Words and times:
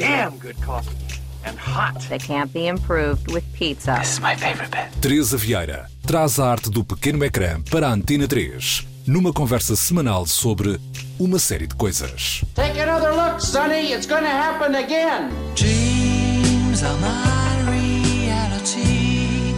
damn 0.00 0.36
good 0.38 0.56
coffee. 0.62 0.96
And 1.44 1.56
hot. 1.58 2.00
that 2.10 2.22
can't 2.22 2.52
be 2.52 2.66
improved 2.66 3.30
with 3.32 3.44
pizza. 3.54 3.96
This 3.98 4.12
is 4.14 4.20
my 4.20 4.34
favorite 4.36 4.70
bit. 4.70 4.88
Teresa 5.00 5.36
Vieira 5.38 5.88
traz 6.06 6.38
a 6.38 6.44
arte 6.50 6.70
do 6.70 6.84
pequeno 6.84 7.24
ecrã 7.24 7.62
para 7.70 7.88
a 7.88 7.92
Antena 7.92 8.26
3, 8.28 8.86
numa 9.06 9.32
conversa 9.32 9.74
semanal 9.74 10.26
sobre 10.26 10.78
uma 11.18 11.38
série 11.38 11.66
de 11.66 11.74
coisas. 11.74 12.42
Take 12.54 12.78
another 12.78 13.12
look, 13.12 13.40
Sonny. 13.40 13.92
It's 13.92 14.06
gonna 14.06 14.28
happen 14.28 14.74
again. 14.74 15.30
Dreams 15.54 16.82
are 16.82 16.98
my 17.00 17.62
reality, 17.70 19.54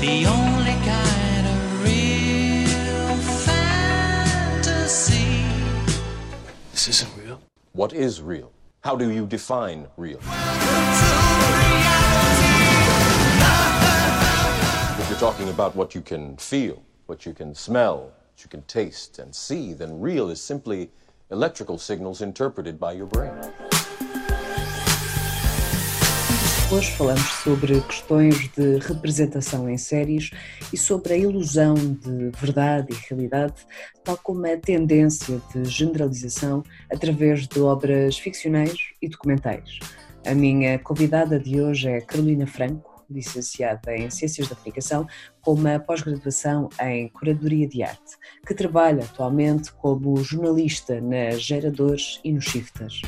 the 0.00 0.26
only 0.26 0.74
kind 0.84 1.46
of 1.46 1.84
real 1.84 3.16
fantasy. 4.64 5.44
This 6.72 6.88
isn't 6.88 7.10
real. 7.22 7.38
What 7.72 7.92
is 7.92 8.22
real? 8.22 8.50
How 8.82 8.96
do 8.96 9.10
you 9.10 9.26
define 9.26 9.86
real? 9.98 10.18
If 14.98 15.10
you're 15.10 15.18
talking 15.18 15.50
about 15.50 15.76
what 15.76 15.94
you 15.94 16.00
can 16.00 16.38
feel, 16.38 16.82
what 17.04 17.26
you 17.26 17.34
can 17.34 17.54
smell, 17.54 18.04
what 18.04 18.42
you 18.42 18.48
can 18.48 18.62
taste 18.62 19.18
and 19.18 19.34
see, 19.34 19.74
then 19.74 20.00
real 20.00 20.30
is 20.30 20.40
simply 20.40 20.90
electrical 21.30 21.76
signals 21.76 22.22
interpreted 22.22 22.80
by 22.80 22.92
your 22.92 23.04
brain. 23.04 23.34
Hoje 26.72 26.92
falamos 26.92 27.28
sobre 27.42 27.80
questões 27.80 28.48
de 28.56 28.78
representação 28.78 29.68
em 29.68 29.76
séries 29.76 30.30
e 30.72 30.76
sobre 30.76 31.14
a 31.14 31.16
ilusão 31.16 31.74
de 31.74 32.30
verdade 32.40 32.92
e 32.92 33.08
realidade, 33.08 33.66
tal 34.04 34.16
como 34.16 34.46
a 34.46 34.56
tendência 34.56 35.42
de 35.52 35.64
generalização 35.64 36.62
através 36.88 37.48
de 37.48 37.58
obras 37.60 38.16
ficcionais 38.16 38.76
e 39.02 39.08
documentais. 39.08 39.80
A 40.24 40.32
minha 40.32 40.78
convidada 40.78 41.40
de 41.40 41.60
hoje 41.60 41.88
é 41.88 42.00
Carolina 42.00 42.46
Franco, 42.46 43.04
licenciada 43.10 43.92
em 43.96 44.08
Ciências 44.08 44.46
da 44.46 44.54
Comunicação, 44.54 45.08
com 45.42 45.54
uma 45.54 45.80
pós-graduação 45.80 46.68
em 46.80 47.08
Curadoria 47.08 47.66
de 47.66 47.82
Arte, 47.82 48.16
que 48.46 48.54
trabalha 48.54 49.02
atualmente 49.02 49.72
como 49.72 50.16
jornalista 50.22 51.00
na 51.00 51.30
Geradores 51.30 52.20
e 52.22 52.32
nos 52.32 52.44
Shifters. 52.44 53.02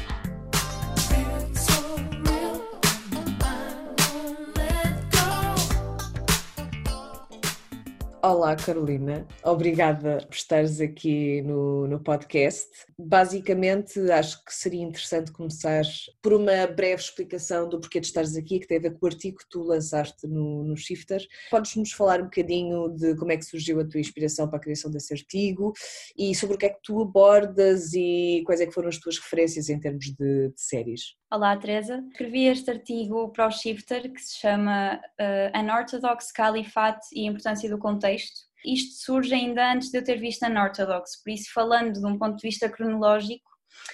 Olá, 8.25 8.55
Carolina. 8.55 9.27
Obrigada 9.43 10.19
por 10.25 10.37
estares 10.37 10.81
aqui 10.81 11.43
no, 11.43 11.89
no 11.89 11.99
podcast. 11.99 12.71
Basicamente, 12.97 13.99
acho 14.13 14.45
que 14.45 14.55
seria 14.55 14.81
interessante 14.81 15.33
começar 15.33 15.83
por 16.23 16.33
uma 16.33 16.69
breve 16.69 17.03
explicação 17.03 17.69
do 17.69 17.81
porquê 17.81 17.99
de 17.99 18.07
estares 18.07 18.37
aqui, 18.37 18.61
que 18.61 18.69
tem 18.69 18.79
a 18.79 18.81
ver 18.81 18.93
com 18.93 19.05
o 19.05 19.09
artigo 19.09 19.39
que 19.39 19.49
tu 19.51 19.65
lançaste 19.65 20.29
no, 20.29 20.63
no 20.63 20.77
Shifter. 20.77 21.21
Podes-nos 21.51 21.91
falar 21.91 22.21
um 22.21 22.27
bocadinho 22.27 22.91
de 22.91 23.17
como 23.17 23.33
é 23.33 23.37
que 23.37 23.45
surgiu 23.45 23.81
a 23.81 23.85
tua 23.85 23.99
inspiração 23.99 24.47
para 24.47 24.59
a 24.59 24.63
criação 24.63 24.89
desse 24.89 25.13
artigo 25.13 25.73
e 26.17 26.33
sobre 26.33 26.55
o 26.55 26.59
que 26.59 26.67
é 26.67 26.71
que 26.71 26.81
tu 26.81 27.03
abordas 27.03 27.93
e 27.93 28.45
quais 28.47 28.61
é 28.61 28.67
que 28.67 28.73
foram 28.73 28.89
as 28.89 28.99
tuas 28.99 29.19
referências 29.19 29.69
em 29.69 29.81
termos 29.81 30.05
de, 30.05 30.49
de 30.49 30.61
séries? 30.61 31.17
Olá, 31.33 31.57
Teresa. 31.57 32.05
Escrevi 32.11 32.47
este 32.47 32.71
artigo 32.71 33.31
para 33.31 33.47
o 33.47 33.51
Shifter 33.51 34.03
que 34.13 34.21
se 34.21 34.39
chama 34.39 35.01
uh, 35.19 35.59
Unorthodox 35.59 36.31
Caliphate 36.31 37.07
e 37.11 37.27
a 37.27 37.31
Importância 37.31 37.71
do 37.71 37.79
Contexto. 37.79 38.41
Isto 38.63 39.03
surge 39.03 39.33
ainda 39.33 39.73
antes 39.73 39.91
de 39.91 39.97
eu 39.97 40.05
ter 40.05 40.19
visto 40.19 40.45
Unorthodox, 40.45 41.23
por 41.25 41.31
isso, 41.31 41.51
falando 41.55 41.95
de 41.95 42.05
um 42.05 42.19
ponto 42.19 42.37
de 42.37 42.43
vista 42.43 42.69
cronológico, 42.69 43.49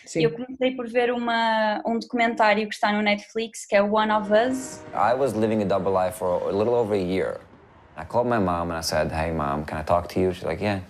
Sim. 0.04 0.24
eu 0.24 0.32
comecei 0.32 0.74
por 0.74 0.88
ver 0.88 1.12
uma, 1.12 1.80
um 1.86 2.00
documentário 2.00 2.68
que 2.68 2.74
está 2.74 2.90
no 2.92 3.02
Netflix 3.02 3.64
que 3.66 3.76
é 3.76 3.82
One 3.82 4.10
of 4.10 4.32
Us. 4.32 4.82
I 4.92 5.14
was 5.14 5.32
living 5.32 5.62
a 5.62 5.64
double 5.64 5.92
life 5.92 6.18
for 6.18 6.42
a 6.42 6.52
little 6.52 6.74
over 6.74 6.92
a 6.92 7.00
year. 7.00 7.38
I 7.96 8.04
called 8.04 8.28
my 8.28 8.40
mom 8.40 8.72
and 8.72 8.80
I 8.80 8.82
said, 8.82 9.12
Hey, 9.12 9.30
mom, 9.30 9.64
can 9.64 9.78
I 9.78 9.84
talk 9.84 10.08
to 10.14 10.18
you? 10.18 10.34
She's 10.34 10.42
like, 10.42 10.60
Yeah. 10.60 10.80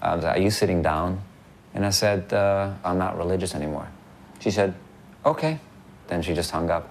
I 0.00 0.16
was 0.16 0.24
like, 0.24 0.36
Are 0.36 0.42
you 0.42 0.50
sitting 0.50 0.82
down? 0.82 1.20
And 1.74 1.86
I 1.86 1.90
said, 1.90 2.32
uh, 2.32 2.72
I'm 2.84 2.98
not 2.98 3.16
religious 3.16 3.54
anymore. 3.54 3.86
She 4.40 4.50
said, 4.50 4.74
Okay. 5.24 5.60
Then 6.12 6.20
she 6.22 6.34
just 6.34 6.50
hung 6.54 6.70
up. 6.70 6.84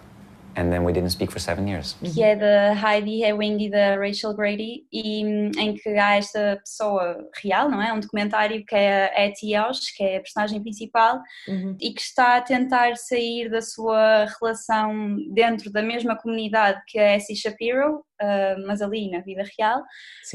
And 0.53 0.69
then 0.69 0.83
we 0.83 0.91
didn't 0.91 1.11
speak 1.11 1.31
for 1.31 1.39
seven 1.39 1.65
years. 1.65 1.95
que 2.13 2.21
é 2.21 2.35
da 2.35 2.73
Heidi 2.73 3.23
Hewing 3.23 3.57
e 3.61 3.69
da 3.69 3.95
Rachel 3.95 4.33
Grady, 4.33 4.85
e 4.91 5.21
em 5.57 5.73
que 5.75 5.89
há 5.97 6.17
esta 6.17 6.57
pessoa 6.61 7.25
real, 7.41 7.69
não 7.69 7.81
é? 7.81 7.93
Um 7.93 8.01
documentário 8.01 8.61
que 8.65 8.75
é 8.75 9.13
a 9.15 9.25
Etty 9.27 9.55
Ausch, 9.55 9.95
que 9.95 10.03
é 10.03 10.17
a 10.17 10.19
personagem 10.19 10.61
principal, 10.61 11.21
Uhum. 11.47 11.77
e 11.79 11.93
que 11.93 12.01
está 12.01 12.35
a 12.35 12.41
tentar 12.41 12.97
sair 12.97 13.49
da 13.49 13.61
sua 13.61 14.25
relação 14.41 15.15
dentro 15.33 15.71
da 15.71 15.81
mesma 15.81 16.17
comunidade 16.17 16.81
que 16.85 16.99
a 16.99 17.15
Essie 17.15 17.35
Shapiro, 17.35 18.03
ah, 18.21 18.55
mas 18.67 18.81
ali 18.81 19.09
na 19.09 19.19
vida 19.19 19.43
real, 19.57 19.81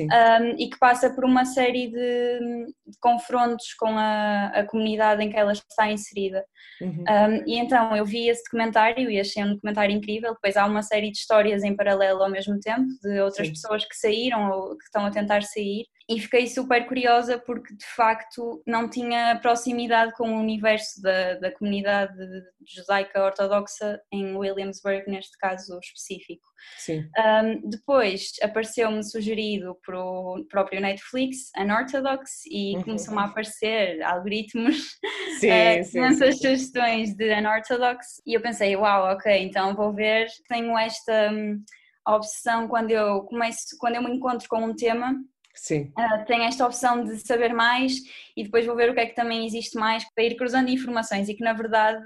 um, 0.00 0.56
e 0.58 0.68
que 0.68 0.78
passa 0.78 1.08
por 1.14 1.24
uma 1.24 1.44
série 1.44 1.88
de, 1.88 2.38
de 2.86 2.98
confrontos 3.00 3.74
com 3.74 3.96
a, 3.96 4.46
a 4.48 4.64
comunidade 4.64 5.22
em 5.22 5.30
que 5.30 5.36
ela 5.36 5.52
está 5.52 5.90
inserida. 5.90 6.44
Uhum. 6.80 7.04
Um, 7.08 7.44
e 7.46 7.58
então 7.58 7.96
eu 7.96 8.04
vi 8.04 8.28
esse 8.28 8.42
documentário 8.44 9.10
e 9.10 9.20
achei 9.20 9.42
um 9.44 9.54
documentário 9.54 9.94
incrível. 9.94 10.34
Depois 10.34 10.56
há 10.56 10.66
uma 10.66 10.82
série 10.82 11.10
de 11.10 11.18
histórias 11.18 11.62
em 11.62 11.76
paralelo 11.76 12.22
ao 12.22 12.30
mesmo 12.30 12.58
tempo, 12.58 12.86
de 13.02 13.20
outras 13.20 13.46
Sim. 13.46 13.52
pessoas 13.52 13.84
que 13.84 13.96
saíram 13.96 14.50
ou 14.50 14.76
que 14.76 14.84
estão 14.84 15.06
a 15.06 15.10
tentar 15.10 15.42
sair. 15.42 15.86
E 16.08 16.20
fiquei 16.20 16.46
super 16.46 16.86
curiosa 16.86 17.36
porque 17.36 17.74
de 17.74 17.84
facto 17.84 18.62
não 18.64 18.88
tinha 18.88 19.38
proximidade 19.42 20.12
com 20.14 20.30
o 20.30 20.40
universo 20.40 21.02
da, 21.02 21.34
da 21.34 21.50
comunidade 21.50 22.16
judaica 22.64 23.24
ortodoxa 23.24 24.00
em 24.12 24.36
Williamsburg, 24.36 25.10
neste 25.10 25.36
caso 25.36 25.76
específico. 25.80 26.46
Sim. 26.78 27.08
Um, 27.18 27.68
depois 27.68 28.30
apareceu-me 28.40 29.02
sugerido 29.02 29.76
para 29.84 30.00
o 30.00 30.44
próprio 30.48 30.80
Netflix, 30.80 31.50
Unorthodox, 31.58 32.46
e 32.46 32.76
Uhum. 32.76 32.82
começou-me 32.82 33.20
a 33.20 33.24
aparecer 33.24 34.02
algoritmos, 34.02 34.98
Sim, 35.40 35.50
eh, 35.50 35.82
imensas 35.92 36.36
sugestões 36.36 37.14
de 37.14 37.32
Unorthodox, 37.34 38.20
e 38.26 38.34
eu 38.34 38.40
pensei, 38.40 38.76
uau, 38.76 39.12
ok, 39.12 39.42
então 39.42 39.74
vou 39.74 39.92
ver. 39.92 40.28
Tenho 40.48 40.76
esta 40.78 41.30
hum, 41.32 41.62
obsessão 42.06 42.68
quando 42.68 42.90
eu 42.90 43.22
começo, 43.24 43.76
quando 43.78 43.96
eu 43.96 44.02
me 44.02 44.10
encontro 44.10 44.48
com 44.48 44.64
um 44.64 44.74
tema, 44.74 45.14
Sim. 45.56 45.90
ah, 45.96 46.18
tenho 46.26 46.42
esta 46.44 46.64
opção 46.66 47.02
de 47.04 47.16
saber 47.26 47.52
mais 47.52 47.94
e 48.36 48.44
depois 48.44 48.64
vou 48.66 48.76
ver 48.76 48.90
o 48.90 48.94
que 48.94 49.00
é 49.00 49.06
que 49.06 49.14
também 49.14 49.46
existe 49.46 49.76
mais 49.76 50.04
para 50.14 50.24
ir 50.24 50.36
cruzando 50.36 50.68
informações 50.70 51.28
e 51.28 51.34
que 51.34 51.42
na 51.42 51.52
verdade 51.54 51.98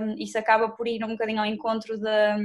hum, 0.00 0.14
isso 0.18 0.38
acaba 0.38 0.68
por 0.70 0.86
ir 0.86 1.04
um 1.04 1.08
bocadinho 1.08 1.40
ao 1.40 1.46
encontro 1.46 1.98
da- 1.98 2.36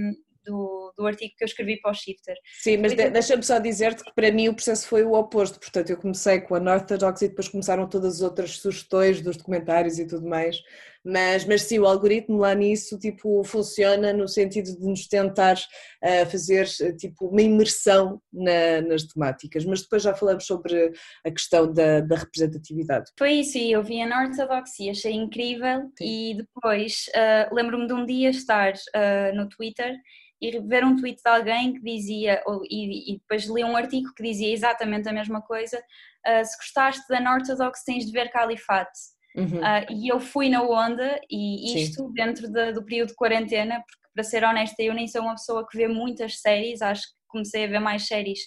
do, 0.45 0.93
do 0.97 1.05
artigo 1.05 1.33
que 1.37 1.43
eu 1.43 1.45
escrevi 1.47 1.79
para 1.79 1.91
o 1.91 1.93
Shifter. 1.93 2.35
Sim, 2.59 2.77
mas 2.77 2.95
de- 2.95 3.09
deixa-me 3.09 3.43
só 3.43 3.59
dizer-te 3.59 4.03
que 4.03 4.13
para 4.15 4.31
mim 4.31 4.47
o 4.47 4.53
processo 4.55 4.87
foi 4.87 5.03
o 5.03 5.13
oposto. 5.13 5.59
Portanto, 5.59 5.89
eu 5.91 5.97
comecei 5.97 6.39
com 6.41 6.55
a 6.55 6.59
Unorthodox 6.59 7.21
e 7.21 7.27
depois 7.29 7.47
começaram 7.49 7.87
todas 7.87 8.15
as 8.15 8.21
outras 8.21 8.51
sugestões 8.57 9.21
dos 9.21 9.37
documentários 9.37 9.99
e 9.99 10.07
tudo 10.07 10.27
mais. 10.27 10.57
Mas, 11.03 11.45
mas 11.45 11.61
sim, 11.63 11.79
o 11.79 11.85
algoritmo 11.85 12.37
lá 12.39 12.53
nisso 12.53 12.99
tipo, 12.99 13.43
funciona 13.43 14.11
no 14.11 14.27
sentido 14.27 14.77
de 14.77 14.85
nos 14.85 15.07
tentar 15.07 15.55
ah, 16.03 16.25
fazer 16.25 16.67
ah, 16.81 16.95
tipo, 16.95 17.27
uma 17.27 17.41
imersão 17.41 18.21
na- 18.31 18.81
nas 18.81 19.03
temáticas. 19.03 19.63
Mas 19.65 19.81
depois 19.81 20.03
já 20.03 20.13
falamos 20.13 20.45
sobre 20.45 20.91
a 21.25 21.31
questão 21.31 21.71
da, 21.71 22.01
da 22.01 22.15
representatividade. 22.17 23.11
Foi 23.17 23.31
isso, 23.33 23.57
e 23.57 23.71
eu 23.71 23.81
vi 23.83 24.01
a 24.01 24.05
Unorthodox 24.05 24.77
e 24.79 24.89
achei 24.89 25.13
incrível 25.13 25.89
e 26.01 26.35
depois 26.35 27.05
ah, 27.15 27.49
lembro-me 27.53 27.87
de 27.87 27.93
um 27.93 28.05
dia 28.05 28.29
estar 28.29 28.73
ah, 28.95 29.31
no 29.33 29.47
Twitter 29.47 29.95
e 30.41 30.57
ver 30.61 30.85
um 30.85 30.95
tweet 30.95 31.21
de 31.21 31.29
alguém 31.29 31.73
que 31.73 31.81
dizia, 31.81 32.41
ou- 32.45 32.63
e, 32.69 33.13
e 33.13 33.17
depois 33.19 33.43
li 33.45 33.63
um 33.63 33.75
artigo 33.75 34.13
que 34.15 34.23
dizia 34.23 34.53
exatamente 34.53 35.07
a 35.09 35.13
mesma 35.13 35.41
coisa, 35.41 35.81
ah, 36.25 36.43
se 36.43 36.55
gostaste 36.57 37.03
da 37.09 37.19
Unorthodox 37.19 37.83
tens 37.83 38.05
de 38.05 38.11
ver 38.11 38.29
Califate. 38.29 38.99
Uhum. 39.35 39.59
Ah, 39.63 39.85
e 39.89 40.07
eu 40.11 40.19
fui 40.19 40.49
na 40.49 40.63
onda 40.63 41.19
e 41.29 41.67
Sim. 41.69 41.75
isto 41.83 42.11
dentro 42.13 42.51
da- 42.51 42.71
do 42.71 42.83
período 42.83 43.09
de 43.09 43.15
quarentena, 43.15 43.75
porque 43.87 44.09
para 44.13 44.23
ser 44.23 44.43
honesta 44.43 44.81
eu 44.81 44.93
nem 44.93 45.07
sou 45.07 45.21
uma 45.21 45.35
pessoa 45.35 45.67
que 45.67 45.77
vê 45.77 45.87
muitas 45.87 46.39
séries, 46.41 46.81
acho 46.81 47.03
que 47.03 47.13
comecei 47.27 47.63
a 47.65 47.67
ver 47.67 47.79
mais 47.79 48.07
séries 48.07 48.39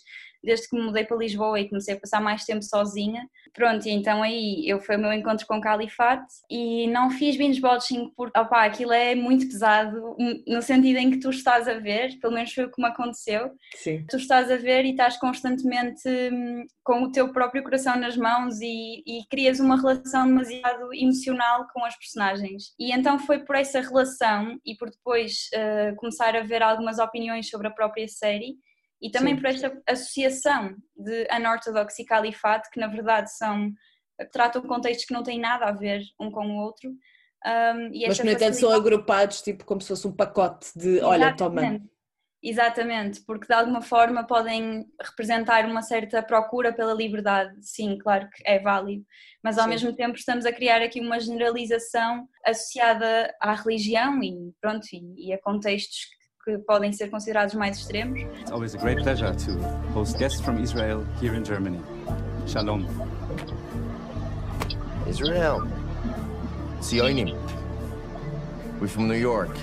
desde 0.43 0.69
que 0.69 0.77
me 0.77 0.83
mudei 0.83 1.05
para 1.05 1.17
Lisboa 1.17 1.61
e 1.61 1.69
comecei 1.69 1.94
a 1.94 2.00
passar 2.00 2.21
mais 2.21 2.44
tempo 2.44 2.62
sozinha. 2.62 3.29
Pronto, 3.55 3.87
e 3.87 3.91
então 3.91 4.23
aí 4.23 4.67
eu 4.67 4.81
foi 4.81 4.97
o 4.97 4.99
meu 4.99 5.12
encontro 5.12 5.47
com 5.47 5.61
Califate 5.61 6.33
e 6.50 6.87
não 6.89 7.11
fiz 7.11 7.37
binge 7.37 7.61
watching 7.62 8.11
porque 8.17 8.39
opá, 8.39 8.65
aquilo 8.65 8.93
é 8.93 9.15
muito 9.15 9.47
pesado 9.47 10.17
no 10.47 10.62
sentido 10.62 10.97
em 10.97 11.11
que 11.11 11.21
tu 11.21 11.31
estás 11.31 11.69
a 11.69 11.75
ver, 11.75 12.19
pelo 12.19 12.33
menos 12.33 12.53
foi 12.53 12.65
o 12.65 12.71
que 12.71 12.81
me 12.81 12.89
aconteceu, 12.89 13.50
Sim. 13.77 14.06
tu 14.09 14.17
estás 14.17 14.50
a 14.50 14.56
ver 14.56 14.85
e 14.85 14.93
estás 14.93 15.19
constantemente 15.19 16.09
hum, 16.09 16.65
com 16.83 17.03
o 17.03 17.12
teu 17.12 17.31
próprio 17.33 17.62
coração 17.62 17.97
nas 17.97 18.17
mãos 18.17 18.61
e, 18.61 19.03
e 19.06 19.27
crias 19.31 19.61
uma 19.61 19.77
relação 19.77 20.27
demasiado 20.27 20.93
emocional 20.94 21.67
com 21.75 21.85
as 21.85 21.97
personagens. 21.97 22.75
E 22.79 22.93
então 22.93 23.19
foi 23.19 23.41
por 23.44 23.56
essa 23.56 23.81
relação 23.81 24.59
e 24.65 24.75
por 24.77 24.91
depois 24.91 25.49
eh, 25.53 25.93
começar 25.97 26.35
a 26.35 26.43
ver 26.43 26.62
algumas 26.62 26.99
opiniões 26.99 27.49
sobre 27.49 27.69
a 27.69 27.71
própria 27.71 28.09
série 28.09 28.56
e 29.03 29.11
também 29.11 29.35
Sim. 29.35 29.41
por 29.41 29.49
esta 29.49 29.83
associação 29.87 30.77
de 30.97 31.27
Unorthodox 31.37 31.99
e 31.99 32.05
Califate, 32.05 32.71
que 32.71 32.79
na 32.79 32.87
verdade 32.87 33.37
são 33.37 33.73
tratam 34.31 34.63
contextos 34.63 35.05
que 35.07 35.13
não 35.13 35.25
têm 35.25 35.41
nada 35.41 35.67
a 35.67 35.73
ver 35.73 36.03
um 36.21 36.31
com 36.31 36.47
o 36.47 36.63
outro. 36.63 36.91
Um, 37.45 37.91
Mas, 38.07 38.21
no 38.21 38.31
entanto, 38.31 38.55
são 38.55 38.71
agrupados 38.71 39.43
tipo 39.43 39.65
como 39.65 39.81
se 39.81 39.89
fosse 39.89 40.07
um 40.07 40.15
pacote 40.15 40.71
de 40.77 41.01
olha, 41.01 41.35
toma. 41.35 41.61
Exatamente. 41.61 41.93
Exatamente, 42.45 43.21
porque 43.25 43.47
de 43.47 43.53
alguma 43.53 43.81
forma 43.81 44.27
podem 44.27 44.85
representar 45.01 45.65
uma 45.65 45.81
certa 45.81 46.21
procura 46.21 46.73
pela 46.73 46.93
liberdade, 46.93 47.55
sim, 47.61 47.97
claro 47.97 48.29
que 48.31 48.43
é 48.45 48.59
válido, 48.59 49.07
mas 49.45 49.59
ao 49.59 49.65
Sim. 49.65 49.71
mesmo 49.71 49.95
tempo 49.95 50.17
estamos 50.17 50.45
a 50.45 50.53
criar 50.53 50.83
aqui 50.83 51.01
uma 51.01 51.21
generalização 51.21 52.29
associada 52.45 53.33
à 53.41 53.55
religião 53.55 54.21
e 54.25 54.53
pronto, 54.61 54.85
e, 54.93 55.29
e 55.29 55.33
a 55.33 55.41
contextos 55.41 56.09
que 56.44 56.59
podem 56.59 56.93
ser 56.93 57.09
considerados 57.09 57.55
mais 57.55 57.79
extremos. 57.79 58.21
It's 58.41 58.50
always 58.50 58.75
a 58.75 58.79
great 58.79 59.03
pleasure 59.03 59.33
to 59.33 59.53
host 59.94 60.19
guests 60.19 60.41
from 60.41 60.61
Israel 60.61 61.06
here 61.21 61.37
in 61.37 61.44
Germany. 61.44 61.81
Shalom. 62.47 62.87
Israel. 65.06 65.61
Zionim. 66.81 67.37
We're 68.81 68.89
from 68.89 69.06
New 69.06 69.15
York, 69.15 69.55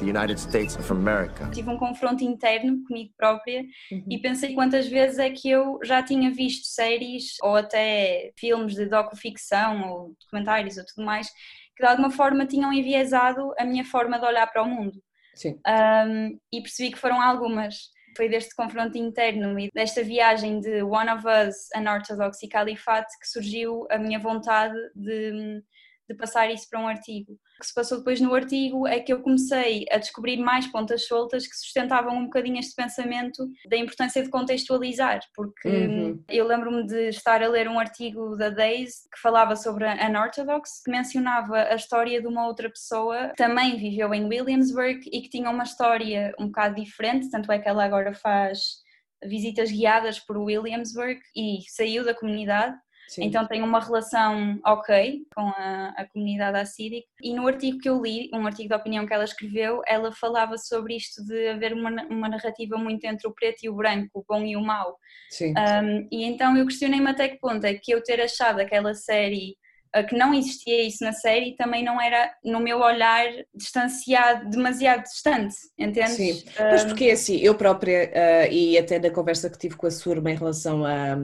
the 0.00 0.06
United 0.06 0.40
States 0.40 0.74
of 0.74 0.90
America. 0.90 1.48
Tive 1.52 1.70
um 1.70 1.78
confronto 1.78 2.24
interno 2.24 2.82
comigo 2.88 3.12
própria 3.16 3.64
e 4.10 4.18
pensei 4.18 4.52
quantas 4.52 4.88
vezes 4.88 5.20
é 5.20 5.30
que 5.30 5.48
eu 5.48 5.78
já 5.84 6.02
tinha 6.02 6.32
visto 6.32 6.66
séries 6.66 7.36
ou 7.40 7.54
até 7.54 8.32
filmes 8.36 8.74
de 8.74 8.86
docu-ficção 8.86 9.88
ou 9.88 10.16
documentários 10.20 10.76
ou 10.76 10.84
tudo 10.84 11.04
mais 11.04 11.28
que 11.76 11.84
de 11.84 11.88
alguma 11.88 12.10
forma 12.10 12.46
tinham 12.46 12.72
enviesado 12.72 13.52
a 13.56 13.64
minha 13.64 13.84
forma 13.84 14.18
de 14.18 14.26
olhar 14.26 14.46
para 14.48 14.62
o 14.62 14.68
mundo. 14.68 15.00
Sim. 15.34 15.60
Um, 15.66 16.38
e 16.52 16.60
percebi 16.60 16.92
que 16.92 16.98
foram 16.98 17.20
algumas. 17.20 17.92
Foi 18.16 18.28
deste 18.28 18.54
confronto 18.54 18.96
interno 18.96 19.58
e 19.58 19.68
desta 19.74 20.02
viagem 20.02 20.60
de 20.60 20.82
One 20.82 21.10
of 21.10 21.24
Us, 21.26 21.68
Unorthodox 21.76 22.40
e 22.42 22.48
Califate 22.48 23.18
que 23.18 23.26
surgiu 23.26 23.86
a 23.90 23.98
minha 23.98 24.20
vontade 24.20 24.76
de, 24.94 25.60
de 26.08 26.14
passar 26.16 26.50
isso 26.50 26.68
para 26.68 26.80
um 26.80 26.88
artigo. 26.88 27.32
O 27.32 27.60
que 27.60 27.66
se 27.66 27.74
passou 27.74 27.98
depois 27.98 28.20
no 28.20 28.34
artigo 28.34 28.86
é 28.86 29.00
que 29.00 29.12
eu 29.12 29.20
comecei 29.22 29.86
a 29.90 29.98
descobrir 29.98 30.36
mais 30.36 30.66
pontas 30.66 31.06
soltas 31.06 31.46
que 31.46 31.56
sustentavam 31.56 32.16
um 32.16 32.24
bocadinho 32.24 32.58
este 32.58 32.74
pensamento 32.74 33.48
da 33.68 33.76
importância 33.76 34.22
de 34.22 34.28
contextualizar, 34.30 35.20
porque 35.34 35.68
Uhum. 35.68 36.22
eu 36.28 36.46
lembro-me 36.46 36.86
de 36.86 37.08
estar 37.08 37.42
a 37.42 37.48
ler 37.48 37.68
um 37.68 37.78
artigo 37.78 38.36
da 38.36 38.50
Days 38.50 39.08
que 39.12 39.20
falava 39.20 39.56
sobre 39.56 39.84
a 39.84 40.08
Unorthodox, 40.08 40.82
que 40.84 40.90
mencionava 40.90 41.56
a 41.56 41.74
história 41.74 42.20
de 42.20 42.26
uma 42.26 42.46
outra 42.46 42.68
pessoa 42.68 43.28
que 43.28 43.36
também 43.36 43.76
viveu 43.76 44.12
em 44.12 44.24
Williamsburg 44.26 45.00
e 45.10 45.20
que 45.22 45.28
tinha 45.30 45.48
uma 45.50 45.64
história 45.64 46.34
um 46.38 46.46
bocado 46.46 46.74
diferente, 46.74 47.30
tanto 47.30 47.50
é 47.50 47.58
que 47.58 47.68
ela 47.68 47.84
agora 47.84 48.12
faz 48.12 48.82
visitas 49.24 49.70
guiadas 49.70 50.18
por 50.20 50.36
Williamsburg 50.36 51.18
e 51.34 51.58
saiu 51.68 52.04
da 52.04 52.14
comunidade. 52.14 52.76
Sim. 53.08 53.24
Então 53.24 53.46
tem 53.46 53.62
uma 53.62 53.80
relação 53.80 54.58
ok 54.64 55.26
com 55.34 55.48
a, 55.48 55.94
a 55.96 56.08
comunidade 56.08 56.58
assírica. 56.58 57.06
E 57.22 57.34
no 57.34 57.46
artigo 57.46 57.78
que 57.78 57.88
eu 57.88 58.00
li, 58.00 58.30
um 58.32 58.46
artigo 58.46 58.68
de 58.68 58.74
opinião 58.74 59.06
que 59.06 59.12
ela 59.12 59.24
escreveu, 59.24 59.82
ela 59.86 60.12
falava 60.12 60.56
sobre 60.56 60.96
isto 60.96 61.24
de 61.24 61.48
haver 61.48 61.72
uma, 61.72 61.90
uma 62.04 62.28
narrativa 62.28 62.76
muito 62.76 63.04
entre 63.04 63.28
o 63.28 63.32
preto 63.32 63.64
e 63.64 63.68
o 63.68 63.74
branco, 63.74 64.08
o 64.14 64.24
bom 64.26 64.42
e 64.42 64.56
o 64.56 64.62
mau. 64.62 64.98
Sim. 65.30 65.52
Um, 65.52 66.08
e 66.10 66.24
então 66.24 66.56
eu 66.56 66.66
questionei-me 66.66 67.10
até 67.10 67.28
que 67.28 67.38
ponto 67.38 67.64
é 67.64 67.74
que 67.74 67.92
eu 67.92 68.02
ter 68.02 68.20
achado 68.20 68.60
aquela 68.60 68.94
série 68.94 69.56
que 70.02 70.16
não 70.16 70.34
existia 70.34 70.86
isso 70.86 71.04
na 71.04 71.12
série 71.12 71.56
também 71.56 71.84
não 71.84 72.00
era, 72.00 72.32
no 72.44 72.58
meu 72.58 72.80
olhar, 72.80 73.26
distanciado, 73.54 74.50
demasiado 74.50 75.02
distante, 75.02 75.54
entendes? 75.78 76.16
Sim, 76.16 76.42
mas 76.58 76.84
Um, 76.84 76.88
porque 76.88 77.10
assim, 77.10 77.36
eu 77.36 77.54
própria, 77.54 78.10
ah, 78.14 78.48
e 78.48 78.76
até 78.76 78.98
na 78.98 79.10
conversa 79.10 79.48
que 79.48 79.58
tive 79.58 79.76
com 79.76 79.86
a 79.86 79.90
Surma 79.90 80.30
em 80.30 80.36
relação 80.36 80.84
a, 80.84 81.16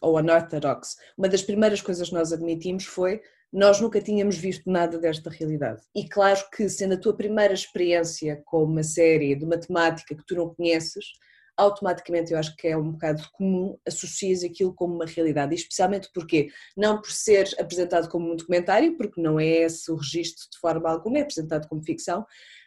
ao 0.00 0.14
Unorthodox, 0.14 0.96
uma 1.16 1.28
das 1.28 1.42
primeiras 1.42 1.80
coisas 1.80 2.08
que 2.08 2.14
nós 2.14 2.32
admitimos 2.32 2.84
foi 2.84 3.20
nós 3.52 3.80
nunca 3.80 4.00
tínhamos 4.00 4.36
visto 4.36 4.70
nada 4.70 4.98
desta 4.98 5.30
realidade. 5.30 5.80
E 5.94 6.06
claro 6.08 6.40
que, 6.54 6.68
sendo 6.68 6.94
a 6.94 7.00
tua 7.00 7.16
primeira 7.16 7.54
experiência 7.54 8.42
com 8.44 8.64
uma 8.64 8.82
série 8.82 9.34
de 9.34 9.44
uma 9.44 9.58
temática 9.58 10.14
que 10.14 10.26
tu 10.26 10.34
não 10.34 10.54
conheces, 10.54 11.04
automaticamente 11.56 12.32
eu 12.32 12.38
acho 12.38 12.54
que 12.56 12.68
é 12.68 12.76
um 12.76 12.92
bocado 12.92 13.22
comum 13.32 13.78
associas 13.86 14.44
aquilo 14.44 14.74
como 14.74 14.94
uma 14.94 15.06
realidade, 15.06 15.52
e 15.52 15.56
especialmente 15.56 16.10
porque 16.12 16.48
não 16.76 17.00
por 17.00 17.10
ser 17.10 17.48
apresentado 17.58 18.08
como 18.08 18.32
um 18.32 18.36
documentário, 18.36 18.96
porque 18.96 19.20
não 19.20 19.40
é 19.40 19.46
esse 19.46 19.90
o 19.90 19.96
registro 19.96 20.44
de 20.50 20.58
forma 20.58 20.90
alguma, 20.90 21.18
é 21.18 21.22
apresentado 21.22 21.68
como 21.68 21.82
ficção, 21.82 22.26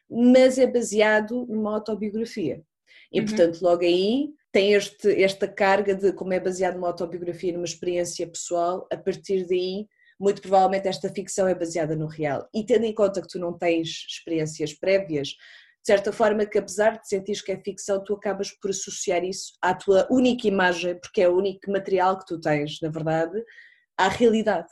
mas 0.10 0.58
é 0.58 0.66
baseado 0.66 1.46
numa 1.48 1.76
autobiografia. 1.76 2.64
E 3.12 3.20
Uhum. 3.20 3.26
portanto, 3.26 3.62
logo 3.62 3.84
aí 3.84 4.30
tem 4.52 4.74
este, 4.74 5.22
esta 5.22 5.48
carga 5.48 5.94
de 5.94 6.12
como 6.14 6.34
é 6.34 6.40
baseado 6.40 6.76
numa 6.76 6.88
autobiografia, 6.88 7.54
numa 7.54 7.66
experiência 7.66 8.28
pessoal, 8.28 8.88
a 8.92 8.98
partir 8.98 9.46
daí, 9.48 9.88
muito 10.20 10.42
provavelmente 10.42 10.88
esta 10.88 11.10
ficção 11.10 11.48
é 11.48 11.56
baseada 11.56 11.96
no 11.96 12.08
real. 12.08 12.48
E 12.54 12.64
tendo 12.66 12.86
em 12.86 12.94
conta 12.94 13.22
que 13.22 13.28
tu 13.28 13.40
não 13.40 13.58
tens 13.58 14.06
experiências 14.10 14.74
prévias, 14.74 15.36
certa 15.90 16.14
forma 16.14 16.46
que 16.46 16.60
apesar 16.60 17.00
de 17.00 17.08
sentires 17.08 17.42
que 17.42 17.52
é 17.52 17.58
ficção, 17.60 18.04
tu 18.04 18.14
acabas 18.14 18.52
por 18.52 18.70
associar 18.70 19.24
isso 19.24 19.54
à 19.60 19.74
tua 19.74 20.08
única 20.12 20.48
imagem, 20.48 21.00
porque 21.00 21.22
é 21.22 21.28
o 21.28 21.36
único 21.36 21.72
material 21.72 22.20
que 22.20 22.28
tu 22.28 22.40
tens, 22.40 22.80
na 22.80 22.90
verdade, 22.90 23.44
à 23.98 24.08
realidade. 24.08 24.70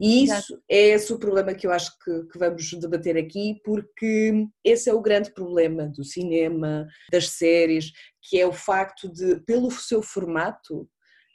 E 0.00 0.24
isso 0.24 0.58
é 0.66 0.88
esse 0.88 1.12
o 1.12 1.18
problema 1.18 1.54
que 1.54 1.66
eu 1.66 1.70
acho 1.70 1.92
que, 2.02 2.24
que 2.32 2.38
vamos 2.38 2.70
debater 2.70 3.18
aqui, 3.18 3.60
porque 3.62 4.46
esse 4.64 4.88
é 4.88 4.94
o 4.94 5.02
grande 5.02 5.30
problema 5.34 5.86
do 5.88 6.02
cinema, 6.02 6.86
das 7.12 7.28
séries, 7.28 7.92
que 8.22 8.40
é 8.40 8.46
o 8.46 8.52
facto 8.52 9.12
de, 9.12 9.40
pelo 9.40 9.70
seu 9.70 10.00
formato, 10.00 10.88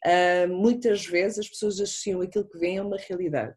ah, 0.04 0.48
muitas 0.48 1.06
vezes 1.06 1.38
as 1.38 1.50
pessoas 1.50 1.80
associam 1.80 2.22
aquilo 2.22 2.50
que 2.50 2.58
vem 2.58 2.80
a 2.80 2.84
uma 2.84 2.98
realidade. 2.98 3.56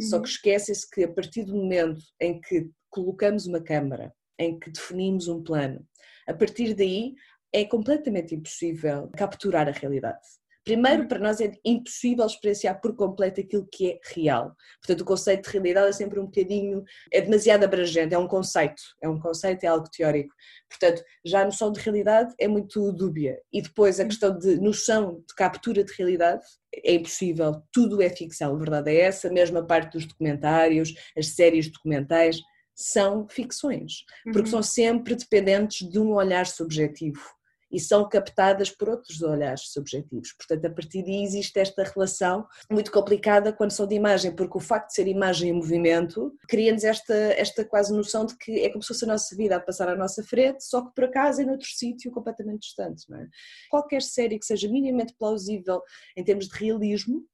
Só 0.00 0.16
Uhum. 0.16 0.22
que 0.22 0.28
esquecem-se 0.28 0.88
que 0.88 1.02
a 1.02 1.12
partir 1.12 1.44
do 1.44 1.56
momento 1.56 2.00
em 2.20 2.40
que 2.40 2.70
colocamos 2.88 3.46
uma 3.46 3.60
câmara, 3.60 4.12
em 4.42 4.58
que 4.58 4.70
definimos 4.70 5.28
um 5.28 5.42
plano, 5.42 5.86
a 6.26 6.34
partir 6.34 6.74
daí 6.74 7.14
é 7.52 7.64
completamente 7.64 8.34
impossível 8.34 9.10
capturar 9.16 9.68
a 9.68 9.72
realidade. 9.72 10.20
Primeiro, 10.64 11.08
para 11.08 11.18
nós 11.18 11.40
é 11.40 11.52
impossível 11.64 12.24
experienciar 12.24 12.80
por 12.80 12.94
completo 12.94 13.40
aquilo 13.40 13.66
que 13.70 13.90
é 13.90 14.00
real. 14.14 14.54
Portanto, 14.80 15.00
o 15.00 15.04
conceito 15.04 15.42
de 15.46 15.50
realidade 15.50 15.88
é 15.88 15.92
sempre 15.92 16.20
um 16.20 16.26
bocadinho, 16.26 16.84
é 17.12 17.20
demasiado 17.20 17.64
abrangente, 17.64 18.14
é 18.14 18.18
um 18.18 18.28
conceito, 18.28 18.80
é 19.02 19.08
um 19.08 19.18
conceito, 19.18 19.64
é 19.64 19.66
algo 19.66 19.90
teórico. 19.90 20.32
Portanto, 20.70 21.02
já 21.24 21.42
a 21.42 21.44
noção 21.46 21.72
de 21.72 21.80
realidade 21.80 22.32
é 22.38 22.46
muito 22.46 22.92
dúbia. 22.92 23.40
E 23.52 23.60
depois 23.60 23.98
a 23.98 24.04
questão 24.04 24.38
de 24.38 24.60
noção 24.60 25.24
de 25.28 25.34
captura 25.34 25.82
de 25.82 25.92
realidade 25.94 26.44
é 26.72 26.94
impossível, 26.94 27.60
tudo 27.72 28.00
é 28.00 28.08
ficção, 28.08 28.54
a 28.54 28.58
verdade 28.58 28.90
é 28.90 29.00
essa, 29.00 29.28
a 29.28 29.32
mesma 29.32 29.66
parte 29.66 29.94
dos 29.94 30.06
documentários, 30.06 30.94
as 31.18 31.26
séries 31.34 31.70
documentais, 31.70 32.40
são 32.74 33.26
ficções, 33.28 34.04
porque 34.24 34.40
Uhum. 34.40 34.46
são 34.46 34.62
sempre 34.62 35.14
dependentes 35.14 35.88
de 35.88 35.98
um 35.98 36.12
olhar 36.14 36.46
subjetivo 36.46 37.22
e 37.70 37.80
são 37.80 38.06
captadas 38.06 38.68
por 38.70 38.90
outros 38.90 39.22
olhares 39.22 39.72
subjetivos. 39.72 40.32
Portanto, 40.34 40.66
a 40.66 40.70
partir 40.70 41.02
daí 41.02 41.22
existe 41.22 41.58
esta 41.58 41.82
relação 41.82 42.46
muito 42.70 42.92
complicada 42.92 43.50
quando 43.50 43.70
são 43.70 43.86
de 43.86 43.94
imagem, 43.94 44.36
porque 44.36 44.58
o 44.58 44.60
facto 44.60 44.88
de 44.88 44.94
ser 44.94 45.06
imagem 45.08 45.48
em 45.48 45.54
movimento 45.54 46.36
cria-nos 46.46 46.84
esta, 46.84 47.14
esta 47.14 47.64
quase 47.64 47.90
noção 47.94 48.26
de 48.26 48.36
que 48.36 48.60
é 48.60 48.68
como 48.68 48.82
se 48.82 48.88
fosse 48.88 49.04
a 49.04 49.08
nossa 49.08 49.34
vida 49.34 49.56
a 49.56 49.60
passar 49.60 49.88
à 49.88 49.96
nossa 49.96 50.22
frente, 50.22 50.62
só 50.62 50.82
que 50.82 50.94
por 50.94 51.04
acaso 51.04 51.40
é 51.40 51.44
noutro 51.46 51.66
sítio 51.66 52.12
completamente 52.12 52.60
distante. 52.60 53.06
É? 53.14 53.26
Qualquer 53.70 54.02
série 54.02 54.38
que 54.38 54.44
seja 54.44 54.68
minimamente 54.68 55.14
plausível 55.18 55.80
em 56.14 56.22
termos 56.22 56.48
de 56.48 56.54
realismo, 56.58 57.24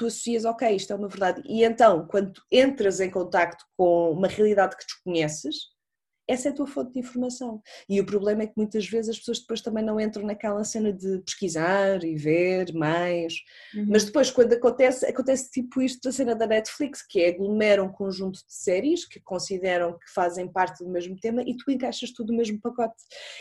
tu 0.00 0.06
associas, 0.06 0.46
ok, 0.46 0.74
isto 0.74 0.94
é 0.94 0.96
uma 0.96 1.08
verdade. 1.08 1.42
E 1.44 1.62
então, 1.62 2.06
quando 2.06 2.32
entras 2.50 3.00
em 3.00 3.10
contacto 3.10 3.62
com 3.76 4.12
uma 4.12 4.28
realidade 4.28 4.74
que 4.74 4.86
desconheces, 4.86 5.56
essa 6.26 6.48
é 6.48 6.52
a 6.52 6.54
tua 6.54 6.66
fonte 6.66 6.92
de 6.92 7.00
informação. 7.00 7.60
E 7.86 8.00
o 8.00 8.06
problema 8.06 8.44
é 8.44 8.46
que 8.46 8.54
muitas 8.56 8.88
vezes 8.88 9.10
as 9.10 9.18
pessoas 9.18 9.40
depois 9.40 9.60
também 9.60 9.84
não 9.84 10.00
entram 10.00 10.24
naquela 10.24 10.64
cena 10.64 10.90
de 10.90 11.18
pesquisar 11.18 12.02
e 12.02 12.16
ver 12.16 12.72
mais. 12.72 13.34
Uhum. 13.74 13.86
Mas 13.90 14.04
depois, 14.04 14.30
quando 14.30 14.54
acontece, 14.54 15.04
acontece 15.04 15.50
tipo 15.50 15.82
isto 15.82 16.00
da 16.02 16.12
cena 16.12 16.34
da 16.34 16.46
Netflix, 16.46 17.04
que 17.06 17.20
é 17.20 17.30
aglomeram 17.30 17.86
um 17.86 17.92
conjunto 17.92 18.36
de 18.36 18.54
séries 18.54 19.04
que 19.04 19.20
consideram 19.20 19.98
que 19.98 20.10
fazem 20.14 20.50
parte 20.50 20.82
do 20.82 20.90
mesmo 20.90 21.16
tema 21.16 21.42
e 21.42 21.54
tu 21.56 21.70
encaixas 21.70 22.12
tudo 22.12 22.32
no 22.32 22.38
mesmo 22.38 22.58
pacote. 22.58 22.94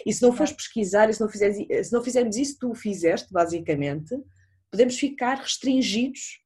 E 0.06 0.12
se 0.12 0.22
não 0.22 0.34
fores 0.34 0.52
pesquisar, 0.52 1.10
e 1.10 1.14
se 1.14 1.22
não, 1.22 1.30
fizeres, 1.30 1.88
se 1.88 1.94
não 1.94 2.04
fizermos 2.04 2.36
isso 2.36 2.58
tu 2.60 2.74
fizeste, 2.74 3.32
basicamente, 3.32 4.14
podemos 4.72 4.98
ficar 4.98 5.36
restringidos 5.36 6.40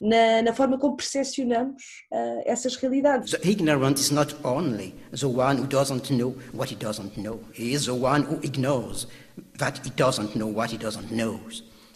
na, 0.00 0.42
na 0.42 0.52
forma 0.52 0.78
como 0.78 0.96
percepcionamos 0.96 1.82
uh, 2.12 2.42
essas 2.44 2.76
realidades. 2.76 3.30
The 3.30 3.48
ignorant 3.48 3.98
is 3.98 4.10
not 4.10 4.34
only 4.44 4.94
the 5.12 5.26
one 5.26 5.60
who 5.60 5.66
doesn't 5.66 6.10
know 6.10 6.36
what 6.52 6.72
he 6.72 6.76
doesn't 6.76 7.16
know, 7.20 7.40
he 7.52 7.72
is 7.72 7.86
the 7.86 7.92
one 7.92 8.24
who 8.24 8.38
ignores 8.42 9.06
that 9.58 9.80
he 9.84 9.90
doesn't 9.90 10.36
know 10.36 10.52
what 10.52 10.72
he 10.72 10.78
doesn't 10.78 11.10
know 11.10 11.40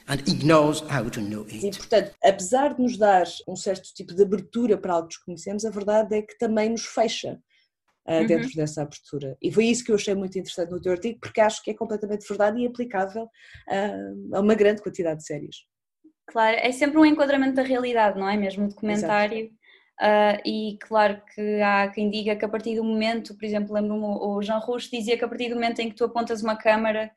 and 0.09 0.21
ignores 0.29 0.83
how 0.91 1.09
to 1.09 1.21
know 1.21 1.47
it. 1.49 1.65
E, 1.65 1.71
portanto, 1.71 2.15
apesar 2.23 2.75
de 2.75 2.83
nos 2.83 2.97
dar 2.97 3.27
um 3.47 3.57
certo 3.57 3.93
tipo 3.95 4.15
de 4.15 4.23
abertura 4.23 4.77
para 4.77 4.95
algo 4.95 5.09
que 5.09 5.15
desconhecemos, 5.15 5.65
a 5.65 5.71
verdade 5.71 6.17
é 6.17 6.23
que 6.23 6.37
também 6.39 6.71
nos 6.71 6.85
fecha 6.85 7.39
uh, 8.09 8.13
Uhum. 8.21 8.27
dentro 8.27 8.51
dessa 8.55 8.83
abertura. 8.83 9.37
E 9.41 9.53
foi 9.53 9.67
isso 9.67 9.85
que 9.85 9.93
eu 9.93 9.97
achei 9.97 10.15
muito 10.15 10.39
interessante 10.39 10.71
no 10.71 10.81
teu 10.81 10.93
artigo, 10.93 11.19
porque 11.21 11.41
acho 11.41 11.63
que 11.63 11.71
é 11.71 11.75
completamente 11.75 12.27
verdade 12.27 12.61
e 12.61 12.67
aplicável 12.67 13.25
uh, 13.25 14.37
a 14.37 14.41
uma 14.41 14.55
grande 14.55 14.83
quantidade 14.83 15.21
de 15.21 15.27
séries. 15.27 15.57
Claro, 16.31 16.57
é 16.61 16.73
sempre 16.73 16.99
um 16.99 17.05
enquadramento 17.05 17.55
da 17.55 17.63
realidade, 17.63 18.19
não 18.19 18.29
é 18.29 18.37
mesmo? 18.37 18.65
O 18.67 18.69
documentário 18.69 19.51
Uh, 20.01 20.41
e 20.47 20.79
claro 20.81 21.21
que 21.35 21.61
há 21.61 21.87
quem 21.89 22.09
diga 22.09 22.35
que 22.35 22.43
a 22.43 22.49
partir 22.49 22.75
do 22.75 22.83
momento, 22.83 23.37
por 23.37 23.45
exemplo, 23.45 23.75
lembro-me 23.75 24.03
o 24.03 24.41
Jean 24.41 24.57
Rouge 24.57 24.89
dizia 24.91 25.19
que 25.19 25.25
a 25.27 25.29
partir 25.29 25.51
do 25.51 25.57
momento 25.57 25.81
em 25.81 25.91
que 25.91 25.95
tu 25.95 26.05
apontas 26.05 26.43
uma 26.43 26.57
câmara 26.57 27.11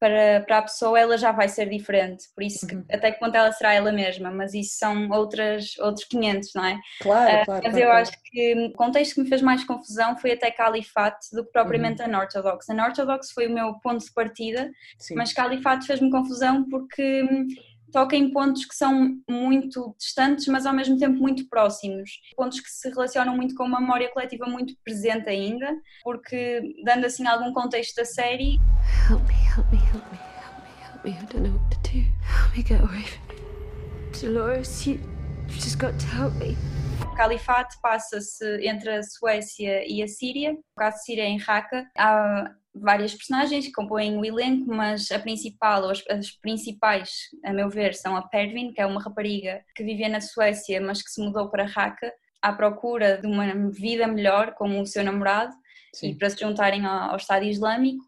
para, 0.00 0.40
para 0.44 0.58
a 0.58 0.62
pessoa 0.62 0.98
ela 0.98 1.16
já 1.16 1.30
vai 1.30 1.48
ser 1.48 1.68
diferente, 1.70 2.24
por 2.34 2.42
isso 2.42 2.66
que, 2.66 2.74
até 2.92 3.12
que 3.12 3.20
ponto 3.20 3.36
ela 3.36 3.52
será 3.52 3.72
ela 3.72 3.92
mesma, 3.92 4.32
mas 4.32 4.52
isso 4.52 4.76
são 4.76 5.08
outras, 5.10 5.78
outros 5.78 6.04
500, 6.06 6.50
não 6.56 6.64
é? 6.64 6.80
Claro, 7.00 7.42
Uh, 7.42 7.44
claro. 7.44 7.62
mas 7.62 7.72
claro, 7.72 7.78
eu 7.78 7.86
claro. 7.86 8.02
acho 8.02 8.12
que 8.24 8.54
o 8.66 8.72
contexto 8.72 9.14
que 9.14 9.20
me 9.22 9.28
fez 9.28 9.40
mais 9.40 9.62
confusão 9.62 10.16
foi 10.18 10.32
até 10.32 10.50
Califate 10.50 11.28
do 11.32 11.44
que 11.44 11.52
propriamente 11.52 12.00
Uhum. 12.02 12.06
a 12.06 12.08
Unorthodox. 12.08 12.68
A 12.68 12.72
Unorthodox 12.74 13.30
foi 13.30 13.46
o 13.46 13.54
meu 13.54 13.74
ponto 13.74 14.04
de 14.04 14.12
partida, 14.12 14.72
Sim. 14.98 15.14
mas 15.14 15.32
Califate 15.32 15.86
fez-me 15.86 16.10
confusão 16.10 16.68
porque 16.68 17.22
hum, 17.22 17.46
toca 17.94 18.16
em 18.16 18.28
pontos 18.28 18.64
que 18.64 18.74
são 18.74 19.16
muito 19.30 19.94
distantes, 19.96 20.48
mas 20.48 20.66
ao 20.66 20.74
mesmo 20.74 20.98
tempo 20.98 21.16
muito 21.16 21.48
próximos. 21.48 22.10
Pontos 22.34 22.58
que 22.58 22.68
se 22.68 22.90
relacionam 22.90 23.36
muito 23.36 23.54
com 23.54 23.62
uma 23.62 23.80
memória 23.80 24.10
coletiva 24.10 24.46
muito 24.46 24.74
presente 24.82 25.28
ainda, 25.28 25.72
porque, 26.02 26.74
dando 26.84 27.06
assim 27.06 27.24
algum 27.24 27.52
contexto 27.52 27.94
da 27.94 28.04
série, 28.04 28.58
Help 29.08 29.22
me, 29.28 29.34
help 29.56 29.70
me, 29.70 29.78
help 29.78 30.04
me, 30.10 30.18
help 30.42 30.58
me, 30.58 30.70
help 30.82 31.04
me. 31.04 31.10
I 31.12 31.26
don't 31.32 31.48
know 31.48 31.56
what 31.56 31.70
to 31.70 31.92
do. 31.92 32.00
Help 32.26 32.56
me 32.56 32.64
get 32.64 32.80
away 32.80 33.04
from. 33.04 33.24
Dolores, 34.20 34.86
you, 34.86 34.98
just 35.48 35.78
got 35.78 35.96
to 36.00 36.06
help 36.06 36.34
me. 36.34 36.56
O 37.00 37.14
Califate 37.14 37.76
passa-se 37.80 38.66
entre 38.66 38.90
a 38.90 39.02
Suécia 39.04 39.84
e 39.86 40.02
a 40.02 40.08
Síria. 40.08 40.52
No 40.52 40.58
caso 40.76 40.96
de 40.96 41.04
Síria, 41.04 41.22
é 41.22 41.28
em 41.28 41.38
Raqqa. 41.38 41.86
Há 41.96 42.50
várias 42.74 43.14
personagens 43.14 43.66
que 43.66 43.72
compõem 43.72 44.18
o 44.18 44.24
elenco, 44.24 44.66
mas 44.66 45.10
a 45.10 45.18
principal, 45.18 45.84
ou 45.84 45.90
as, 45.90 46.02
as 46.08 46.30
principais, 46.32 47.28
a 47.44 47.52
meu 47.52 47.70
ver, 47.70 47.94
são 47.94 48.16
a 48.16 48.22
Pervin, 48.22 48.72
que 48.72 48.80
é 48.80 48.86
uma 48.86 49.02
rapariga 49.02 49.62
que 49.74 49.84
vivia 49.84 50.08
na 50.08 50.20
Suécia, 50.20 50.80
mas 50.80 51.02
que 51.02 51.10
se 51.10 51.20
mudou 51.22 51.48
para 51.50 51.64
Raqqa 51.64 52.12
à 52.42 52.52
procura 52.52 53.18
de 53.18 53.26
uma 53.26 53.70
vida 53.70 54.06
melhor 54.06 54.54
com 54.54 54.80
o 54.80 54.86
seu 54.86 55.04
namorado 55.04 55.54
e 56.02 56.14
para 56.14 56.28
se 56.28 56.40
juntarem 56.40 56.84
ao, 56.84 57.10
ao 57.10 57.16
Estado 57.16 57.44
Islâmico. 57.44 58.04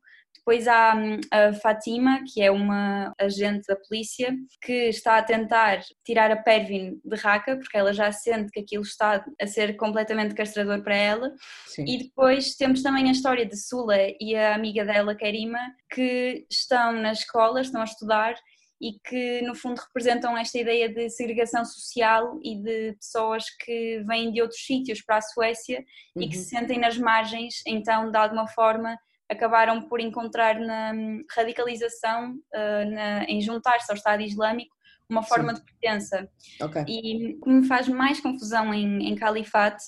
Depois 0.47 0.69
há 0.69 0.95
hum, 0.95 1.21
a 1.33 1.53
Fatima, 1.55 2.21
que 2.33 2.41
é 2.41 2.53
uma 2.53 3.12
agente 3.19 3.67
da 3.67 3.75
polícia, 3.75 4.33
que 4.62 4.88
está 4.91 5.19
a 5.19 5.23
tentar 5.23 5.81
tirar 6.05 6.31
a 6.31 6.37
Pervin 6.37 7.00
de 7.05 7.17
Raqqa, 7.17 7.57
porque 7.57 7.76
ela 7.76 7.93
já 7.93 8.12
sente 8.12 8.53
que 8.53 8.61
aquilo 8.61 8.85
está 8.85 9.25
a 9.41 9.47
ser 9.49 9.75
completamente 9.76 10.37
castrador 10.37 10.85
para 10.85 10.95
ela. 10.95 11.33
Sim. 11.67 11.85
E 11.88 12.05
depois 12.05 12.55
temos 12.55 12.81
também 12.81 13.09
a 13.09 13.11
história 13.12 13.45
de 13.45 13.57
Sula 13.57 13.97
e 14.21 14.37
a 14.37 14.55
amiga 14.55 14.85
dela, 14.85 15.17
Karima, 15.17 15.59
que 15.93 16.47
estão 16.49 16.93
na 16.93 17.11
escola, 17.11 17.61
estão 17.61 17.81
a 17.81 17.85
estudar 17.85 18.37
e 18.81 19.00
que 19.05 19.43
no 19.43 19.55
fundo 19.57 19.81
representam 19.81 20.38
esta 20.38 20.59
ideia 20.61 20.88
de 20.88 21.11
segregação 21.11 21.65
social 21.65 22.38
e 22.45 22.55
de 22.62 22.93
pessoas 22.93 23.45
que 23.65 24.00
vêm 24.07 24.31
de 24.31 24.41
outros 24.41 24.65
sítios 24.65 25.03
para 25.03 25.17
a 25.17 25.23
Suécia 25.23 25.85
e 26.17 26.29
que 26.29 26.37
Uhum. 26.37 26.43
se 26.43 26.50
sentem 26.50 26.79
nas 26.79 26.97
margens, 26.97 27.62
então 27.67 28.12
de 28.12 28.17
alguma 28.17 28.47
forma 28.47 28.97
acabaram 29.28 29.83
por 29.83 30.00
encontrar 30.00 30.59
na 30.59 30.92
radicalização, 31.35 32.35
ah, 32.54 32.85
na- 32.85 33.25
em 33.25 33.40
juntar-se 33.40 33.90
ao 33.90 33.97
Estado 33.97 34.23
Islâmico, 34.23 34.75
uma 35.09 35.23
forma 35.23 35.54
de 35.54 35.62
pertença. 35.62 36.28
Ok. 36.61 36.85
E 36.88 37.35
o 37.35 37.40
que 37.40 37.49
me 37.50 37.66
faz 37.66 37.88
mais 37.88 38.21
confusão 38.21 38.75
em, 38.75 39.09
em 39.09 39.14
Califate 39.14 39.85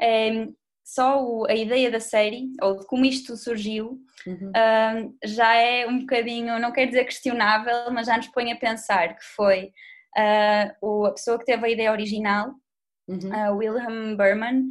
é 0.00 0.48
só 0.82 1.22
o- 1.22 1.46
a 1.46 1.54
ideia 1.54 1.90
da 1.90 2.00
série, 2.00 2.50
ou 2.62 2.78
de 2.78 2.86
como 2.86 3.04
isto 3.04 3.36
surgiu, 3.36 3.98
Uhum. 4.26 4.52
ah, 4.54 5.02
já 5.24 5.54
é 5.54 5.86
um 5.86 6.00
bocadinho, 6.00 6.58
não 6.58 6.72
quero 6.72 6.88
dizer 6.90 7.04
questionável, 7.04 7.90
mas 7.92 8.06
já 8.06 8.16
nos 8.16 8.28
põe 8.28 8.52
a 8.52 8.56
pensar 8.56 9.16
que 9.16 9.24
foi 9.24 9.70
o- 10.82 11.06
a 11.06 11.10
pessoa 11.12 11.38
que 11.38 11.44
teve 11.44 11.66
a 11.66 11.70
ideia 11.70 11.90
original, 11.92 12.54
Uhum. 13.08 13.56
Wilhelm 13.56 14.16
Berman, 14.16 14.68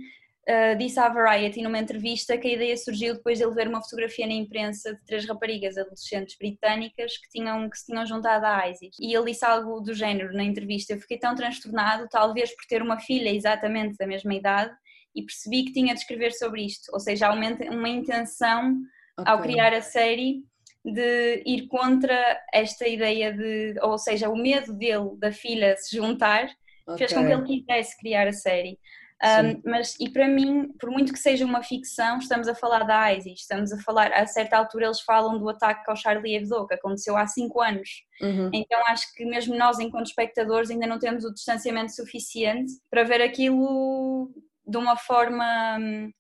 ah, 0.47 0.73
disse 0.73 0.99
à 0.99 1.07
Variety 1.07 1.61
numa 1.61 1.79
entrevista 1.79 2.37
que 2.37 2.47
a 2.47 2.53
ideia 2.53 2.75
surgiu 2.75 3.13
depois 3.13 3.37
de 3.37 3.45
ele 3.45 3.53
ver 3.53 3.67
uma 3.67 3.81
fotografia 3.81 4.27
na 4.27 4.33
imprensa 4.33 4.93
de 4.93 5.03
três 5.05 5.25
raparigas 5.25 5.77
adolescentes 5.77 6.35
britânicas 6.37 7.17
que, 7.17 7.29
tinham, 7.29 7.69
que 7.69 7.77
se 7.77 7.85
tinham 7.85 8.05
juntado 8.05 8.45
à 8.45 8.69
ISIS. 8.69 8.95
E 8.99 9.15
ele 9.15 9.31
disse 9.31 9.45
algo 9.45 9.79
do 9.79 9.93
género 9.93 10.33
na 10.33 10.43
entrevista: 10.43 10.93
Eu 10.93 10.99
fiquei 10.99 11.17
tão 11.17 11.33
transtornado, 11.33 12.07
talvez 12.09 12.53
por 12.55 12.65
ter 12.65 12.81
uma 12.81 12.99
filha 12.99 13.29
exatamente 13.29 13.95
da 13.97 14.05
mesma 14.05 14.33
idade, 14.33 14.75
e 15.15 15.21
percebi 15.23 15.63
que 15.63 15.73
tinha 15.73 15.93
de 15.93 16.01
escrever 16.01 16.33
sobre 16.33 16.65
isto. 16.65 16.91
Ou 16.91 16.99
seja, 16.99 17.27
há 17.27 17.33
uma, 17.33 17.47
uma 17.71 17.89
intenção 17.89 18.75
ao 19.17 19.37
Ok. 19.37 19.43
criar 19.43 19.73
a 19.73 19.81
série 19.81 20.43
de 20.83 21.41
ir 21.45 21.67
contra 21.67 22.41
esta 22.53 22.85
ideia 22.85 23.31
de, 23.31 23.75
ou 23.81 23.97
seja, 23.97 24.27
o 24.27 24.35
medo 24.35 24.73
dele 24.73 25.15
da 25.17 25.31
filha 25.31 25.77
se 25.77 25.95
juntar 25.95 26.49
fez 26.97 27.13
com 27.13 27.25
que 27.25 27.31
ele 27.31 27.43
quisesse 27.43 27.97
criar 27.97 28.27
a 28.27 28.33
série. 28.33 28.77
Um, 29.23 29.61
mas, 29.63 29.95
e 30.01 30.09
para 30.09 30.27
mim, 30.27 30.73
por 30.77 30.91
muito 30.91 31.13
que 31.13 31.19
seja 31.19 31.45
uma 31.45 31.63
ficção, 31.63 32.17
estamos 32.17 32.45
a 32.49 32.53
falar 32.53 32.83
da 32.83 33.13
ISIS, 33.13 33.39
estamos 33.39 33.71
a 33.71 33.77
falar, 33.77 34.11
a 34.11 34.27
certa 34.27 34.57
altura 34.57 34.87
eles 34.87 34.99
falam 34.99 35.39
do 35.39 35.47
ataque 35.47 35.89
ao 35.89 35.95
Charlie 35.95 36.35
Hebdo, 36.35 36.67
que 36.67 36.73
aconteceu 36.73 37.15
há 37.15 37.25
cinco 37.25 37.61
anos. 37.61 38.03
Uhum. 38.21 38.49
Então 38.53 38.79
acho 38.87 39.13
que 39.15 39.23
mesmo 39.25 39.55
nós, 39.55 39.79
enquanto 39.79 40.07
espectadores, 40.07 40.69
ainda 40.69 40.85
não 40.85 40.99
temos 40.99 41.23
o 41.23 41.33
distanciamento 41.33 41.95
suficiente 41.95 42.73
para 42.89 43.03
ver 43.03 43.21
aquilo 43.21 44.29
de 44.67 44.77
uma 44.77 44.97
forma 44.97 45.77
hum, 45.79 46.11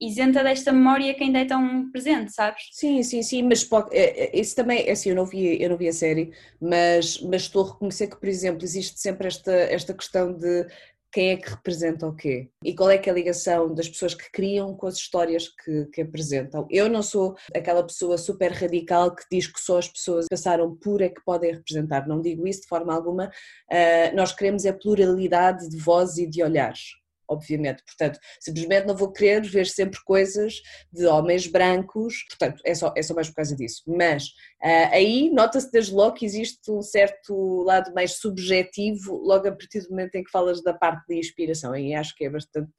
isenta 0.00 0.42
desta 0.42 0.72
memória 0.72 1.12
que 1.12 1.22
ainda 1.22 1.40
é 1.40 1.44
tão 1.44 1.90
presente, 1.90 2.32
sabes? 2.32 2.62
Sim, 2.72 3.02
sim, 3.02 3.22
sim, 3.22 3.42
mas 3.42 3.62
pode, 3.62 3.94
é, 3.94 4.24
é, 4.24 4.40
isso 4.40 4.56
também, 4.56 4.88
é 4.88 4.92
assim, 4.92 5.10
eu 5.10 5.16
não 5.16 5.26
vi, 5.26 5.62
eu 5.62 5.68
não 5.68 5.76
vi 5.76 5.88
a 5.88 5.92
série, 5.92 6.32
mas, 6.58 7.20
mas 7.20 7.42
estou 7.42 7.64
a 7.64 7.72
reconhecer 7.72 8.06
que, 8.06 8.16
por 8.16 8.28
exemplo, 8.28 8.64
existe 8.64 8.98
sempre 8.98 9.26
esta, 9.26 9.52
esta 9.52 9.92
questão 9.92 10.32
de 10.32 10.66
quem 11.12 11.30
é 11.30 11.36
que 11.36 11.50
representa 11.50 12.06
o 12.06 12.14
quê 12.14 12.48
e 12.64 12.74
qual 12.74 12.90
é 12.90 12.98
que 12.98 13.08
é 13.08 13.12
a 13.12 13.14
ligação 13.14 13.74
das 13.74 13.88
pessoas 13.88 14.14
que 14.14 14.30
criam 14.30 14.74
com 14.74 14.86
as 14.86 14.96
histórias 14.96 15.48
que, 15.48 15.86
que 15.86 16.02
apresentam. 16.02 16.66
Eu 16.70 16.88
não 16.88 17.02
sou 17.02 17.36
aquela 17.54 17.82
pessoa 17.82 18.16
super 18.18 18.52
radical 18.52 19.14
que 19.14 19.24
diz 19.30 19.46
que 19.46 19.60
só 19.60 19.78
as 19.78 19.88
pessoas 19.88 20.26
que 20.26 20.30
passaram 20.30 20.76
por 20.76 21.00
é 21.00 21.08
que 21.08 21.22
podem 21.24 21.52
representar, 21.54 22.06
não 22.06 22.20
digo 22.20 22.46
isso 22.46 22.62
de 22.62 22.68
forma 22.68 22.94
alguma, 22.94 23.30
Ah, 23.70 24.12
nós 24.14 24.32
queremos 24.32 24.66
a 24.66 24.72
pluralidade 24.72 25.68
de 25.68 25.76
vozes 25.78 26.18
e 26.18 26.26
de 26.26 26.42
olhares. 26.42 26.99
Obviamente, 27.30 27.84
portanto, 27.84 28.18
simplesmente 28.40 28.86
não 28.86 28.96
vou 28.96 29.12
querer 29.12 29.42
ver 29.42 29.66
sempre 29.66 30.00
coisas 30.04 30.54
de 30.92 31.06
homens 31.06 31.46
brancos, 31.46 32.24
portanto, 32.28 32.60
é 32.64 32.74
só, 32.74 32.92
é 32.96 33.02
só 33.02 33.14
mais 33.14 33.28
por 33.28 33.36
causa 33.36 33.54
disso. 33.54 33.82
Mas 33.86 34.24
ah, 34.62 34.90
aí 34.92 35.30
nota-se 35.30 35.70
desde 35.70 35.94
logo 35.94 36.16
que 36.16 36.26
existe 36.26 36.70
um 36.70 36.82
certo 36.82 37.62
lado 37.62 37.94
mais 37.94 38.18
subjetivo, 38.18 39.16
logo 39.16 39.48
a 39.48 39.52
partir 39.52 39.80
do 39.82 39.90
momento 39.90 40.16
em 40.16 40.24
que 40.24 40.30
falas 40.30 40.62
da 40.62 40.74
parte 40.74 41.06
de 41.08 41.18
inspiração, 41.18 41.72
aí 41.72 41.94
acho 41.94 42.14
que 42.16 42.24
é 42.24 42.30
bastante, 42.30 42.70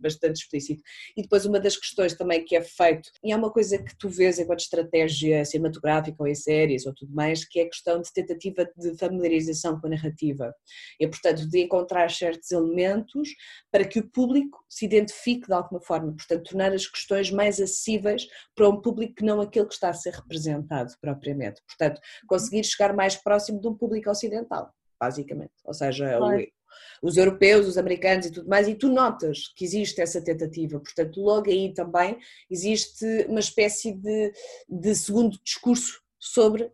bastante 0.00 0.40
explícito. 0.40 0.82
E 1.16 1.22
depois 1.22 1.44
uma 1.44 1.60
das 1.60 1.76
questões 1.76 2.14
também 2.14 2.44
que 2.44 2.56
é 2.56 2.62
feito, 2.62 3.10
e 3.22 3.30
é 3.30 3.36
uma 3.36 3.52
coisa 3.52 3.78
que 3.78 3.96
tu 3.98 4.08
vês 4.08 4.38
enquanto 4.38 4.60
estratégia 4.60 5.44
cinematográfica 5.44 6.16
ou 6.18 6.26
em 6.26 6.34
séries 6.34 6.86
ou 6.86 6.94
tudo 6.94 7.14
mais, 7.14 7.44
que 7.46 7.60
é 7.60 7.64
a 7.64 7.68
questão 7.68 8.00
de 8.00 8.12
tentativa 8.12 8.68
de 8.76 8.96
familiarização 8.96 9.80
com 9.80 9.86
a 9.86 9.90
narrativa. 9.90 10.54
E, 10.98 11.06
portanto, 11.06 11.48
de 11.48 11.60
encontrar 11.60 12.10
certos 12.10 12.50
elementos 12.50 13.28
para 13.70 13.84
que 13.84 13.97
o 14.00 14.08
público 14.08 14.64
se 14.68 14.84
identifique 14.84 15.46
de 15.46 15.52
alguma 15.52 15.80
forma, 15.80 16.12
portanto, 16.12 16.50
tornar 16.50 16.72
as 16.72 16.86
questões 16.86 17.30
mais 17.30 17.60
acessíveis 17.60 18.26
para 18.54 18.68
um 18.68 18.80
público 18.80 19.14
que 19.16 19.24
não 19.24 19.40
aquele 19.40 19.66
que 19.66 19.74
está 19.74 19.90
a 19.90 19.94
ser 19.94 20.14
representado 20.14 20.92
propriamente. 21.00 21.62
Portanto, 21.66 22.00
conseguir 22.26 22.64
chegar 22.64 22.94
mais 22.94 23.16
próximo 23.16 23.60
de 23.60 23.68
um 23.68 23.74
público 23.74 24.10
ocidental, 24.10 24.72
basicamente. 25.00 25.52
Ou 25.64 25.74
seja, 25.74 26.18
Claro. 26.18 26.46
os 27.02 27.16
europeus, 27.16 27.66
os 27.66 27.78
americanos 27.78 28.26
e 28.26 28.32
tudo 28.32 28.48
mais, 28.48 28.68
e 28.68 28.74
tu 28.74 28.88
notas 28.88 29.48
que 29.56 29.64
existe 29.64 30.00
essa 30.00 30.22
tentativa, 30.22 30.78
portanto, 30.78 31.20
logo 31.20 31.50
aí 31.50 31.72
também 31.72 32.18
existe 32.50 33.04
uma 33.28 33.40
espécie 33.40 33.92
de, 33.92 34.32
de 34.68 34.94
segundo 34.94 35.38
discurso 35.42 36.00
sobre 36.18 36.70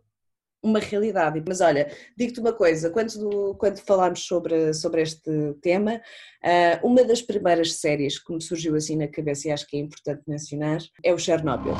uma 0.65 0.79
realidade. 0.79 1.41
Mas 1.47 1.61
olha, 1.61 1.87
digo-te 2.17 2.39
uma 2.39 2.51
coisa, 2.51 2.89
quando, 2.89 3.55
quando 3.59 3.77
falámos 3.77 4.25
sobre, 4.25 4.73
sobre 4.73 5.03
este 5.03 5.53
tema, 5.61 6.01
ah, 6.43 6.79
uma 6.83 7.03
das 7.03 7.21
primeiras 7.21 7.73
séries 7.75 8.17
que 8.19 8.33
me 8.33 8.41
surgiu 8.41 8.75
assim 8.75 8.97
na 8.97 9.07
cabeça 9.07 9.47
e 9.47 9.51
acho 9.51 9.67
que 9.67 9.77
é 9.77 9.79
importante 9.79 10.23
mencionar 10.27 10.79
é 11.03 11.13
o 11.13 11.17
Chernobyl. 11.17 11.75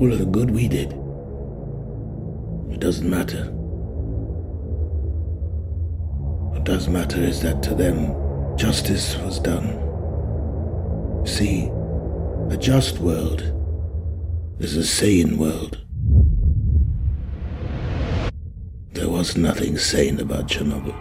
All 0.00 0.12
of 0.12 0.18
the 0.18 0.26
good 0.26 0.52
we 0.52 0.68
did. 0.68 0.94
It 2.70 2.78
doesn't 2.78 3.10
matter. 3.10 3.50
What 6.52 6.62
does 6.62 6.86
matter 6.86 7.20
is 7.20 7.40
that 7.40 7.64
to 7.64 7.74
them, 7.74 8.14
justice 8.56 9.16
was 9.18 9.40
done. 9.40 9.76
See, 11.26 11.68
a 12.50 12.56
just 12.56 12.98
world 12.98 13.42
is 14.58 14.74
a 14.76 14.84
sane 14.84 15.36
world. 15.36 15.76
There 18.94 19.10
was 19.10 19.36
nothing 19.36 19.76
sane 19.76 20.18
about 20.20 20.48
Chernobyl. 20.48 20.94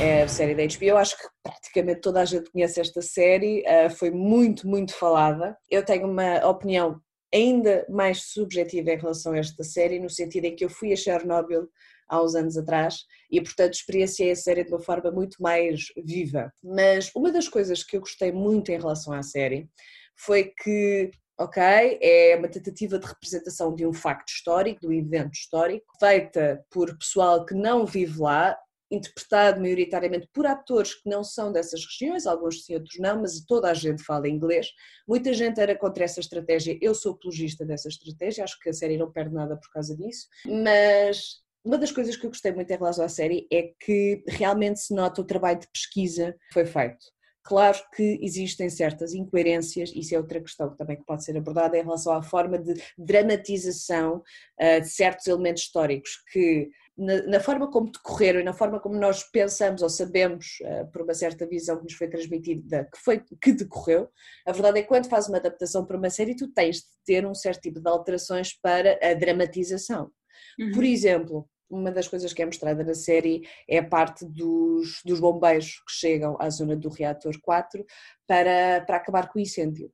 É 0.00 0.22
a 0.22 0.28
série 0.28 0.54
da 0.54 0.64
HBO, 0.66 0.96
acho 0.96 1.16
que 1.16 1.28
praticamente 1.42 2.00
toda 2.00 2.20
a 2.20 2.24
gente 2.24 2.50
conhece 2.50 2.80
esta 2.80 3.00
série, 3.00 3.64
ah, 3.66 3.88
foi 3.88 4.10
muito, 4.10 4.66
muito 4.66 4.92
falada. 4.92 5.56
Eu 5.70 5.84
tenho 5.84 6.08
uma 6.08 6.44
opinião 6.44 7.00
ainda 7.32 7.86
mais 7.88 8.32
subjetiva 8.32 8.90
em 8.90 8.98
relação 8.98 9.32
a 9.32 9.38
esta 9.38 9.62
série, 9.62 10.00
no 10.00 10.10
sentido 10.10 10.46
em 10.46 10.56
que 10.56 10.64
eu 10.64 10.70
fui 10.70 10.92
a 10.92 10.96
Chernobyl 10.96 11.68
há 12.08 12.22
uns 12.22 12.34
anos 12.34 12.56
atrás 12.56 13.04
e, 13.30 13.40
portanto, 13.40 13.74
experienciei 13.74 14.30
a 14.30 14.36
série 14.36 14.64
de 14.64 14.70
uma 14.70 14.80
forma 14.80 15.10
muito 15.10 15.40
mais 15.40 15.86
viva. 16.04 16.52
Mas 16.62 17.10
uma 17.14 17.30
das 17.30 17.48
coisas 17.48 17.82
que 17.84 17.96
eu 17.96 18.00
gostei 18.00 18.32
muito 18.32 18.70
em 18.70 18.78
relação 18.78 19.12
à 19.12 19.22
série 19.22 19.68
foi 20.16 20.52
que 20.62 21.10
ok? 21.38 21.62
É 22.02 22.36
uma 22.36 22.48
tentativa 22.48 22.98
de 22.98 23.06
representação 23.06 23.74
de 23.74 23.86
um 23.86 23.92
facto 23.92 24.28
histórico, 24.28 24.80
de 24.80 24.88
um 24.88 24.92
evento 24.92 25.34
histórico, 25.34 25.86
feita 26.00 26.64
por 26.68 26.96
pessoal 26.98 27.46
que 27.46 27.54
não 27.54 27.86
vive 27.86 28.20
lá, 28.20 28.58
interpretado 28.90 29.60
maioritariamente 29.60 30.28
por 30.32 30.46
atores 30.46 30.94
que 30.94 31.08
não 31.08 31.22
são 31.22 31.52
dessas 31.52 31.84
regiões, 31.84 32.26
alguns 32.26 32.64
sim, 32.64 32.74
outros 32.74 32.98
não, 32.98 33.20
mas 33.20 33.44
toda 33.44 33.70
a 33.70 33.74
gente 33.74 34.02
fala 34.02 34.28
inglês. 34.28 34.68
Muita 35.06 35.32
gente 35.32 35.60
era 35.60 35.76
contra 35.76 36.04
essa 36.04 36.20
estratégia, 36.20 36.78
eu 36.80 36.94
sou 36.94 37.12
apologista 37.12 37.64
dessa 37.64 37.88
estratégia, 37.88 38.44
acho 38.44 38.58
que 38.58 38.70
a 38.70 38.72
série 38.72 38.96
não 38.96 39.12
perde 39.12 39.34
nada 39.34 39.56
por 39.56 39.70
causa 39.70 39.94
disso, 39.96 40.26
mas 40.46 41.42
uma 41.64 41.78
das 41.78 41.92
coisas 41.92 42.16
que 42.16 42.24
eu 42.24 42.30
gostei 42.30 42.52
muito 42.52 42.70
em 42.70 42.76
relação 42.76 43.04
à 43.04 43.08
série 43.08 43.46
é 43.52 43.72
que 43.80 44.22
realmente 44.28 44.80
se 44.80 44.94
nota 44.94 45.20
o 45.20 45.24
trabalho 45.24 45.60
de 45.60 45.68
pesquisa 45.68 46.32
que 46.48 46.54
foi 46.54 46.66
feito. 46.66 47.06
Claro 47.48 47.78
que 47.94 48.18
existem 48.20 48.68
certas 48.68 49.14
incoerências, 49.14 49.90
isso 49.94 50.14
é 50.14 50.18
outra 50.18 50.38
questão 50.38 50.76
também 50.76 50.98
que 50.98 51.06
pode 51.06 51.24
ser 51.24 51.34
abordada 51.34 51.78
em 51.78 51.82
relação 51.82 52.12
à 52.12 52.22
forma 52.22 52.58
de 52.58 52.74
dramatização 52.98 54.22
uh, 54.60 54.80
de 54.82 54.88
certos 54.88 55.26
elementos 55.26 55.62
históricos 55.62 56.22
que 56.30 56.68
na, 56.94 57.22
na, 57.22 57.40
forma 57.40 57.70
como 57.70 57.90
decorreram 57.90 58.40
e 58.40 58.44
na 58.44 58.52
forma 58.52 58.78
como 58.78 58.96
nós 58.96 59.22
pensamos 59.22 59.80
ou 59.80 59.88
sabemos 59.88 60.58
uh, 60.60 60.92
por 60.92 61.00
uma 61.00 61.14
certa 61.14 61.46
visão 61.46 61.78
que 61.78 61.84
nos 61.84 61.94
foi 61.94 62.08
transmitida 62.08 62.86
que 62.92 63.00
foi 63.00 63.24
que 63.40 63.52
decorreu, 63.52 64.10
a 64.46 64.52
verdade 64.52 64.80
é 64.80 64.82
que 64.82 64.88
quando 64.88 65.08
fazes 65.08 65.30
uma 65.30 65.38
adaptação 65.38 65.86
para 65.86 65.96
uma 65.96 66.10
série 66.10 66.36
tu 66.36 66.48
tens 66.48 66.76
de 66.76 66.86
ter 67.06 67.24
um 67.24 67.34
certo 67.34 67.62
tipo 67.62 67.80
de 67.80 67.88
alterações 67.88 68.52
para 68.60 68.98
a 69.02 69.14
dramatização. 69.14 70.10
Uhum. 70.58 70.72
Por 70.72 70.84
exemplo, 70.84 71.48
uma 71.70 71.90
das 71.90 72.08
coisas 72.08 72.32
que 72.32 72.42
é 72.42 72.46
mostrada 72.46 72.82
na 72.82 72.94
série 72.94 73.46
é 73.68 73.78
a 73.78 73.86
parte 73.86 74.24
dos, 74.24 75.02
dos 75.04 75.20
bombeiros 75.20 75.80
que 75.86 75.92
chegam 75.92 76.36
à 76.40 76.48
zona 76.48 76.74
do 76.74 76.88
reator 76.88 77.38
4 77.40 77.84
para, 78.26 78.82
para 78.86 78.96
acabar 78.96 79.28
com 79.28 79.38
o 79.38 79.42
incêndio. 79.42 79.92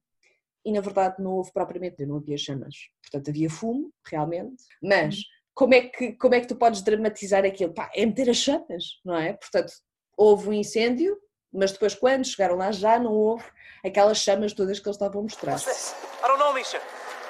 E 0.65 0.73
na 0.73 0.81
verdade 0.81 1.17
não 1.19 1.33
houve 1.33 1.53
propriamente, 1.53 2.07
não 2.07 2.17
havia 2.17 2.39
chamas. 2.39 2.75
Portanto, 3.03 3.29
havia 3.29 3.51
fumo, 3.51 3.93
realmente, 4.07 4.65
mas 4.83 5.17
como 5.53 5.75
é 5.75 5.83
que, 5.83 6.13
como 6.13 6.35
é 6.35 6.41
que 6.41 6.49
tu 6.49 6.57
podes 6.57 6.83
dramatizar 6.83 7.45
aquilo? 7.45 7.75
Pá, 7.75 7.91
é 7.95 8.07
meter 8.07 8.31
as 8.31 8.39
chamas, 8.39 9.01
não 9.05 9.17
é? 9.17 9.35
Portanto, 9.35 9.73
houve 10.17 10.49
um 10.49 10.53
incêndio, 10.53 11.19
mas 11.53 11.73
depois 11.73 11.95
quando 11.95 12.25
chegaram 12.25 12.57
lá 12.57 12.73
já 12.73 12.99
não 12.99 13.13
houve 13.13 13.45
aquelas 13.85 14.19
chamas 14.19 14.53
todas 14.53 14.81
que 14.81 14.89
eles 14.89 14.97
estavam 14.97 15.21
a 15.21 15.23
mostrar. 15.25 15.53
What's 15.53 15.67
this? 15.67 15.95
I 16.23 16.29
don't 16.29 16.39
know, 16.39 16.55
Misha. 16.55 16.81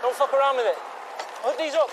Don't 0.01 0.15
fuck 0.15 0.33
around 0.33 0.57
with 0.57 0.67
it. 0.67 0.79
Put 1.43 1.59
these 1.59 1.77
up, 1.77 1.91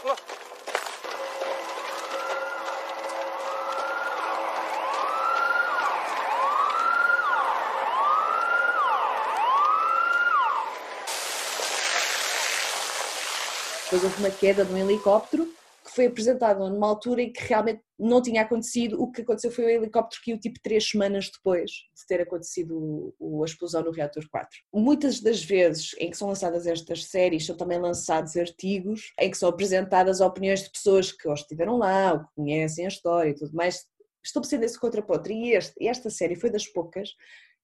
Depois 13.92 14.06
houve 14.06 14.24
uma 14.24 14.32
queda 14.32 14.64
de 14.64 14.72
um 14.72 14.78
helicóptero 14.78 15.46
que 15.84 15.92
foi 15.92 16.06
apresentado 16.06 16.70
numa 16.70 16.88
altura 16.88 17.24
em 17.24 17.34
que 17.34 17.44
realmente 17.44 17.82
não 18.00 18.22
tinha 18.22 18.44
acontecido. 18.44 19.02
O 19.02 19.12
que 19.12 19.22
aconteceu 19.22 19.52
foi 19.52 19.66
o 19.66 19.70
helicóptero 19.70 20.22
que 20.24 20.38
tipo 20.38 20.62
três 20.64 20.88
semanas 20.88 21.30
depois 21.30 21.70
de 21.70 22.08
ter 22.08 22.22
acontecido 22.22 23.14
a 23.20 23.46
explosão 23.46 23.84
no 23.84 23.92
reator 23.92 24.24
4. 24.32 24.50
Muitas 24.74 25.20
das 25.20 25.44
vezes 25.44 25.94
em 26.00 26.10
que 26.10 26.16
são 26.16 26.30
lançadas 26.30 26.66
estas 26.66 27.04
séries 27.08 27.46
são 27.46 27.58
também 27.58 27.82
lançados 27.82 28.38
artigos 28.38 29.12
em 29.20 29.30
que 29.30 29.38
são 29.38 29.50
apresentadas 29.50 30.22
opiniões 30.22 30.64
de 30.64 30.72
pessoas 30.72 31.12
que 31.12 31.28
ou 31.28 31.34
estiveram 31.34 31.76
lá, 31.76 32.14
ou 32.14 32.20
que 32.20 32.28
conhecem 32.34 32.86
a 32.86 32.88
história 32.88 33.32
e 33.32 33.36
tudo 33.36 33.54
mais, 33.54 33.84
estabelecendo 34.24 34.64
esse 34.64 34.80
contraponto. 34.80 35.30
E 35.30 35.52
este, 35.52 35.86
esta 35.86 36.10
série 36.10 36.38
foi 36.38 36.50
das 36.50 36.66
poucas 36.66 37.10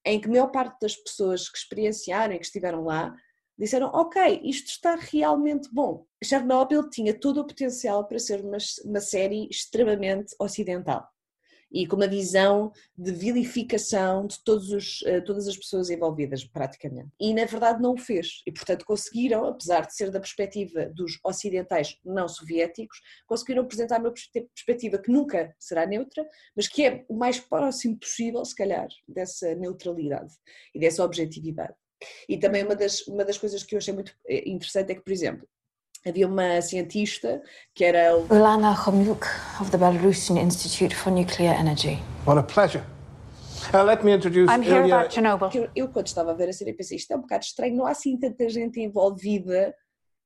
em 0.04 0.20
que 0.20 0.28
a 0.28 0.30
maior 0.30 0.48
parte 0.48 0.76
das 0.78 0.94
pessoas 0.94 1.48
que 1.48 1.56
experienciaram 1.56 2.34
e 2.34 2.38
que 2.38 2.44
estiveram 2.44 2.84
lá 2.84 3.16
disseram: 3.58 3.90
Ok, 3.92 4.40
isto 4.44 4.68
está 4.68 4.94
realmente 4.96 5.68
bom. 5.72 6.06
Chernobyl 6.22 6.88
tinha 6.88 7.18
todo 7.18 7.40
o 7.40 7.46
potencial 7.46 8.06
para 8.06 8.18
ser 8.18 8.40
uma, 8.40 8.58
uma 8.84 9.00
série 9.00 9.48
extremamente 9.50 10.34
ocidental 10.38 11.08
e 11.70 11.86
com 11.86 11.96
uma 11.96 12.06
visão 12.06 12.72
de 12.96 13.12
vilificação 13.12 14.26
de 14.26 14.42
todos 14.42 14.70
os, 14.70 15.02
eh, 15.04 15.20
todas 15.20 15.46
as 15.46 15.56
pessoas 15.56 15.90
envolvidas, 15.90 16.44
praticamente. 16.44 17.10
E 17.20 17.34
na 17.34 17.44
verdade 17.44 17.80
não 17.80 17.94
o 17.94 17.98
fez. 17.98 18.42
E 18.46 18.52
portanto 18.52 18.84
conseguiram, 18.84 19.44
apesar 19.44 19.86
de 19.86 19.94
ser 19.94 20.10
da 20.10 20.20
perspectiva 20.20 20.86
dos 20.86 21.18
ocidentais 21.24 21.96
não 22.04 22.28
soviéticos, 22.28 22.98
conseguiram 23.26 23.62
apresentar 23.62 24.00
uma 24.00 24.12
perspectiva 24.12 24.98
que 24.98 25.12
nunca 25.12 25.54
será 25.58 25.86
neutra, 25.86 26.26
mas 26.56 26.68
que 26.68 26.84
é 26.84 27.04
o 27.08 27.14
mais 27.14 27.38
próximo 27.38 27.98
possível, 27.98 28.44
se 28.44 28.54
calhar, 28.54 28.88
dessa 29.06 29.54
neutralidade 29.54 30.32
e 30.74 30.80
dessa 30.80 31.04
objetividade. 31.04 31.74
E 32.28 32.38
também 32.38 32.64
uma 32.64 32.74
das, 32.74 33.06
uma 33.06 33.24
das 33.24 33.38
coisas 33.38 33.62
que 33.62 33.74
eu 33.74 33.78
achei 33.78 33.94
muito 33.94 34.12
eh, 34.26 34.48
interessante 34.48 34.92
é 34.92 34.94
que, 34.94 35.00
por 35.00 35.12
exemplo, 35.12 35.46
havia 36.06 36.26
uma 36.26 36.60
cientista 36.60 37.42
que 37.74 37.84
era... 37.84 38.14
Lana 38.30 38.74
Khomyuk 38.74 39.26
of 39.60 39.70
the 39.70 39.78
Belarusian 39.78 40.38
Institute 40.38 40.94
for 40.94 41.10
Nuclear 41.10 41.54
Energy. 41.54 41.98
What 42.26 42.38
a 42.38 42.42
pleasure. 42.42 42.84
Uh, 43.72 43.82
let 43.82 44.02
me 44.04 44.12
introduce 44.12 44.50
I'm 44.50 44.62
here 44.62 44.82
Ilya... 44.82 44.94
about 44.94 45.14
Chernobyl. 45.14 45.50
Eu, 45.52 45.68
eu, 45.74 45.88
quando 45.88 46.06
estava 46.06 46.30
a 46.30 46.34
ver 46.34 46.48
a 46.48 46.52
série, 46.52 46.72
pensei, 46.72 46.96
isto 46.96 47.12
é 47.12 47.16
um 47.16 47.20
bocado 47.20 47.44
estranho, 47.44 47.76
não 47.76 47.86
há 47.86 47.90
assim 47.90 48.16
tanta 48.16 48.48
gente 48.48 48.80
envolvida 48.80 49.74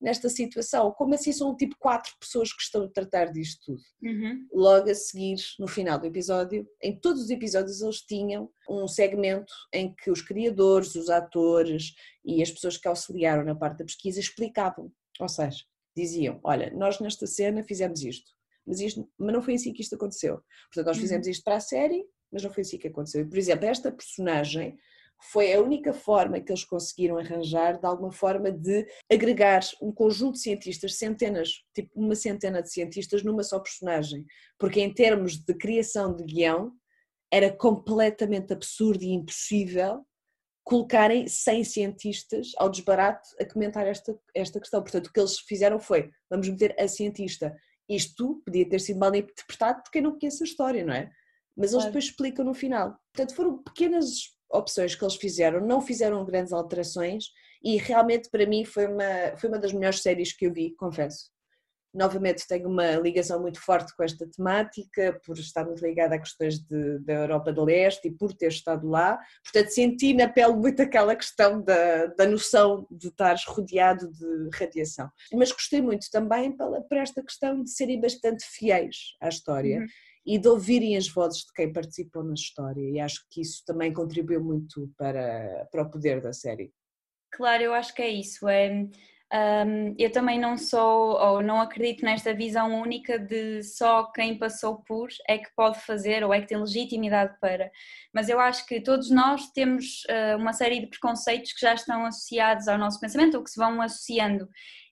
nesta 0.03 0.29
situação. 0.29 0.91
Como 0.93 1.15
assim 1.15 1.33
são 1.33 1.57
tipo 1.57 1.77
quatro 1.79 2.13
pessoas 2.19 2.53
que 2.53 2.63
estão 2.63 2.85
a 2.85 2.89
tratar 2.89 3.27
disto 3.27 3.63
tudo? 3.67 3.83
Uhum. 4.03 4.47
Logo 4.53 4.91
a 4.91 4.95
seguir, 4.95 5.37
no 5.59 5.69
final 5.69 5.99
do 5.99 6.07
episódio, 6.07 6.67
em 6.83 6.99
todos 6.99 7.23
os 7.23 7.31
episódios 7.31 7.81
eles 7.81 8.01
tinham 8.01 8.51
um 8.69 8.89
segmento 8.89 9.53
em 9.73 9.95
que 9.95 10.11
os 10.11 10.21
criadores, 10.21 10.97
os 10.97 11.09
atores 11.09 11.95
e 12.25 12.43
as 12.43 12.51
pessoas 12.51 12.77
que 12.77 12.89
auxiliaram 12.89 13.45
na 13.45 13.55
parte 13.55 13.79
da 13.79 13.85
pesquisa 13.85 14.19
explicavam. 14.19 14.93
Ou 15.21 15.29
seja, 15.29 15.65
diziam: 15.97 16.41
Olha, 16.43 16.71
nós 16.75 16.99
nesta 16.99 17.27
cena 17.27 17.63
fizemos 17.63 18.03
isto, 18.03 18.31
mas, 18.67 18.81
isto, 18.81 19.09
mas 19.17 19.33
não 19.33 19.43
foi 19.43 19.55
assim 19.55 19.73
que 19.73 19.83
isto 19.83 19.95
aconteceu. 19.95 20.41
Portanto, 20.73 20.87
nós 20.87 20.99
fizemos 20.99 21.27
uhum. 21.27 21.31
isto 21.31 21.45
para 21.45 21.57
a 21.57 21.61
série, 21.61 22.05
mas 22.33 22.43
não 22.43 22.53
foi 22.53 22.63
assim 22.63 22.79
que 22.79 22.89
aconteceu. 22.89 23.29
Por 23.29 23.39
exemplo, 23.39 23.67
esta 23.67 23.93
personagem 23.93 24.77
foi 25.31 25.53
a 25.53 25.61
única 25.61 25.93
forma 25.93 26.41
que 26.41 26.51
eles 26.51 26.65
conseguiram 26.65 27.17
arranjar, 27.17 27.79
de 27.79 27.87
alguma 27.87 28.11
forma, 28.11 28.51
de 28.51 28.87
agregar 29.11 29.61
um 29.81 29.93
conjunto 29.93 30.35
de 30.35 30.41
cientistas, 30.41 30.97
centenas, 30.97 31.65
tipo 31.75 31.91
uma 31.95 32.15
centena 32.15 32.61
de 32.61 32.71
cientistas, 32.71 33.23
numa 33.23 33.43
só 33.43 33.61
personagem. 33.61 34.25
Porque, 34.59 34.81
em 34.81 34.93
termos 34.93 35.37
de 35.37 35.55
criação 35.55 36.15
de 36.15 36.25
guião, 36.25 36.73
era 37.33 37.51
completamente 37.51 38.53
absurdo 38.53 39.03
e 39.05 39.13
impossível 39.13 40.05
colocarem 40.65 41.27
100 41.27 41.65
cientistas 41.65 42.53
ao 42.57 42.69
desbarato 42.69 43.29
a 43.41 43.45
comentar 43.45 43.87
esta, 43.87 44.17
esta 44.35 44.61
questão. 44.61 44.83
Portanto, 44.83 45.07
o 45.07 45.13
que 45.13 45.21
eles 45.21 45.39
fizeram 45.41 45.79
foi: 45.79 46.11
vamos 46.31 46.49
meter 46.49 46.75
a 46.79 46.87
cientista. 46.89 47.57
Isto 47.89 48.43
podia 48.45 48.69
ter 48.69 48.81
sido 48.81 48.99
mal 48.99 49.15
interpretado 49.15 49.83
porque 49.83 49.99
quem 49.99 50.03
não 50.03 50.19
conhece 50.19 50.43
a 50.43 50.47
história, 50.47 50.85
não 50.85 50.95
é? 50.95 51.11
Mas 51.57 51.73
eles 51.73 51.85
depois 51.85 52.05
explicam 52.05 52.45
no 52.45 52.55
final. 52.55 52.97
Portanto, 53.13 53.37
foram 53.37 53.63
pequenas 53.63 54.33
opções 54.53 54.95
que 54.95 55.05
eles 55.05 55.17
fizeram, 55.17 55.61
não 55.61 55.81
fizeram 55.81 56.25
grandes 56.25 56.53
alterações 56.53 57.27
e 57.63 57.77
realmente 57.77 58.29
para 58.31 58.47
mim 58.47 58.65
foi 58.65 58.87
uma, 58.87 59.37
foi 59.37 59.49
uma 59.49 59.59
das 59.59 59.73
melhores 59.73 60.01
séries 60.01 60.33
que 60.33 60.47
eu 60.47 60.53
vi, 60.53 60.75
confesso. 60.77 61.31
Novamente 61.95 62.49
tenho 62.49 62.71
uma 62.71 62.93
ligação 62.93 63.39
muito 63.39 63.61
forte 63.61 63.95
com 63.95 64.03
esta 64.03 64.27
temática, 64.27 65.21
por 65.27 65.37
estar 65.37 65.67
muito 65.67 65.85
ligada 65.85 66.15
a 66.15 66.19
questões 66.19 66.59
de, 66.59 66.99
da 67.01 67.13
Europa 67.13 67.53
do 67.53 67.65
Leste 67.65 68.09
e 68.09 68.11
por 68.11 68.33
ter 68.33 68.49
estado 68.49 68.89
lá. 68.89 69.21
Portanto, 69.45 69.75
senti 69.75 70.15
na 70.15 70.27
pele 70.27 70.55
muito 70.55 70.81
aquela 70.81 71.15
questão 71.15 71.63
da, 71.63 72.07
da 72.07 72.25
noção 72.25 72.87
de 72.91 73.09
estares 73.09 73.45
rodeado 73.45 74.11
de 74.11 74.49
radiação. 74.55 75.11
Mas 75.35 75.53
gostei 75.53 75.83
muito 75.83 76.07
também 76.11 76.57
pela, 76.57 76.81
por 76.81 76.97
esta 76.97 77.23
questão 77.23 77.63
de 77.63 77.71
serem 77.71 78.01
bastante 78.01 78.43
fiéis 78.47 79.15
à 79.21 79.29
história. 79.29 79.81
Uhum 79.81 79.87
e 80.25 80.39
de 80.39 80.49
ouvirem 80.49 80.97
as 80.97 81.09
vozes 81.09 81.41
de 81.41 81.53
quem 81.53 81.73
participou 81.73 82.23
na 82.23 82.35
história, 82.35 82.89
e 82.89 83.01
acho 83.01 83.25
que 83.31 83.41
isso 83.41 83.63
também 83.67 83.93
contribuiu 83.93 84.43
muito 84.43 84.91
para, 84.97 85.67
para 85.71 85.83
o 85.83 85.91
poder 85.91 86.21
da 86.21 86.33
série. 86.33 86.73
Claro, 87.33 87.63
eu 87.63 87.75
acho 87.75 87.95
que 87.95 88.03
é 88.03 88.09
isso. 88.09 88.47
É, 88.49 88.87
um, 89.33 89.95
eu 89.99 90.13
também 90.13 90.39
não 90.39 90.59
sou, 90.59 91.17
ou 91.19 91.43
não 91.43 91.59
acredito 91.59 92.05
nesta 92.05 92.35
visão 92.35 92.79
única 92.79 93.19
de 93.19 93.63
só 93.63 94.05
quem 94.13 94.39
passou 94.39 94.83
por 94.87 95.09
é 95.27 95.39
que 95.39 95.49
pode 95.57 95.81
fazer 95.81 96.23
ou 96.23 96.35
é 96.35 96.41
que 96.43 96.49
tem 96.49 96.59
legitimidade 96.59 97.35
para. 97.41 97.71
Mas 98.13 98.29
eu 98.29 98.39
acho 98.39 98.67
que 98.67 98.83
todos 98.83 99.11
nós 99.11 99.51
temos 99.53 100.03
uh, 100.11 100.37
uma 100.37 100.53
série 100.53 100.81
de 100.81 100.87
preconceitos 100.87 101.55
que 101.55 101.63
já 101.63 101.73
estão 101.73 102.05
associados 102.05 102.69
ao 102.69 102.77
nosso 102.77 103.01
pensamento 103.01 103.39
ou 103.39 103.43
que 103.43 103.51
se 103.51 103.59
vão 103.59 103.81
associando. 103.81 104.45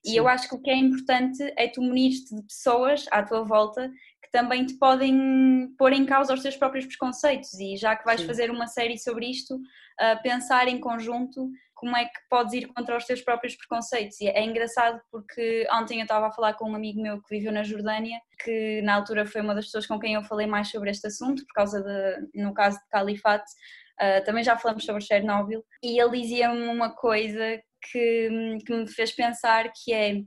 Sim. 0.03 0.13
E 0.13 0.15
eu 0.15 0.27
acho 0.27 0.49
que 0.49 0.55
o 0.55 0.59
que 0.59 0.71
é 0.71 0.75
importante 0.75 1.53
é 1.55 1.67
tu 1.67 1.79
munir-te 1.79 2.35
de 2.35 2.41
pessoas 2.41 3.05
à 3.11 3.21
tua 3.21 3.43
volta 3.43 3.91
também 4.31 4.65
te 4.65 4.77
podem 4.77 5.73
pôr 5.77 5.91
em 5.93 6.05
causa 6.05 6.33
os 6.33 6.41
teus 6.41 6.55
próprios 6.55 6.85
preconceitos 6.85 7.53
e 7.59 7.75
já 7.75 7.95
que 7.95 8.05
vais 8.05 8.21
Sim. 8.21 8.27
fazer 8.27 8.49
uma 8.49 8.67
série 8.67 8.97
sobre 8.97 9.29
isto, 9.29 9.55
uh, 9.55 10.21
pensar 10.23 10.67
em 10.67 10.79
conjunto 10.79 11.49
como 11.75 11.97
é 11.97 12.05
que 12.05 12.19
podes 12.29 12.53
ir 12.53 12.67
contra 12.67 12.95
os 12.95 13.05
teus 13.05 13.21
próprios 13.21 13.55
preconceitos. 13.55 14.21
E 14.21 14.27
é 14.27 14.43
engraçado 14.43 15.01
porque 15.11 15.67
ontem 15.73 15.97
eu 15.97 16.03
estava 16.03 16.27
a 16.27 16.31
falar 16.31 16.53
com 16.53 16.69
um 16.69 16.75
amigo 16.75 17.01
meu 17.01 17.21
que 17.21 17.35
viveu 17.35 17.51
na 17.51 17.63
Jordânia, 17.63 18.19
que 18.43 18.81
na 18.83 18.95
altura 18.95 19.25
foi 19.25 19.41
uma 19.41 19.55
das 19.55 19.65
pessoas 19.65 19.87
com 19.87 19.99
quem 19.99 20.13
eu 20.13 20.23
falei 20.23 20.45
mais 20.45 20.69
sobre 20.69 20.91
este 20.91 21.07
assunto, 21.07 21.43
por 21.45 21.53
causa 21.53 21.81
de, 21.81 22.41
no 22.41 22.53
caso 22.53 22.77
de 22.77 22.87
Califate, 22.89 23.51
uh, 23.99 24.23
também 24.23 24.43
já 24.43 24.57
falamos 24.57 24.85
sobre 24.85 25.01
Chernobyl, 25.01 25.63
e 25.83 25.99
ele 25.99 26.21
dizia-me 26.21 26.67
uma 26.67 26.95
coisa 26.95 27.59
que, 27.91 28.57
que 28.65 28.73
me 28.73 28.87
fez 28.87 29.11
pensar 29.11 29.71
que 29.73 29.91
é, 29.91 30.21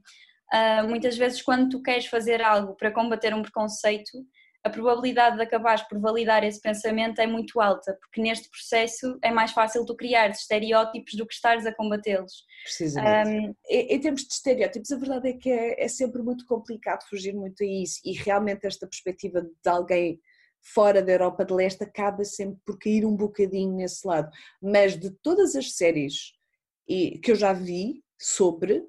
uh, 0.55 0.89
muitas 0.89 1.17
vezes 1.17 1.43
quando 1.43 1.69
tu 1.69 1.83
queres 1.83 2.07
fazer 2.07 2.41
algo 2.41 2.75
para 2.75 2.93
combater 2.93 3.35
um 3.35 3.43
preconceito, 3.43 4.25
a 4.65 4.71
probabilidade 4.71 5.37
de 5.37 5.43
acabares 5.43 5.83
por 5.83 6.01
validar 6.01 6.43
esse 6.43 6.59
pensamento 6.59 7.21
é 7.21 7.27
muito 7.27 7.61
alta, 7.61 7.99
porque 8.01 8.23
neste 8.23 8.49
processo 8.49 9.19
é 9.23 9.31
mais 9.31 9.53
fácil 9.53 9.85
tu 9.85 9.95
criar 9.95 10.31
estereótipos 10.31 11.15
do 11.15 11.27
que 11.27 11.35
estares 11.35 11.67
a 11.67 11.75
combatê-los. 11.75 12.45
Precisamente. 12.63 13.31
Um, 13.31 13.55
em, 13.69 13.95
em 13.95 14.01
termos 14.01 14.23
de 14.23 14.33
estereótipos, 14.33 14.91
a 14.91 14.97
verdade 14.97 15.29
é 15.29 15.33
que 15.35 15.51
é, 15.51 15.85
é 15.85 15.89
sempre 15.89 16.23
muito 16.23 16.47
complicado 16.47 17.05
fugir 17.11 17.35
muito 17.35 17.63
a 17.63 17.67
isso 17.67 18.01
e 18.07 18.13
realmente 18.13 18.67
esta 18.67 18.87
perspectiva 18.87 19.43
de 19.43 19.69
alguém 19.69 20.19
fora 20.63 21.03
da 21.03 21.13
Europa 21.13 21.45
de 21.45 21.53
Leste 21.53 21.85
acaba 21.85 22.25
sempre 22.25 22.59
por 22.65 22.79
cair 22.79 23.05
um 23.05 23.15
bocadinho 23.15 23.77
nesse 23.77 24.07
lado. 24.07 24.31
Mas 24.63 24.99
de 24.99 25.11
todas 25.11 25.55
as 25.55 25.73
séries 25.75 26.33
e, 26.89 27.19
que 27.19 27.33
eu 27.33 27.37
já 27.37 27.53
vi 27.53 28.03
sobre, 28.19 28.83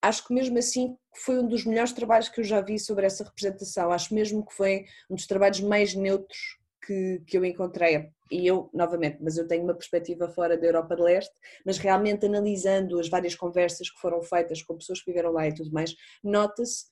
acho 0.00 0.26
que 0.26 0.32
mesmo 0.32 0.58
assim 0.58 0.96
foi 1.14 1.38
um 1.38 1.46
dos 1.46 1.64
melhores 1.64 1.92
trabalhos 1.92 2.28
que 2.28 2.40
eu 2.40 2.44
já 2.44 2.60
vi 2.60 2.78
sobre 2.78 3.06
essa 3.06 3.24
representação. 3.24 3.90
Acho 3.90 4.14
mesmo 4.14 4.44
que 4.44 4.54
foi 4.54 4.84
um 5.08 5.14
dos 5.14 5.26
trabalhos 5.26 5.60
mais 5.60 5.94
neutros 5.94 6.58
que, 6.84 7.22
que 7.26 7.36
eu 7.36 7.44
encontrei. 7.44 8.10
E 8.30 8.46
eu, 8.46 8.70
novamente, 8.72 9.18
mas 9.20 9.36
eu 9.36 9.46
tenho 9.46 9.64
uma 9.64 9.74
perspectiva 9.74 10.28
fora 10.28 10.56
da 10.56 10.66
Europa 10.66 10.94
de 10.94 11.02
Leste, 11.02 11.34
mas 11.66 11.78
realmente 11.78 12.26
analisando 12.26 12.98
as 12.98 13.08
várias 13.08 13.34
conversas 13.34 13.90
que 13.90 14.00
foram 14.00 14.22
feitas 14.22 14.62
com 14.62 14.76
pessoas 14.76 15.00
que 15.00 15.10
viveram 15.10 15.32
lá 15.32 15.48
e 15.48 15.54
tudo 15.54 15.72
mais, 15.72 15.94
nota-se 16.22 16.84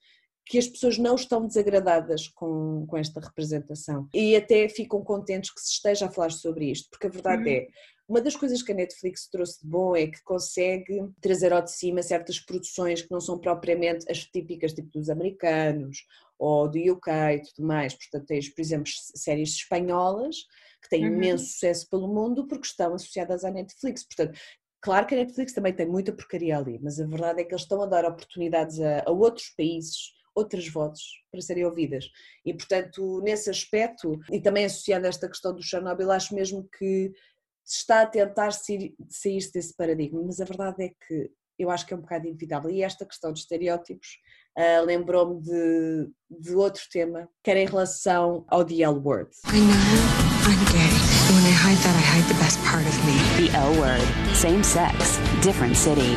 que 0.44 0.58
as 0.58 0.66
pessoas 0.66 0.96
não 0.98 1.14
estão 1.14 1.46
desagradadas 1.46 2.26
com, 2.28 2.86
com 2.88 2.96
esta 2.96 3.20
representação 3.20 4.08
e 4.14 4.34
até 4.34 4.66
ficam 4.68 5.04
contentes 5.04 5.52
que 5.52 5.60
se 5.60 5.72
esteja 5.72 6.06
a 6.06 6.10
falar 6.10 6.30
sobre 6.30 6.70
isto, 6.70 6.88
porque 6.90 7.06
a 7.06 7.10
verdade 7.10 7.42
Uhum. 7.42 7.56
é, 7.56 7.66
uma 8.08 8.22
das 8.22 8.34
coisas 8.34 8.62
que 8.62 8.72
a 8.72 8.74
Netflix 8.74 9.28
trouxe 9.28 9.60
de 9.60 9.68
bom 9.68 9.94
é 9.94 10.06
que 10.06 10.22
consegue 10.24 11.04
trazer 11.20 11.52
ao 11.52 11.60
de 11.60 11.70
cima 11.70 12.02
certas 12.02 12.40
produções 12.40 13.02
que 13.02 13.10
não 13.10 13.20
são 13.20 13.38
propriamente 13.38 14.10
as 14.10 14.24
típicas, 14.24 14.72
tipo 14.72 14.88
dos 14.90 15.10
americanos 15.10 16.06
ou 16.38 16.68
do 16.68 16.78
UK 16.78 17.10
e 17.34 17.42
tudo 17.42 17.66
mais. 17.66 17.94
Portanto, 17.94 18.26
tens, 18.26 18.48
por 18.48 18.62
exemplo, 18.62 18.90
séries 19.14 19.50
espanholas 19.50 20.36
que 20.82 20.88
têm 20.88 21.04
Uhum. 21.04 21.14
imenso 21.16 21.46
sucesso 21.46 21.88
pelo 21.90 22.08
mundo 22.08 22.46
porque 22.48 22.66
estão 22.66 22.94
associadas 22.94 23.44
à 23.44 23.50
Netflix. 23.50 24.04
Portanto, 24.04 24.40
claro 24.80 25.06
que 25.06 25.14
a 25.14 25.18
Netflix 25.18 25.52
também 25.52 25.74
tem 25.74 25.86
muita 25.86 26.12
porcaria 26.12 26.56
ali, 26.56 26.78
mas 26.82 26.98
a 26.98 27.06
verdade 27.06 27.42
é 27.42 27.44
que 27.44 27.52
eles 27.52 27.62
estão 27.62 27.82
a 27.82 27.86
dar 27.86 28.06
oportunidades 28.06 28.80
a, 28.80 29.02
a 29.06 29.10
outros 29.10 29.50
países 29.50 30.16
outras 30.34 30.68
vozes 30.68 31.02
para 31.32 31.40
serem 31.40 31.64
ouvidas. 31.64 32.08
E, 32.44 32.54
portanto, 32.54 33.20
nesse 33.22 33.50
aspecto, 33.50 34.20
e 34.30 34.40
também 34.40 34.64
associando 34.64 35.06
a 35.06 35.08
esta 35.08 35.28
questão 35.28 35.52
do 35.52 35.62
Chernobyl, 35.62 36.12
acho 36.12 36.32
mesmo 36.32 36.68
que 36.78 37.12
se 37.68 37.80
está 37.80 38.00
a 38.00 38.06
tentar 38.06 38.50
sair, 38.52 38.94
sair 39.10 39.46
desse 39.52 39.74
paradigma, 39.76 40.22
mas 40.24 40.40
a 40.40 40.44
verdade 40.44 40.84
é 40.84 40.88
que 40.88 41.30
eu 41.58 41.70
acho 41.70 41.84
que 41.84 41.92
é 41.92 41.96
um 41.96 42.00
bocado 42.00 42.26
inevitável. 42.26 42.70
E 42.70 42.82
esta 42.82 43.04
questão 43.04 43.30
de 43.30 43.40
estereótipos 43.40 44.18
ah, 44.56 44.80
lembrou-me 44.80 45.42
de, 45.42 46.08
de 46.30 46.54
outro 46.54 46.82
tema, 46.90 47.28
que 47.44 47.50
era 47.50 47.60
em 47.60 47.66
relação 47.66 48.46
ao 48.48 48.64
The 48.64 48.82
L 48.82 48.98
Word. 49.04 49.30
I 49.48 49.58
know 49.58 50.28
I'm 50.48 50.64
gay. 50.72 50.88
When 51.30 51.44
I 51.44 51.52
hide 51.52 51.78
that, 51.82 51.94
I 51.94 52.00
hide 52.00 52.26
the 52.26 52.40
best 52.42 52.58
part 52.64 52.86
of 52.86 52.96
me. 53.04 53.50
The 53.50 53.54
L 53.54 53.78
Word. 53.78 54.27
Same 54.38 54.62
sex, 54.62 55.18
different 55.42 55.76
city. 55.76 56.14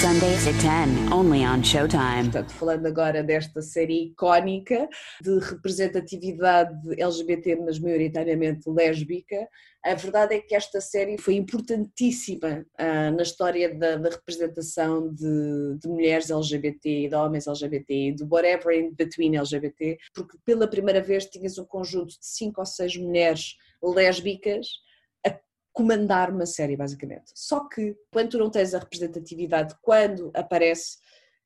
Sundays 0.00 0.48
at 0.48 0.60
10, 0.60 1.12
only 1.12 1.44
on 1.44 1.62
Showtime. 1.62 2.24
Portanto, 2.24 2.50
falando 2.54 2.86
agora 2.86 3.22
desta 3.22 3.62
série 3.62 4.06
icónica 4.06 4.88
de 5.20 5.38
representatividade 5.38 6.74
LGBT, 7.00 7.54
mas 7.54 7.78
maioritariamente 7.78 8.68
lésbica, 8.68 9.48
a 9.84 9.94
verdade 9.94 10.34
é 10.34 10.40
que 10.40 10.56
esta 10.56 10.80
série 10.80 11.16
foi 11.16 11.34
importantíssima 11.34 12.66
ah, 12.76 13.12
na 13.12 13.22
história 13.22 13.72
da, 13.72 13.94
da 13.94 14.10
representação 14.10 15.14
de, 15.14 15.78
de 15.78 15.86
mulheres 15.86 16.30
LGBT, 16.30 17.10
de 17.10 17.14
homens 17.14 17.46
LGBT, 17.46 18.10
de 18.10 18.24
whatever 18.24 18.76
in 18.76 18.92
between 18.92 19.36
LGBT, 19.36 19.98
porque 20.12 20.36
pela 20.44 20.66
primeira 20.66 21.00
vez 21.00 21.26
tinhas 21.26 21.56
um 21.58 21.64
conjunto 21.64 22.18
de 22.18 22.26
cinco 22.26 22.60
ou 22.60 22.66
seis 22.66 22.96
mulheres 22.96 23.54
lésbicas 23.80 24.66
comandar 25.72 26.30
uma 26.30 26.46
série, 26.46 26.76
basicamente. 26.76 27.32
Só 27.34 27.68
que 27.68 27.96
quando 28.12 28.30
tu 28.30 28.38
não 28.38 28.50
tens 28.50 28.74
a 28.74 28.78
representatividade, 28.78 29.74
quando 29.82 30.30
aparece, 30.34 30.98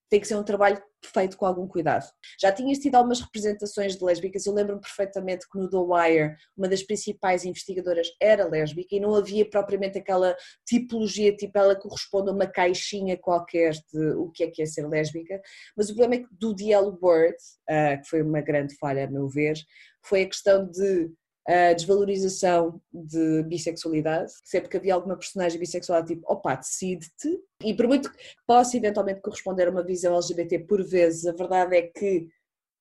tem 0.08 0.20
que 0.20 0.26
ser 0.26 0.36
um 0.36 0.42
trabalho 0.44 0.80
feito 1.04 1.36
com 1.36 1.46
algum 1.46 1.66
cuidado. 1.66 2.06
Já 2.40 2.52
tinhas 2.52 2.78
tido 2.78 2.94
algumas 2.94 3.20
representações 3.20 3.96
de 3.96 4.04
lésbicas, 4.04 4.46
eu 4.46 4.52
lembro-me 4.52 4.80
perfeitamente 4.80 5.48
que 5.48 5.58
no 5.58 5.68
The 5.68 5.76
Wire 5.76 6.36
uma 6.56 6.68
das 6.68 6.82
principais 6.82 7.44
investigadoras 7.44 8.08
era 8.20 8.46
lésbica 8.46 8.94
e 8.94 9.00
não 9.00 9.14
havia 9.14 9.48
propriamente 9.48 9.98
aquela 9.98 10.36
tipologia, 10.66 11.34
tipo 11.36 11.56
ela 11.58 11.76
corresponde 11.76 12.30
a 12.30 12.32
uma 12.32 12.46
caixinha 12.46 13.16
qualquer 13.16 13.72
de 13.72 14.10
o 14.16 14.30
que 14.30 14.44
é 14.44 14.50
que 14.50 14.62
é 14.62 14.66
ser 14.66 14.86
lésbica, 14.88 15.40
mas 15.76 15.88
o 15.88 15.94
problema 15.94 16.22
é 16.22 16.26
que 16.26 16.34
do 16.34 16.54
The 16.54 16.72
L 16.72 16.96
Word, 17.00 17.36
ah, 17.68 17.96
que 17.98 18.08
foi 18.08 18.22
uma 18.22 18.40
grande 18.40 18.76
falha 18.76 19.04
a 19.04 19.10
meu 19.10 19.28
ver, 19.28 19.56
foi 20.02 20.22
a 20.22 20.26
questão 20.26 20.68
de 20.68 21.10
a 21.46 21.72
desvalorização 21.72 22.80
de 22.92 23.42
bissexualidade, 23.44 24.32
sempre 24.44 24.68
que 24.68 24.76
havia 24.76 24.94
alguma 24.94 25.16
personagem 25.16 25.60
bissexual, 25.60 26.04
tipo, 26.04 26.22
opa, 26.30 26.56
decide-te, 26.56 27.38
e 27.64 27.72
por 27.72 27.86
muito 27.86 28.12
que 28.12 28.18
possa 28.46 28.76
eventualmente 28.76 29.20
corresponder 29.20 29.68
a 29.68 29.70
uma 29.70 29.84
visão 29.84 30.14
LGBT 30.14 30.60
por 30.60 30.84
vezes, 30.84 31.24
a 31.24 31.32
verdade 31.32 31.76
é 31.76 31.82
que 31.82 32.28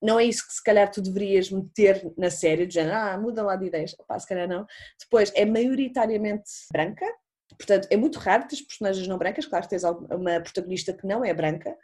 não 0.02 0.20
é 0.20 0.26
isso 0.26 0.48
que 0.48 0.54
se 0.54 0.64
calhar 0.64 0.90
tu 0.90 1.02
deverias 1.02 1.50
meter 1.52 2.12
na 2.18 2.30
série, 2.30 2.66
de 2.66 2.74
género, 2.74 2.96
ah, 2.96 3.18
muda 3.18 3.44
lá 3.44 3.56
de 3.56 3.66
ideias, 3.66 3.96
opa, 4.00 4.20
se 4.20 4.28
calhar 4.28 4.48
não. 4.48 4.66
Depois, 5.00 5.32
é 5.36 5.46
maioritariamente 5.46 6.50
branca, 6.72 7.06
portanto, 7.58 7.88
é 7.92 7.98
muito 7.98 8.18
raro 8.18 8.48
ter 8.48 8.58
personagens 8.68 9.08
não 9.08 9.18
brancas, 9.18 9.46
claro 9.46 9.64
que 9.64 9.70
tens 9.70 9.84
uma 9.84 10.42
protagonista 10.42 10.92
que 10.92 11.06
não 11.06 11.24
é 11.24 11.34
branca, 11.34 11.76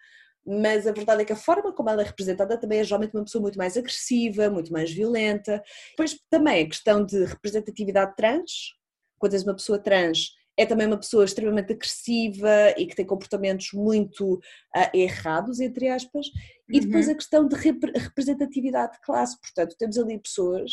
mas 0.46 0.88
a 0.88 0.92
verdade 0.92 1.22
é 1.22 1.26
que 1.26 1.34
a 1.34 1.38
forma 1.38 1.74
como 1.74 1.90
ela 1.90 2.02
é 2.02 2.06
representada 2.06 2.58
também 2.58 2.80
é 2.80 2.84
geralmente 2.84 3.14
uma 3.16 3.24
pessoa 3.24 3.42
muito 3.42 3.58
mais 3.58 3.78
agressiva, 3.78 4.50
muito 4.50 4.72
mais 4.72 4.92
violenta. 4.92 5.62
Depois 5.92 6.18
também 6.30 6.64
a 6.64 6.68
questão 6.68 7.06
de 7.06 7.26
representatividade 7.26 8.16
trans, 8.16 8.74
quando 9.20 9.34
és 9.34 9.44
uma 9.44 9.56
pessoa 9.56 9.80
trans, 9.80 10.32
é 10.58 10.66
também 10.66 10.88
uma 10.88 10.98
pessoa 10.98 11.26
extremamente 11.26 11.74
agressiva 11.74 12.74
e 12.78 12.86
que 12.86 12.96
tem 12.96 13.06
comportamentos 13.06 13.70
muito 13.74 14.36
uh, 14.36 14.98
errados, 14.98 15.60
entre 15.60 15.88
aspas. 15.90 16.28
E 16.72 16.80
depois 16.80 17.08
Uhum. 17.08 17.14
a 17.14 17.16
questão 17.16 17.48
de 17.48 17.56
rep 17.56 17.80
generatividade 18.18 18.94
de 18.94 19.02
classe, 19.02 19.40
portanto, 19.40 19.76
temos 19.78 19.98
ali 19.98 20.20
pessoas 20.20 20.72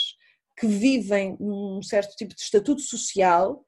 que 0.59 0.67
vivem 0.67 1.37
num 1.39 1.81
certo 1.83 2.15
tipo 2.17 2.35
de 2.35 2.41
estatuto 2.41 2.81
social 2.81 3.65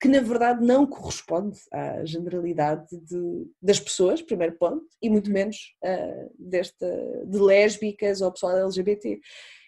que 0.00 0.08
na 0.08 0.20
verdade 0.20 0.64
não 0.64 0.86
corresponde 0.86 1.58
à 1.70 2.04
generalidade 2.06 2.96
de, 2.96 3.46
das 3.60 3.78
pessoas, 3.78 4.22
primeiro 4.22 4.56
ponto, 4.56 4.86
e 5.02 5.10
muito 5.10 5.30
menos 5.30 5.76
uh, 5.84 6.32
desta, 6.38 6.86
de 7.26 7.38
lésbicas 7.38 8.22
ou 8.22 8.32
pessoal 8.32 8.56
LGBT. 8.56 9.20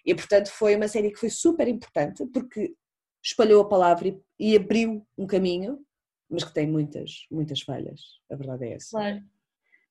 E 0.07 0.14
portanto 0.14 0.49
foi 0.51 0.75
uma 0.75 0.88
série 0.88 1.11
que 1.11 1.18
foi 1.18 1.29
super 1.29 1.68
importante 1.68 2.25
porque 2.33 2.75
espalhou 3.23 3.61
a 3.62 3.68
palavra 3.68 4.09
e, 4.09 4.21
e 4.38 4.57
abriu 4.57 5.07
um 5.18 5.27
caminho, 5.27 5.79
mas 6.31 6.45
que 6.45 6.55
tem 6.55 6.66
muitas, 6.66 7.27
muitas 7.31 7.61
falhas, 7.61 8.01
a 8.31 8.35
verdade 8.35 8.64
é 8.64 8.73
essa. 8.75 8.90
Claro. 8.90 9.23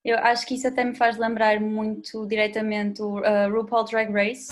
Eu 0.04 0.18
acho 0.18 0.44
que 0.44 0.54
isso 0.56 0.66
até 0.66 0.82
me 0.82 0.96
faz 0.96 1.16
lembrar 1.16 1.60
muito 1.60 2.26
diretamente 2.26 3.00
o 3.00 3.20
uh, 3.20 3.48
RuPaul 3.48 3.84
Drag 3.84 4.10
Race. 4.10 4.48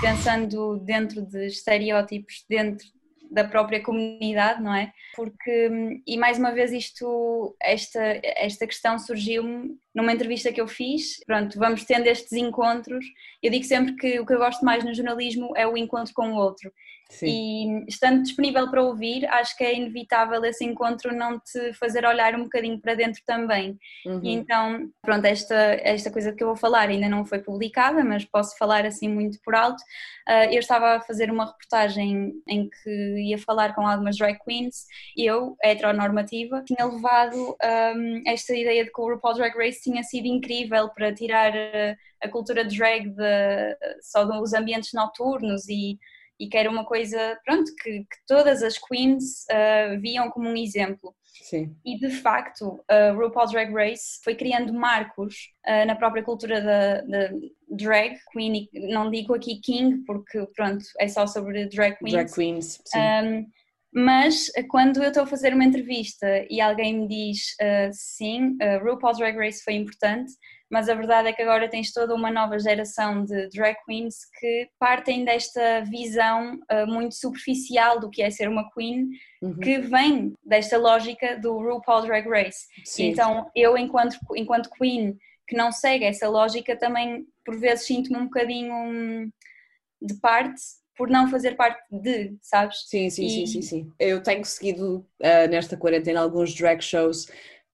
Pensando 0.00 0.78
dentro 0.78 1.22
de 1.22 1.46
estereótipos 1.46 2.44
dentro 2.48 2.86
da 3.30 3.44
própria 3.44 3.82
comunidade, 3.82 4.62
não 4.62 4.74
é? 4.74 4.92
Porque, 5.14 6.02
e 6.06 6.16
mais 6.16 6.38
uma 6.38 6.52
vez 6.52 6.72
isto, 6.72 7.56
esta, 7.60 8.00
esta 8.22 8.66
questão 8.66 8.98
surgiu-me 8.98 9.76
numa 9.94 10.12
entrevista 10.12 10.52
que 10.52 10.60
eu 10.60 10.68
fiz, 10.68 11.18
pronto, 11.26 11.58
vamos 11.58 11.84
tendo 11.84 12.06
estes 12.06 12.32
encontros, 12.32 13.04
eu 13.42 13.50
digo 13.50 13.64
sempre 13.64 13.94
que 13.96 14.20
o 14.20 14.26
que 14.26 14.32
eu 14.32 14.38
gosto 14.38 14.64
mais 14.64 14.84
no 14.84 14.94
jornalismo 14.94 15.52
é 15.56 15.66
o 15.66 15.76
encontro 15.76 16.14
com 16.14 16.32
o 16.32 16.36
outro, 16.36 16.72
Sim. 17.10 17.26
e 17.26 17.84
estando 17.88 18.22
disponível 18.22 18.70
para 18.70 18.82
ouvir, 18.82 19.26
acho 19.26 19.56
que 19.56 19.64
é 19.64 19.74
inevitável 19.74 20.44
esse 20.44 20.62
encontro 20.62 21.14
não 21.14 21.40
te 21.40 21.72
fazer 21.72 22.04
olhar 22.04 22.34
um 22.34 22.44
bocadinho 22.44 22.78
para 22.78 22.94
dentro 22.94 23.22
também. 23.24 23.78
Uhum. 24.04 24.20
E 24.22 24.32
então, 24.32 24.90
pronto, 25.00 25.24
esta, 25.24 25.54
esta 25.82 26.10
coisa 26.10 26.32
que 26.32 26.42
eu 26.42 26.48
vou 26.48 26.56
falar 26.56 26.90
ainda 26.90 27.08
não 27.08 27.24
foi 27.24 27.38
publicada, 27.38 28.04
mas 28.04 28.26
posso 28.26 28.56
falar 28.58 28.84
assim 28.84 29.08
muito 29.08 29.38
por 29.42 29.54
alto. 29.54 29.82
Uh, 30.28 30.52
eu 30.52 30.58
estava 30.58 30.96
a 30.96 31.00
fazer 31.00 31.30
uma 31.30 31.46
reportagem 31.46 32.34
em 32.46 32.68
que 32.68 32.90
ia 33.22 33.38
falar 33.38 33.74
com 33.74 33.86
algumas 33.86 34.18
drag 34.18 34.38
queens 34.44 34.84
e 35.16 35.24
eu, 35.24 35.56
heteronormativa, 35.62 36.62
tinha 36.62 36.84
levado 36.84 37.56
um, 37.96 38.22
esta 38.26 38.54
ideia 38.54 38.84
de 38.84 38.92
que 38.92 39.00
o 39.00 39.08
RuPaul 39.08 39.34
Drag 39.34 39.56
Race 39.56 39.80
tinha 39.82 40.02
sido 40.02 40.26
incrível 40.26 40.90
para 40.90 41.14
tirar 41.14 41.54
uh, 41.54 41.96
a 42.22 42.28
cultura 42.28 42.64
drag 42.64 43.08
de, 43.08 43.76
só 44.02 44.26
dos 44.26 44.52
ambientes 44.52 44.92
noturnos 44.92 45.66
e, 45.70 45.98
e 46.38 46.48
que 46.48 46.56
era 46.56 46.70
uma 46.70 46.84
coisa, 46.84 47.38
pronto, 47.44 47.70
que, 47.82 48.00
que 48.00 48.16
todas 48.26 48.62
as 48.62 48.78
queens 48.78 49.44
uh, 49.50 50.00
viam 50.00 50.30
como 50.30 50.48
um 50.48 50.56
exemplo. 50.56 51.14
Sim. 51.42 51.76
E 51.84 51.98
de 51.98 52.10
facto, 52.10 52.82
a 52.88 53.12
RuPaul's 53.12 53.52
Drag 53.52 53.72
Race 53.72 54.20
foi 54.24 54.34
criando 54.34 54.72
marcos 54.72 55.52
uh, 55.66 55.86
na 55.86 55.94
própria 55.94 56.22
cultura 56.22 56.60
da, 56.60 57.00
da 57.02 57.30
drag 57.70 58.18
queen. 58.32 58.68
Não 58.72 59.10
digo 59.10 59.34
aqui 59.34 59.60
king, 59.60 60.04
porque 60.04 60.46
pronto, 60.54 60.84
é 60.98 61.08
só 61.08 61.26
sobre 61.26 61.66
drag 61.66 61.96
queens. 61.98 62.12
Drag 62.12 62.32
queens, 62.32 62.82
sim. 62.84 62.98
Um, 62.98 63.46
mas 63.92 64.50
quando 64.68 65.02
eu 65.02 65.08
estou 65.08 65.22
a 65.22 65.26
fazer 65.26 65.54
uma 65.54 65.64
entrevista 65.64 66.26
e 66.50 66.60
alguém 66.60 67.00
me 67.00 67.08
diz 67.08 67.56
uh, 67.60 67.90
sim, 67.92 68.56
uh, 68.62 68.84
RuPaul's 68.84 69.18
Drag 69.18 69.36
Race 69.36 69.62
foi 69.64 69.74
importante, 69.74 70.32
mas 70.70 70.88
a 70.88 70.94
verdade 70.94 71.28
é 71.28 71.32
que 71.32 71.42
agora 71.42 71.68
tens 71.68 71.92
toda 71.92 72.14
uma 72.14 72.30
nova 72.30 72.58
geração 72.58 73.24
de 73.24 73.48
drag 73.48 73.76
queens 73.86 74.16
que 74.38 74.68
partem 74.78 75.24
desta 75.24 75.82
visão 75.82 76.58
uh, 76.70 76.86
muito 76.86 77.14
superficial 77.14 77.98
do 77.98 78.10
que 78.10 78.22
é 78.22 78.30
ser 78.30 78.48
uma 78.48 78.70
queen, 78.72 79.08
uhum. 79.40 79.58
que 79.58 79.78
vem 79.78 80.34
desta 80.44 80.76
lógica 80.76 81.38
do 81.38 81.58
RuPaul 81.58 82.02
Drag 82.02 82.28
Race. 82.28 82.66
Sim. 82.84 83.06
Então 83.10 83.50
eu, 83.54 83.78
enquanto, 83.78 84.18
enquanto 84.36 84.70
queen 84.70 85.16
que 85.46 85.56
não 85.56 85.72
segue 85.72 86.04
essa 86.04 86.28
lógica, 86.28 86.76
também 86.76 87.26
por 87.44 87.58
vezes 87.58 87.86
sinto-me 87.86 88.18
um 88.18 88.24
bocadinho 88.24 88.74
hum, 88.74 89.30
de 90.02 90.14
parte 90.20 90.60
por 90.94 91.08
não 91.08 91.30
fazer 91.30 91.56
parte 91.56 91.80
de, 91.90 92.36
sabes? 92.42 92.84
Sim, 92.88 93.08
sim, 93.08 93.24
e... 93.24 93.30
sim, 93.30 93.46
sim, 93.46 93.62
sim. 93.62 93.92
Eu 94.00 94.20
tenho 94.20 94.44
seguido 94.44 95.06
uh, 95.22 95.48
nesta 95.48 95.76
quarentena 95.76 96.20
alguns 96.20 96.52
drag 96.52 96.82
shows 96.82 97.28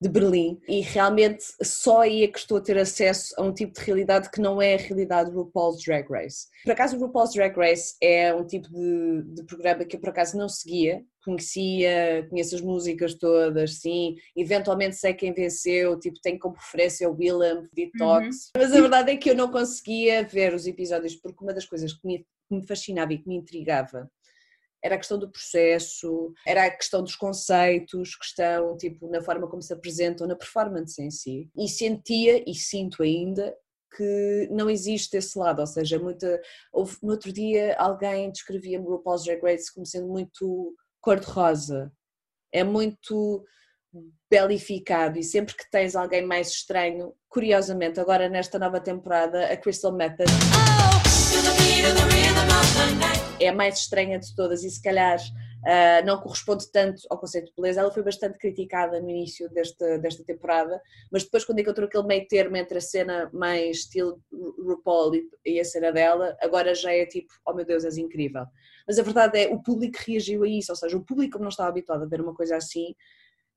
de 0.04 0.10
Berlim 0.10 0.60
e 0.68 0.82
realmente 0.82 1.44
só 1.62 2.02
aí 2.02 2.24
é 2.24 2.28
que 2.28 2.38
estou 2.38 2.58
a 2.58 2.60
ter 2.60 2.76
acesso 2.76 3.34
a 3.38 3.42
um 3.42 3.54
tipo 3.54 3.72
de 3.72 3.80
realidade 3.80 4.30
que 4.30 4.40
não 4.40 4.60
é 4.60 4.74
a 4.74 4.78
realidade 4.78 5.30
do 5.30 5.38
RuPaul's 5.42 5.82
Drag 5.82 6.06
Race. 6.10 6.46
Por 6.62 6.72
acaso 6.72 6.96
o 6.96 7.00
RuPaul's 7.00 7.32
Drag 7.32 7.56
Race 7.56 7.94
é 8.02 8.34
um 8.34 8.46
tipo 8.46 8.68
de, 8.68 9.22
de 9.34 9.42
programa 9.44 9.84
que 9.84 9.96
eu 9.96 10.00
por 10.00 10.10
acaso 10.10 10.36
não 10.36 10.46
seguia, 10.46 11.02
conhecia, 11.24 12.26
conheço 12.28 12.54
as 12.54 12.60
músicas 12.60 13.14
todas, 13.14 13.80
sim, 13.80 14.14
eventualmente 14.36 14.96
sei 14.96 15.14
quem 15.14 15.32
venceu, 15.32 15.98
tipo 15.98 16.20
tenho 16.20 16.38
como 16.38 16.54
referência 16.54 17.08
o 17.08 17.16
Willem, 17.16 17.66
Detox, 17.72 18.26
uhum. 18.26 18.52
mas 18.58 18.72
a 18.72 18.80
verdade 18.80 19.10
é 19.12 19.16
que 19.16 19.30
eu 19.30 19.34
não 19.34 19.50
conseguia 19.50 20.22
ver 20.22 20.52
os 20.52 20.66
episódios 20.66 21.16
porque 21.16 21.42
uma 21.42 21.54
das 21.54 21.64
coisas 21.64 21.94
que 21.94 22.06
me, 22.06 22.18
que 22.18 22.54
me 22.54 22.66
fascinava 22.66 23.14
e 23.14 23.18
que 23.18 23.26
me 23.26 23.36
intrigava 23.36 24.10
era 24.84 24.96
a 24.96 24.98
questão 24.98 25.18
do 25.18 25.30
processo, 25.30 26.34
era 26.46 26.66
a 26.66 26.70
questão 26.70 27.02
dos 27.02 27.16
conceitos, 27.16 28.14
questão 28.16 28.76
tipo 28.76 29.08
na 29.08 29.22
forma 29.22 29.48
como 29.48 29.62
se 29.62 29.72
apresentam 29.72 30.26
na 30.26 30.36
performance 30.36 31.00
em 31.00 31.10
si. 31.10 31.48
E 31.56 31.66
sentia 31.66 32.44
e 32.46 32.54
sinto 32.54 33.02
ainda 33.02 33.56
que 33.96 34.48
não 34.50 34.68
existe 34.68 35.16
esse 35.16 35.38
lado, 35.38 35.60
ou 35.60 35.66
seja, 35.66 35.98
muita, 35.98 36.40
houve, 36.72 36.98
no 37.02 37.12
outro 37.12 37.32
dia 37.32 37.74
alguém 37.78 38.30
descrevia-me 38.30 38.84
RuPaul's 38.84 39.24
Drag 39.24 39.40
Race 39.40 39.72
como 39.72 39.86
sendo 39.86 40.08
muito 40.08 40.74
cor-de-rosa, 41.00 41.90
é 42.52 42.62
muito 42.62 43.42
belificado. 44.28 45.18
E 45.18 45.22
sempre 45.22 45.54
que 45.54 45.70
tens 45.70 45.94
alguém 45.94 46.26
mais 46.26 46.48
estranho, 46.48 47.14
curiosamente 47.28 48.00
agora 48.00 48.28
nesta 48.28 48.58
nova 48.58 48.80
temporada 48.80 49.46
a 49.46 49.56
Crystal 49.56 49.92
Method 49.92 50.30
é 53.44 53.48
a 53.48 53.54
mais 53.54 53.78
estranha 53.78 54.18
de 54.18 54.34
todas 54.34 54.64
e 54.64 54.70
se 54.70 54.80
calhar 54.80 55.18
uh, 55.18 56.06
não 56.06 56.20
corresponde 56.20 56.70
tanto 56.70 57.02
ao 57.10 57.18
conceito 57.18 57.46
de 57.46 57.52
beleza. 57.56 57.80
Ela 57.80 57.90
foi 57.90 58.02
bastante 58.02 58.38
criticada 58.38 59.00
no 59.00 59.10
início 59.10 59.48
desta, 59.50 59.98
desta 59.98 60.24
temporada, 60.24 60.80
mas 61.12 61.24
depois 61.24 61.44
quando 61.44 61.58
encontrou 61.58 61.86
aquele 61.86 62.06
meio 62.06 62.26
termo 62.26 62.56
entre 62.56 62.78
a 62.78 62.80
cena 62.80 63.30
mais 63.32 63.78
estilo 63.78 64.20
RuPaul 64.32 65.14
e, 65.14 65.28
e 65.44 65.60
a 65.60 65.64
cena 65.64 65.92
dela, 65.92 66.36
agora 66.40 66.74
já 66.74 66.92
é 66.92 67.06
tipo, 67.06 67.32
oh 67.46 67.52
meu 67.52 67.64
Deus, 67.64 67.84
és 67.84 67.98
incrível. 67.98 68.44
Mas 68.86 68.98
a 68.98 69.02
verdade 69.02 69.38
é, 69.38 69.48
o 69.48 69.62
público 69.62 69.98
reagiu 70.06 70.42
a 70.42 70.48
isso, 70.48 70.72
ou 70.72 70.76
seja, 70.76 70.96
o 70.96 71.04
público 71.04 71.38
não 71.38 71.48
estava 71.48 71.68
habituado 71.68 72.02
a 72.02 72.06
ver 72.06 72.20
uma 72.20 72.34
coisa 72.34 72.56
assim, 72.56 72.94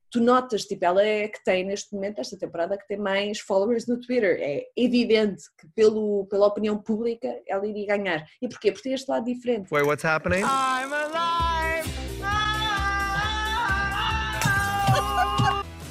tu 0.09 0.21
notas, 0.21 0.63
tipo, 0.63 0.83
ela 0.85 1.03
é 1.03 1.27
que 1.27 1.43
tem 1.43 1.65
neste 1.65 1.93
momento, 1.93 2.19
esta 2.19 2.37
temporada, 2.37 2.77
que 2.77 2.87
tem 2.87 2.97
mais 2.97 3.39
followers 3.39 3.87
no 3.87 3.99
Twitter. 3.99 4.37
É 4.39 4.65
evidente 4.75 5.43
que 5.59 5.67
pelo, 5.75 6.25
pela 6.27 6.47
opinião 6.47 6.77
pública 6.77 7.27
ela 7.47 7.65
iria 7.67 7.97
ganhar. 7.97 8.25
E 8.41 8.47
porquê? 8.47 8.71
Porque 8.71 8.89
tem 8.89 8.93
este 8.93 9.09
lado 9.09 9.25
diferente. 9.25 9.67
Wait, 9.71 9.85
what's 9.85 10.05
happening? 10.05 10.41
I'm 10.41 10.93
alive! 10.93 11.47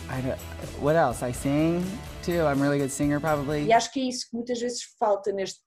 I 0.09 0.21
what 0.81 0.97
else? 0.97 1.23
I 1.23 1.33
sing 1.33 1.85
too. 2.23 2.47
I'm 2.47 2.59
a 2.59 2.63
really 2.63 2.79
good 2.79 2.91
singer, 2.91 3.21
probably. 3.21 3.67
E 3.67 3.73
acho 3.73 3.93
que 3.93 4.01
é 4.01 4.05
isso 4.05 4.31
que 4.31 4.37
muitas 4.37 4.59
vezes 4.59 4.83
falta 4.99 5.31
neste, 5.31 5.61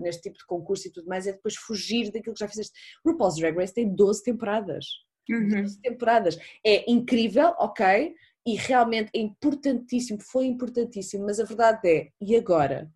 neste 0.00 0.22
tipo 0.22 0.36
de 0.36 0.44
concurso 0.46 0.88
e 0.88 0.92
tudo 0.92 1.08
mais, 1.08 1.26
é 1.26 1.32
depois 1.32 1.56
fugir 1.56 2.12
daquilo 2.12 2.34
que 2.34 2.40
já 2.40 2.48
fizeste. 2.48 2.72
RuPaul's 3.04 3.36
Drag 3.36 3.56
Race 3.56 3.72
tem 3.72 3.88
12 3.88 4.22
temporadas 4.22 4.84
uhum. 5.28 5.66
temporadas. 5.82 6.38
É 6.64 6.90
incrível, 6.90 7.54
ok, 7.58 8.14
e 8.46 8.56
realmente 8.56 9.10
é 9.14 9.18
importantíssimo, 9.18 10.20
foi 10.20 10.46
importantíssimo, 10.46 11.24
mas 11.24 11.40
a 11.40 11.44
verdade 11.44 11.88
é, 11.88 12.08
e 12.20 12.36
agora? 12.36 12.90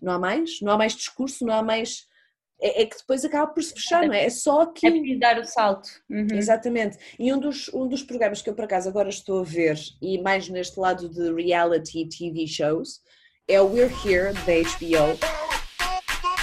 Não 0.00 0.12
há 0.12 0.18
mais? 0.18 0.60
Não 0.60 0.72
há 0.72 0.76
mais 0.76 0.94
discurso, 0.94 1.46
não 1.46 1.54
há 1.54 1.62
mais. 1.62 2.06
É, 2.60 2.82
é 2.82 2.86
que 2.86 2.96
depois 2.96 3.24
acaba 3.24 3.50
por 3.52 3.62
se 3.62 3.72
fechar, 3.72 4.06
não 4.06 4.14
é? 4.14 4.24
É 4.26 4.30
só 4.30 4.62
aqui. 4.62 4.86
É 4.86 4.90
preciso 4.90 5.20
dar 5.20 5.38
o 5.38 5.44
salto. 5.44 5.88
Uhum. 6.10 6.26
Exatamente. 6.32 6.98
E 7.18 7.32
um 7.32 7.38
dos, 7.38 7.68
um 7.72 7.88
dos 7.88 8.02
programas 8.02 8.42
que 8.42 8.50
eu 8.50 8.54
por 8.54 8.64
acaso 8.64 8.88
agora 8.88 9.08
estou 9.08 9.40
a 9.40 9.44
ver, 9.44 9.78
e 10.00 10.20
mais 10.20 10.48
neste 10.48 10.78
lado 10.78 11.08
de 11.08 11.32
reality 11.32 12.08
TV 12.08 12.46
shows, 12.46 13.00
é 13.48 13.60
o 13.60 13.66
We're 13.66 13.92
Here, 14.04 14.32
da 14.32 14.60
HBO. 14.62 15.41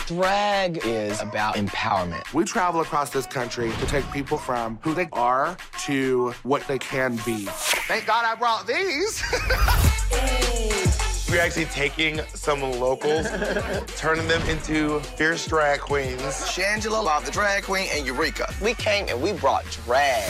Drag 0.10 0.84
is 0.88 1.22
about 1.22 1.54
empowerment. 1.54 2.34
We 2.34 2.44
travel 2.44 2.82
across 2.82 3.12
this 3.12 3.28
country 3.28 3.72
to 3.72 3.86
take 3.86 4.12
people 4.12 4.40
from 4.40 4.80
who 4.82 4.96
they 4.96 5.08
are 5.14 5.56
to 5.86 6.32
what 6.42 6.68
they 6.68 6.80
can 6.80 7.18
be. 7.28 7.46
Thank 7.46 8.08
God 8.08 8.26
I 8.26 8.34
brought 8.34 8.66
these. 8.66 9.24
We're 11.30 11.40
actually 11.40 11.66
taking 11.66 12.22
some 12.34 12.60
locals, 12.60 13.28
turning 13.98 14.28
them 14.28 14.42
into 14.50 15.00
fierce 15.00 15.46
drag 15.46 15.80
queens. 15.80 16.20
Shangela, 16.22 17.04
Love, 17.04 17.24
the 17.28 17.32
drag 17.32 17.66
queen, 17.66 17.88
and 17.94 18.04
Eureka. 18.04 18.52
We 18.64 18.74
came 18.74 19.08
and 19.10 19.22
we 19.22 19.34
brought 19.34 19.66
drag. 19.86 20.28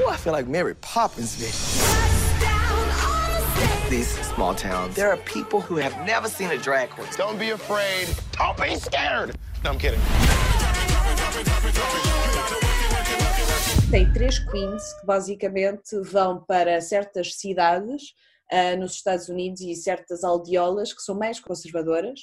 Ooh, 0.00 0.06
I 0.06 0.16
feel 0.16 0.32
like 0.32 0.46
Mary 0.46 0.76
Poppins, 0.76 1.34
bitch 1.34 1.87
these 3.88 4.08
small 4.34 4.54
towns, 4.54 4.94
there 4.94 5.10
are 5.10 5.16
people 5.18 5.60
who 5.60 5.76
have 5.76 5.96
never 6.04 6.28
seen 6.28 6.50
a 6.50 6.58
drag 6.58 6.90
queen. 6.90 7.08
Don't 7.16 7.38
be 7.38 7.50
afraid. 7.50 8.08
Don't 8.32 8.56
be 8.56 8.74
scared. 8.76 9.36
No, 9.64 9.70
I'm 9.70 9.78
kidding. 9.78 10.00
Tem 13.90 14.12
três 14.12 14.38
queens 14.38 14.92
que 15.00 15.06
basicamente 15.06 15.98
vão 16.02 16.44
para 16.44 16.80
certas 16.80 17.34
cidades 17.34 18.14
uh, 18.52 18.76
nos 18.78 18.92
Estados 18.94 19.28
Unidos 19.28 19.62
e 19.62 19.74
certas 19.74 20.22
aldeolas 20.22 20.92
que 20.92 21.00
são 21.00 21.14
mais 21.14 21.40
conservadoras. 21.40 22.20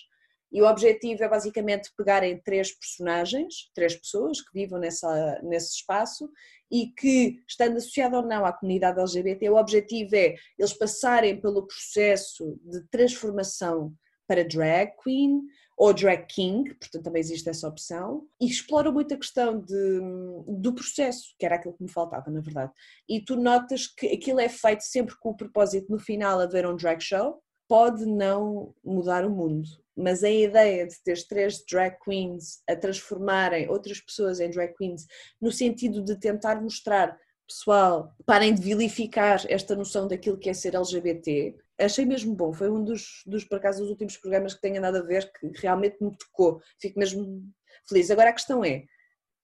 E 0.52 0.62
o 0.62 0.68
objetivo 0.68 1.24
é 1.24 1.30
basicamente 1.30 1.92
pegarem 1.98 2.42
três 2.42 2.72
personagens, 2.72 3.70
três 3.74 3.96
pessoas 3.96 4.42
que 4.42 4.54
vivam 4.54 4.80
nessa, 4.80 5.40
nesse 5.44 5.76
espaço 5.76 6.30
e 6.72 6.88
que, 6.88 7.44
estando 7.48 7.78
associado 7.78 8.18
ou 8.18 8.26
não 8.26 8.46
à 8.46 8.54
comunidade 8.54 9.00
LGBT, 9.00 9.50
o 9.50 9.58
objetivo 9.58 10.16
é 10.16 10.36
eles 10.58 10.74
passarem 10.74 11.40
pelo 11.40 11.68
processo 11.68 12.58
de 12.64 12.82
transformação 12.90 13.94
para 14.28 14.44
drag 14.44 14.92
queen 15.04 15.42
ou 15.78 15.94
drag 15.94 16.26
king, 16.28 16.74
portanto 16.76 17.04
também 17.04 17.20
existe 17.20 17.50
essa 17.50 17.68
opção, 17.68 18.26
e 18.42 18.48
exploram 18.48 18.94
muito 18.94 19.14
a 19.14 19.18
questão 19.18 19.60
de, 19.60 20.00
do 20.48 20.74
processo, 20.74 21.36
que 21.38 21.46
era 21.46 21.56
aquilo 21.56 21.76
que 21.76 21.84
me 21.84 21.92
faltava, 21.92 22.32
na 22.32 22.40
verdade. 22.40 22.72
E 23.10 23.20
tu 23.20 23.36
notas 23.36 23.88
que 23.88 24.08
aquilo 24.08 24.40
é 24.40 24.48
feito 24.48 24.84
sempre 24.84 25.16
com 25.20 25.32
o 25.32 25.36
propósito, 25.36 25.92
no 25.92 26.00
final, 26.00 26.40
haver 26.40 26.66
um 26.66 26.76
drag 26.76 27.02
show, 27.02 27.42
pode 27.67 28.06
não 28.06 28.73
mudar 28.84 29.25
o 29.25 29.30
mundo, 29.30 29.67
mas 29.95 30.23
a 30.23 30.30
ideia 30.30 30.86
de 30.86 31.01
ter 31.04 31.25
três 31.28 31.63
drag 31.65 31.97
queens 32.04 32.62
a 32.67 32.75
transformarem 32.75 33.69
outras 33.69 33.99
pessoas 33.99 34.39
em 34.39 34.49
drag 34.49 34.73
queens 34.75 35.06
no 35.41 35.51
sentido 35.51 36.04
de 36.04 36.19
tentar 36.19 36.62
mostrar 36.62 37.17
pessoal, 37.47 38.13
parem 38.25 38.54
de 38.54 38.62
vilificar 38.62 39.41
esta 39.47 39.75
noção 39.75 40.08
daquilo 40.08 40.38
que 40.38 40.49
é 40.49 40.54
ser 40.54 40.75
LGBT, 40.75 41.56
achei 41.80 42.06
mesmo 42.06 42.36
bom, 42.36 42.51
foi 42.51 42.69
um 42.69 42.84
dos, 42.84 43.21
dos 43.25 43.43
por 43.43 43.58
acaso, 43.58 43.82
dos 43.82 43.89
últimos 43.89 44.17
programas 44.17 44.54
que 44.54 44.62
tenho 44.62 44.78
andado 44.78 44.97
a 44.97 45.01
ver 45.01 45.32
que 45.32 45.51
realmente 45.62 45.97
me 46.01 46.15
tocou, 46.17 46.60
fico 46.80 46.99
mesmo 46.99 47.43
feliz. 47.88 48.10
Agora 48.10 48.30
a 48.30 48.34
questão 48.34 48.63
é, 48.63 48.86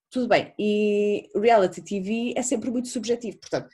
tudo 0.10 0.28
bem, 0.28 0.54
e 0.58 1.30
reality 1.36 1.82
TV 1.82 2.34
é 2.36 2.42
sempre 2.42 2.72
muito 2.72 2.88
subjetivo, 2.88 3.38
portanto, 3.38 3.70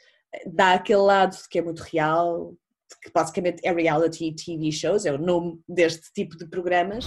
dá 0.46 0.74
aquele 0.74 1.02
lado 1.02 1.38
de 1.38 1.48
que 1.48 1.60
é 1.60 1.62
muito 1.62 1.80
real, 1.80 2.54
que 3.02 3.12
basicamente 3.12 3.62
é 3.64 3.72
reality 3.72 4.34
TV 4.34 4.72
shows, 4.72 5.06
é 5.06 5.12
o 5.12 5.18
nome 5.18 5.60
deste 5.68 6.12
tipo 6.14 6.38
de 6.38 6.48
programas. 6.48 7.06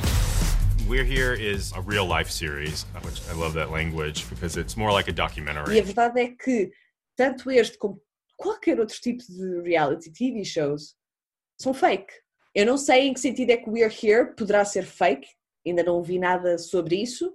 We're 0.88 1.04
Here 1.04 1.34
is 1.34 1.72
a 1.72 1.80
real 1.80 2.06
life 2.06 2.30
series, 2.32 2.84
which 3.04 3.22
I 3.30 3.34
love 3.34 3.54
that 3.54 3.70
language 3.70 4.28
because 4.28 4.58
it's 4.58 4.76
more 4.76 4.92
like 4.92 5.08
a 5.08 5.12
documentary. 5.12 5.76
E 5.76 5.80
a 5.80 5.82
verdade 5.84 6.20
é 6.20 6.28
que 6.28 6.72
tanto 7.16 7.50
este 7.50 7.78
como 7.78 8.00
qualquer 8.36 8.80
outro 8.80 8.98
tipo 9.00 9.22
de 9.22 9.60
reality 9.62 10.10
TV 10.10 10.44
shows 10.44 10.96
são 11.60 11.74
fake. 11.74 12.12
Eu 12.54 12.66
não 12.66 12.76
sei 12.76 13.06
em 13.06 13.14
que 13.14 13.20
sentido 13.20 13.50
é 13.50 13.56
que 13.56 13.70
We're 13.70 13.94
Here 13.94 14.34
poderá 14.34 14.64
ser 14.64 14.84
fake, 14.84 15.28
ainda 15.66 15.82
não 15.82 15.96
ouvi 15.96 16.18
nada 16.18 16.58
sobre 16.58 16.96
isso, 16.96 17.32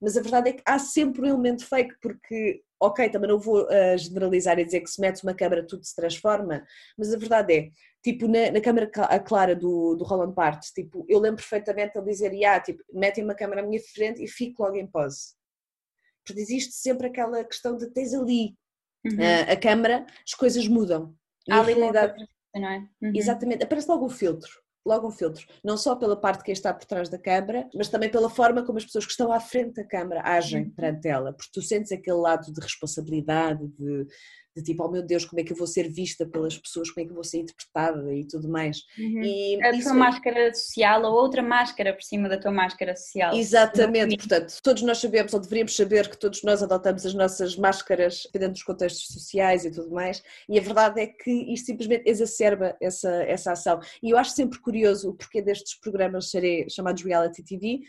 mas 0.00 0.16
a 0.16 0.22
verdade 0.22 0.50
é 0.50 0.52
que 0.52 0.62
há 0.64 0.78
sempre 0.78 1.22
um 1.22 1.26
elemento 1.26 1.66
fake, 1.66 1.94
porque, 2.00 2.62
ok, 2.80 3.08
também 3.08 3.28
não 3.28 3.38
vou 3.38 3.64
uh, 3.64 3.98
generalizar 3.98 4.58
e 4.58 4.64
dizer 4.64 4.80
que 4.80 4.90
se 4.90 5.00
mete 5.00 5.22
uma 5.22 5.34
câmera 5.34 5.66
tudo 5.66 5.84
se 5.84 5.94
transforma, 5.94 6.64
mas 6.96 7.12
a 7.12 7.18
verdade 7.18 7.54
é, 7.54 7.70
tipo, 8.02 8.28
na, 8.28 8.50
na 8.50 8.60
câmera 8.60 8.90
clara 9.20 9.54
do, 9.54 9.94
do 9.96 10.04
Roland 10.04 10.32
Barthes, 10.32 10.70
tipo, 10.70 11.04
eu 11.08 11.18
lembro 11.18 11.36
perfeitamente 11.36 11.96
ele 11.96 12.06
dizer, 12.06 12.44
ah, 12.44 12.60
tipo, 12.60 12.82
metem 12.92 13.24
uma 13.24 13.34
câmera 13.34 13.62
à 13.62 13.66
minha 13.66 13.80
frente 13.94 14.22
e 14.22 14.28
fico 14.28 14.62
logo 14.62 14.76
em 14.76 14.86
pose. 14.86 15.34
Porque 16.24 16.40
existe 16.40 16.72
sempre 16.72 17.06
aquela 17.06 17.44
questão 17.44 17.76
de 17.76 17.88
tens 17.90 18.12
ali 18.12 18.56
uhum. 19.04 19.16
uh, 19.16 19.52
a 19.52 19.56
câmera, 19.56 20.06
as 20.24 20.34
coisas 20.34 20.66
mudam. 20.66 21.14
E 21.48 21.52
a 21.52 21.62
realidade 21.62 22.26
não 22.60 22.68
é? 22.68 22.78
Uhum. 23.02 23.12
Exatamente, 23.14 23.64
aparece 23.64 23.88
logo 23.88 24.06
um 24.06 24.10
filtro, 24.10 24.50
logo 24.86 25.08
um 25.08 25.10
filtro, 25.10 25.44
não 25.64 25.76
só 25.76 25.96
pela 25.96 26.16
parte 26.16 26.44
que 26.44 26.52
está 26.52 26.72
por 26.72 26.86
trás 26.86 27.08
da 27.08 27.18
câmara, 27.18 27.68
mas 27.74 27.88
também 27.88 28.08
pela 28.08 28.30
forma 28.30 28.64
como 28.64 28.78
as 28.78 28.84
pessoas 28.84 29.04
que 29.04 29.10
estão 29.10 29.32
à 29.32 29.40
frente 29.40 29.74
da 29.74 29.84
câmara 29.84 30.22
agem 30.24 30.64
uhum. 30.64 30.70
perante 30.70 31.08
ela, 31.08 31.32
porque 31.32 31.50
tu 31.52 31.60
sentes 31.60 31.90
aquele 31.90 32.18
lado 32.18 32.52
de 32.52 32.60
responsabilidade, 32.60 33.66
de, 33.66 34.06
de 34.56 34.62
tipo, 34.62 34.82
oh 34.82 34.90
meu 34.90 35.02
Deus, 35.02 35.26
como 35.26 35.38
é 35.38 35.44
que 35.44 35.52
eu 35.52 35.56
vou 35.56 35.66
ser 35.66 35.88
vista 35.90 36.24
pelas 36.24 36.56
pessoas, 36.56 36.90
como 36.90 37.04
é 37.04 37.06
que 37.06 37.10
eu 37.10 37.14
vou 37.14 37.24
ser 37.24 37.38
interpretada 37.38 38.14
e 38.14 38.26
tudo 38.26 38.48
mais. 38.48 38.78
Uhum. 38.98 39.22
E 39.22 39.62
a 39.62 39.82
tua 39.82 39.92
máscara 39.92 40.54
social 40.54 41.02
ou 41.02 41.12
outra 41.12 41.42
máscara 41.42 41.92
por 41.92 42.02
cima 42.02 42.26
da 42.26 42.38
tua 42.38 42.50
máscara 42.50 42.96
social. 42.96 43.34
Exatamente, 43.34 44.16
portanto, 44.16 44.58
todos 44.62 44.82
nós 44.82 44.98
sabemos, 44.98 45.34
ou 45.34 45.40
deveríamos 45.40 45.76
saber, 45.76 46.08
que 46.08 46.18
todos 46.18 46.42
nós 46.42 46.62
adotamos 46.62 47.04
as 47.04 47.12
nossas 47.12 47.54
máscaras 47.54 48.22
dentro 48.32 48.52
dos 48.52 48.62
contextos 48.62 49.08
sociais 49.08 49.66
e 49.66 49.70
tudo 49.70 49.90
mais, 49.90 50.22
e 50.48 50.58
a 50.58 50.62
verdade 50.62 51.02
é 51.02 51.06
que 51.06 51.30
isto 51.52 51.66
simplesmente 51.66 52.08
exacerba 52.08 52.74
essa, 52.80 53.10
essa 53.24 53.52
ação. 53.52 53.78
E 54.02 54.10
eu 54.10 54.16
acho 54.16 54.30
sempre 54.30 54.58
curioso 54.58 55.10
o 55.10 55.14
porquê 55.14 55.42
destes 55.42 55.78
programas 55.78 56.30
serem 56.30 56.66
chamados 56.70 57.02
reality 57.02 57.42
TV, 57.42 57.80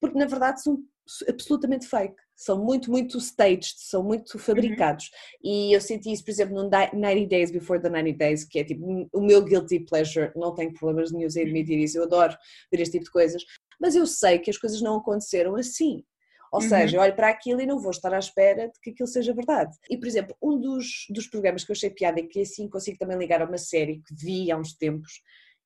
porque 0.00 0.18
na 0.18 0.26
verdade 0.26 0.62
são 0.62 0.82
absolutamente 1.28 1.86
fake, 1.86 2.14
são 2.36 2.62
muito, 2.62 2.90
muito 2.90 3.18
staged, 3.18 3.74
são 3.76 4.02
muito 4.02 4.34
uhum. 4.34 4.40
fabricados. 4.40 5.10
Uhum. 5.42 5.50
E 5.50 5.72
eu 5.72 5.80
senti 5.80 6.12
isso, 6.12 6.24
por 6.24 6.30
exemplo, 6.30 6.54
no 6.54 6.64
90 6.64 7.26
Days 7.28 7.50
Before 7.50 7.80
the 7.80 7.88
90 7.88 8.16
Days, 8.16 8.44
que 8.44 8.60
é 8.60 8.64
tipo 8.64 9.08
o 9.12 9.20
meu 9.20 9.42
guilty 9.42 9.80
pleasure, 9.80 10.32
não 10.36 10.54
tenho 10.54 10.72
problemas 10.72 11.10
nenhum 11.10 11.28
em 11.28 11.42
admitir 11.42 11.78
isso, 11.78 11.98
eu 11.98 12.04
adoro 12.04 12.36
ver 12.70 12.80
este 12.80 12.92
tipo 12.92 13.04
de 13.06 13.10
coisas, 13.10 13.42
mas 13.80 13.94
eu 13.94 14.06
sei 14.06 14.38
que 14.38 14.50
as 14.50 14.58
coisas 14.58 14.80
não 14.80 14.96
aconteceram 14.96 15.56
assim. 15.56 16.04
Ou 16.52 16.62
uhum. 16.62 16.68
seja, 16.68 16.96
eu 16.96 17.00
olho 17.02 17.14
para 17.14 17.28
aquilo 17.28 17.60
e 17.60 17.66
não 17.66 17.78
vou 17.78 17.90
estar 17.90 18.12
à 18.14 18.18
espera 18.18 18.68
de 18.68 18.80
que 18.80 18.90
aquilo 18.90 19.06
seja 19.06 19.34
verdade. 19.34 19.76
E, 19.90 19.98
por 19.98 20.06
exemplo, 20.06 20.34
um 20.42 20.58
dos, 20.58 21.06
dos 21.10 21.26
programas 21.26 21.64
que 21.64 21.70
eu 21.70 21.74
achei 21.74 21.90
piada 21.90 22.20
e 22.20 22.26
que 22.26 22.40
assim 22.40 22.68
consigo 22.68 22.98
também 22.98 23.18
ligar 23.18 23.42
a 23.42 23.44
uma 23.44 23.58
série 23.58 24.00
que 24.00 24.14
vi 24.14 24.50
há 24.50 24.56
uns 24.56 24.72
tempos, 24.74 25.20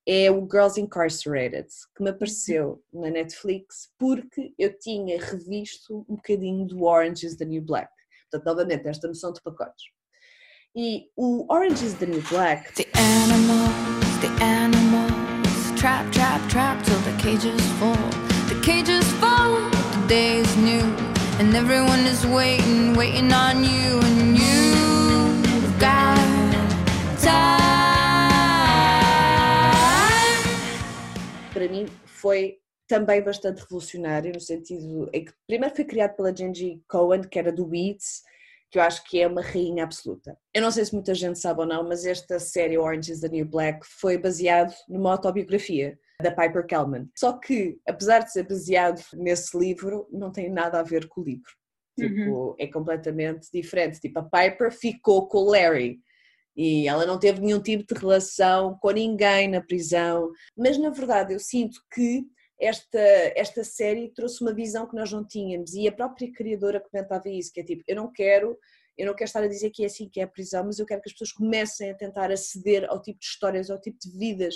é 0.06 0.30
o 0.30 0.48
Girls 0.50 0.80
Incarcerated, 0.80 1.68
que 1.96 2.02
me 2.02 2.10
apareceu 2.10 2.82
na 2.92 3.10
Netflix 3.10 3.90
porque 3.98 4.52
eu 4.58 4.76
tinha 4.78 5.20
revisto 5.20 6.04
um 6.08 6.16
bocadinho 6.16 6.66
do 6.66 6.82
Orange 6.84 7.26
is 7.26 7.36
the 7.36 7.44
New 7.44 7.62
Black. 7.62 7.90
Portanto, 8.30 8.46
novamente, 8.46 8.88
esta 8.88 9.06
noção 9.06 9.32
de 9.32 9.40
pacotes. 9.42 9.84
E 10.74 11.10
o 11.16 11.46
Orange 11.52 11.84
is 11.84 11.94
the 11.94 12.06
New 12.06 12.22
Black. 12.30 12.72
The 12.74 12.88
animals, 12.98 13.72
the 14.20 14.42
animals, 14.42 15.80
trap, 15.80 16.10
trap, 16.12 16.40
trap 16.48 16.82
till 16.84 16.98
the 17.00 17.16
cages 17.22 17.60
fall. 17.78 17.94
The 18.48 18.60
cages 18.62 19.04
fall, 19.20 19.70
the 19.70 20.06
day 20.08 20.40
is 20.40 20.56
new, 20.56 20.82
and 21.38 21.54
everyone 21.54 22.06
is 22.06 22.24
waiting, 22.26 22.94
waiting 22.94 23.32
on 23.32 23.62
you, 23.64 24.00
and 24.00 24.38
you've 24.38 24.41
para 31.62 31.68
mim 31.68 31.86
foi 32.06 32.58
também 32.88 33.22
bastante 33.22 33.60
revolucionário, 33.60 34.32
no 34.32 34.40
sentido 34.40 35.08
em 35.12 35.24
que 35.24 35.32
primeiro 35.46 35.74
foi 35.74 35.84
criado 35.84 36.16
pela 36.16 36.34
Genji 36.34 36.82
Cohen, 36.88 37.22
que 37.22 37.38
era 37.38 37.52
do 37.52 37.68
Weeds, 37.68 38.22
que 38.68 38.78
eu 38.78 38.82
acho 38.82 39.04
que 39.04 39.20
é 39.20 39.28
uma 39.28 39.42
rainha 39.42 39.84
absoluta. 39.84 40.36
Eu 40.52 40.60
não 40.60 40.72
sei 40.72 40.84
se 40.84 40.92
muita 40.92 41.14
gente 41.14 41.38
sabe 41.38 41.60
ou 41.60 41.66
não, 41.66 41.84
mas 41.84 42.04
esta 42.04 42.40
série 42.40 42.76
Orange 42.76 43.12
is 43.12 43.20
the 43.20 43.28
New 43.28 43.46
Black 43.46 43.86
foi 43.86 44.18
baseado 44.18 44.74
numa 44.88 45.12
autobiografia 45.12 45.96
da 46.20 46.32
Piper 46.32 46.66
Kellman. 46.66 47.08
Só 47.16 47.34
que, 47.34 47.78
apesar 47.86 48.24
de 48.24 48.32
ser 48.32 48.48
baseado 48.48 49.00
nesse 49.14 49.56
livro, 49.56 50.08
não 50.10 50.32
tem 50.32 50.50
nada 50.50 50.80
a 50.80 50.82
ver 50.82 51.06
com 51.06 51.20
o 51.20 51.24
livro. 51.24 51.52
Tipo, 51.96 52.30
uhum. 52.30 52.54
é 52.58 52.66
completamente 52.66 53.48
diferente. 53.52 54.00
Tipo, 54.00 54.18
a 54.18 54.22
Piper 54.24 54.72
ficou 54.72 55.28
com 55.28 55.38
o 55.38 55.50
Larry 55.50 56.00
e 56.56 56.86
ela 56.86 57.06
não 57.06 57.18
teve 57.18 57.40
nenhum 57.40 57.60
tipo 57.60 57.94
de 57.94 57.98
relação 57.98 58.76
com 58.80 58.90
ninguém 58.90 59.48
na 59.48 59.60
prisão, 59.60 60.30
mas 60.56 60.76
na 60.78 60.90
verdade 60.90 61.32
eu 61.32 61.40
sinto 61.40 61.80
que 61.92 62.24
esta, 62.60 63.00
esta 63.34 63.64
série 63.64 64.12
trouxe 64.14 64.42
uma 64.42 64.54
visão 64.54 64.86
que 64.86 64.94
nós 64.94 65.10
não 65.10 65.26
tínhamos. 65.26 65.74
E 65.74 65.88
a 65.88 65.92
própria 65.92 66.30
criadora 66.32 66.80
comentava 66.80 67.28
isso, 67.28 67.52
que 67.52 67.60
é 67.60 67.64
tipo, 67.64 67.82
eu 67.88 67.96
não 67.96 68.12
quero 68.12 68.56
eu 68.96 69.06
não 69.06 69.14
quero 69.14 69.28
estar 69.28 69.42
a 69.42 69.48
dizer 69.48 69.70
que 69.70 69.82
é 69.82 69.86
assim 69.86 70.08
que 70.08 70.20
é 70.20 70.24
a 70.24 70.28
prisão, 70.28 70.64
mas 70.64 70.78
eu 70.78 70.86
quero 70.86 71.00
que 71.00 71.08
as 71.08 71.12
pessoas 71.12 71.32
comecem 71.32 71.90
a 71.90 71.94
tentar 71.94 72.30
aceder 72.30 72.84
ao 72.90 73.00
tipo 73.00 73.18
de 73.18 73.24
histórias, 73.24 73.70
ao 73.70 73.80
tipo 73.80 73.98
de 73.98 74.10
vidas 74.18 74.54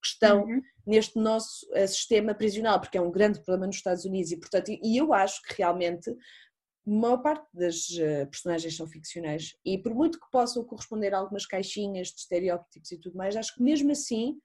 que 0.00 0.08
estão 0.08 0.44
uhum. 0.44 0.62
neste 0.86 1.18
nosso 1.18 1.66
uh, 1.72 1.88
sistema 1.88 2.34
prisional, 2.34 2.80
porque 2.80 2.98
é 2.98 3.00
um 3.00 3.10
grande 3.10 3.40
problema 3.40 3.66
nos 3.66 3.76
Estados 3.76 4.04
Unidos. 4.04 4.30
E 4.30 4.36
portanto, 4.36 4.70
e 4.70 4.96
eu 4.96 5.12
acho 5.12 5.42
que 5.42 5.54
realmente 5.56 6.14
maior 6.88 7.18
parte 7.18 7.46
das 7.52 7.88
uh, 7.90 8.26
personagens 8.30 8.76
são 8.76 8.86
ficcionais 8.86 9.56
e 9.64 9.78
por 9.78 9.94
muito 9.94 10.18
que 10.18 10.30
possam 10.30 10.64
corresponder 10.64 11.14
a 11.14 11.18
algumas 11.18 11.46
caixinhas 11.46 12.08
de 12.08 12.20
estereótipos 12.20 12.90
e 12.92 12.98
tudo 12.98 13.16
mais, 13.16 13.36
acho 13.36 13.54
que 13.54 13.62
mesmo 13.62 13.92
assim 13.92 14.38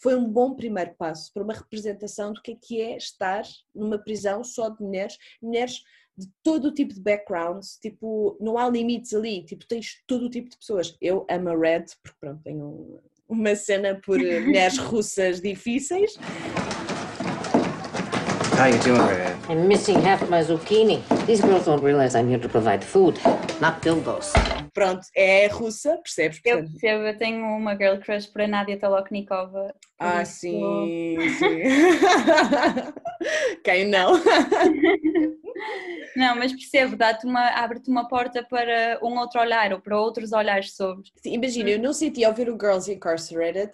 foi 0.00 0.14
um 0.14 0.30
bom 0.30 0.54
primeiro 0.54 0.94
passo 0.96 1.32
para 1.32 1.42
uma 1.42 1.54
representação 1.54 2.32
do 2.32 2.40
que 2.40 2.52
é 2.52 2.56
que 2.56 2.80
é 2.80 2.96
estar 2.96 3.42
numa 3.74 3.98
prisão 3.98 4.44
só 4.44 4.68
de 4.68 4.82
mulheres, 4.82 5.16
mulheres 5.42 5.82
de 6.16 6.28
todo 6.42 6.68
o 6.68 6.74
tipo 6.74 6.92
de 6.92 7.00
backgrounds, 7.00 7.78
tipo, 7.80 8.36
não 8.40 8.58
há 8.58 8.68
limites 8.68 9.14
ali, 9.14 9.44
tipo, 9.44 9.66
tens 9.66 10.02
todo 10.06 10.26
o 10.26 10.30
tipo 10.30 10.48
de 10.50 10.58
pessoas. 10.58 10.96
Eu 11.00 11.24
amo 11.30 11.48
a 11.50 11.56
Red, 11.56 11.84
porque 12.02 12.18
pronto, 12.20 12.42
tenho 12.42 13.00
uma 13.28 13.54
cena 13.54 14.00
por 14.04 14.20
eh, 14.20 14.40
mulheres 14.46 14.78
russas 14.78 15.40
difíceis, 15.40 16.14
How 18.58 18.66
you 18.66 18.78
doing, 18.80 19.00
Red? 19.00 19.36
I'm 19.48 19.68
missing 19.68 20.02
half 20.02 20.28
my 20.28 20.40
zucchini. 20.42 21.00
These 21.26 21.42
girls 21.42 21.66
don't 21.66 21.80
realize 21.80 22.16
I'm 22.16 22.28
here 22.28 22.40
to 22.40 22.48
provide 22.48 22.82
food, 22.82 23.16
not 23.60 23.80
dildos. 23.82 24.32
Pronto, 24.74 25.06
é 25.14 25.46
russa, 25.46 25.96
percebes? 25.98 26.40
Eu 26.44 26.64
percebo, 26.64 27.04
eu 27.04 27.16
tenho 27.16 27.44
uma 27.44 27.76
girl 27.76 27.98
crush 27.98 28.26
por 28.26 28.42
a 28.42 28.48
Nadia 28.48 28.76
Toloknikova. 28.76 29.72
Ah, 30.00 30.24
sim, 30.24 31.18
sim. 31.38 31.62
Quem 33.62 33.86
não? 33.86 34.20
Não, 36.16 36.34
mas 36.34 36.50
percebo, 36.50 36.96
dá-te 36.96 37.28
uma, 37.28 37.50
abre-te 37.50 37.88
uma 37.88 38.08
porta 38.08 38.42
para 38.42 38.98
um 39.04 39.16
outro 39.18 39.40
olhar 39.40 39.72
ou 39.72 39.80
para 39.80 39.96
outros 39.96 40.32
olhares 40.32 40.74
sobre. 40.74 41.04
Sim, 41.22 41.34
imagina, 41.34 41.70
eu 41.70 41.78
não 41.78 41.92
senti 41.92 42.24
ao 42.24 42.34
ver 42.34 42.48
o 42.50 42.58
Girls 42.60 42.92
Incarcerated 42.92 43.70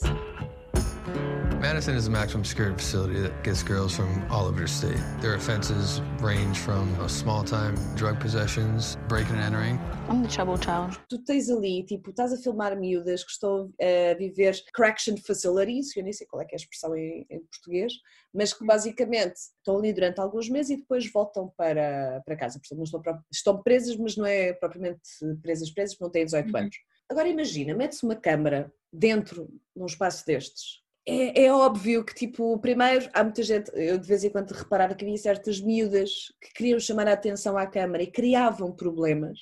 Madison 1.65 1.95
is 1.95 2.07
a 2.07 2.11
maximum 2.11 2.45
security 2.45 2.77
facility 2.77 3.19
that 3.21 3.43
gets 3.43 3.63
girls 3.63 3.97
from 3.97 4.23
all 4.31 4.45
over 4.45 4.61
the 4.61 4.69
state. 4.69 5.01
Their 5.23 5.35
offenses 5.35 6.03
range 6.21 6.59
from 6.59 6.87
small 7.09 7.43
time 7.43 7.75
drug 7.97 8.21
possessions, 8.21 8.99
breaking 9.09 9.37
and 9.37 9.45
entering. 9.45 9.81
I'm 10.11 10.23
the 10.23 10.29
trouble 10.29 10.59
child. 10.59 11.01
Tu 11.09 11.17
tens 11.25 11.49
ali, 11.49 11.83
tipo, 11.87 12.11
estás 12.11 12.35
a 12.35 12.37
filmar 12.37 12.77
miúdas 12.77 13.25
que 13.25 13.31
estão 13.31 13.73
a 13.81 14.15
viver 14.15 14.55
correction 14.77 15.17
facilities, 15.17 15.97
eu 15.97 16.03
nem 16.03 16.13
sei 16.13 16.27
qual 16.27 16.43
é, 16.43 16.45
é 16.45 16.49
a 16.53 16.57
expressão 16.57 16.95
em, 16.95 17.27
em, 17.31 17.41
português, 17.47 17.95
mas 18.35 18.53
que 18.53 18.63
basicamente 18.63 19.37
estão 19.37 19.79
ali 19.79 19.91
durante 19.95 20.21
alguns 20.21 20.51
meses 20.51 20.73
e 20.73 20.77
depois 20.77 21.11
voltam 21.11 21.51
para, 21.57 22.21
para 22.27 22.37
casa. 22.37 22.59
Portanto, 22.59 22.77
não 22.77 22.85
estão, 22.85 23.23
estão 23.33 23.63
presas, 23.63 23.97
mas 23.97 24.19
não 24.19 24.27
é 24.27 24.53
propriamente 24.53 25.01
presas, 25.41 25.71
presas, 25.71 25.95
porque 25.95 26.05
não 26.05 26.11
têm 26.11 26.27
18 26.27 26.51
uhum. 26.51 26.59
anos. 26.59 26.77
Agora 27.09 27.27
imagina, 27.27 27.75
mete-se 27.75 28.05
uma 28.05 28.17
câmara 28.17 28.71
dentro 28.93 29.49
de 29.75 29.83
um 29.83 29.87
espaço 29.87 30.27
destes 30.27 30.84
é, 31.07 31.45
é, 31.45 31.53
óbvio 31.53 32.05
que, 32.05 32.15
tipo, 32.15 32.59
primeiro, 32.59 33.09
há 33.13 33.23
muita 33.23 33.43
gente, 33.43 33.71
eu 33.75 33.99
de 33.99 34.09
vez 34.09 34.25
em 34.25 34.31
quando 34.31 34.53
reparava 34.53 34.95
que 34.95 35.05
havia 35.05 35.19
certas 35.19 35.61
miúdas 35.61 36.33
que 36.41 36.53
queriam 36.55 36.81
chamar 36.81 37.07
a 37.09 37.13
atenção 37.13 37.59
à 37.59 37.67
Câmara 37.67 38.03
e 38.03 38.11
criavam 38.11 38.73
problemas 38.73 39.39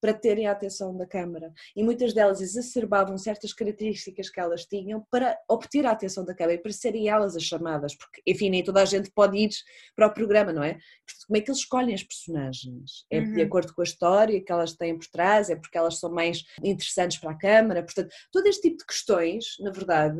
para 0.00 0.14
terem 0.14 0.46
a 0.46 0.52
atenção 0.52 0.96
da 0.96 1.06
Câmara. 1.06 1.52
E 1.74 1.82
muitas 1.82 2.12
delas 2.12 2.40
exacerbavam 2.40 3.16
certas 3.18 3.52
características 3.52 4.30
que 4.30 4.38
elas 4.38 4.64
tinham 4.64 5.04
para 5.10 5.36
obter 5.48 5.86
a 5.86 5.90
atenção 5.90 6.24
da 6.24 6.34
Câmara 6.34 6.54
e 6.54 6.58
para 6.62 6.72
serem 6.72 7.08
elas 7.08 7.34
as 7.36 7.42
chamadas, 7.42 7.96
porque, 7.96 8.22
enfim, 8.26 8.50
nem 8.50 8.62
toda 8.62 8.82
a 8.82 8.84
gente 8.84 9.10
pode 9.10 9.36
ir 9.36 9.50
para 9.96 10.06
o 10.06 10.12
programa, 10.12 10.52
não 10.52 10.62
é? 10.62 10.78
Como 11.26 11.36
é 11.36 11.40
que 11.40 11.50
eles 11.50 11.60
escolhem 11.60 11.94
as 11.94 12.02
personagens? 12.02 13.06
É 13.10 13.18
uhum. 13.18 13.32
de 13.32 13.42
acordo 13.42 13.74
com 13.74 13.80
a 13.80 13.84
história 13.84 14.40
que 14.40 14.52
elas 14.52 14.74
têm 14.74 14.96
por 14.96 15.06
trás? 15.08 15.50
É 15.50 15.56
porque 15.56 15.76
elas 15.76 15.98
são 15.98 16.12
mais 16.12 16.44
interessantes 16.62 17.18
para 17.18 17.32
a 17.32 17.38
Câmara? 17.38 17.82
Portanto, 17.82 18.14
todo 18.30 18.46
este 18.46 18.68
tipo 18.68 18.78
de 18.78 18.86
questões, 18.86 19.56
na 19.60 19.70
verdade 19.70 20.18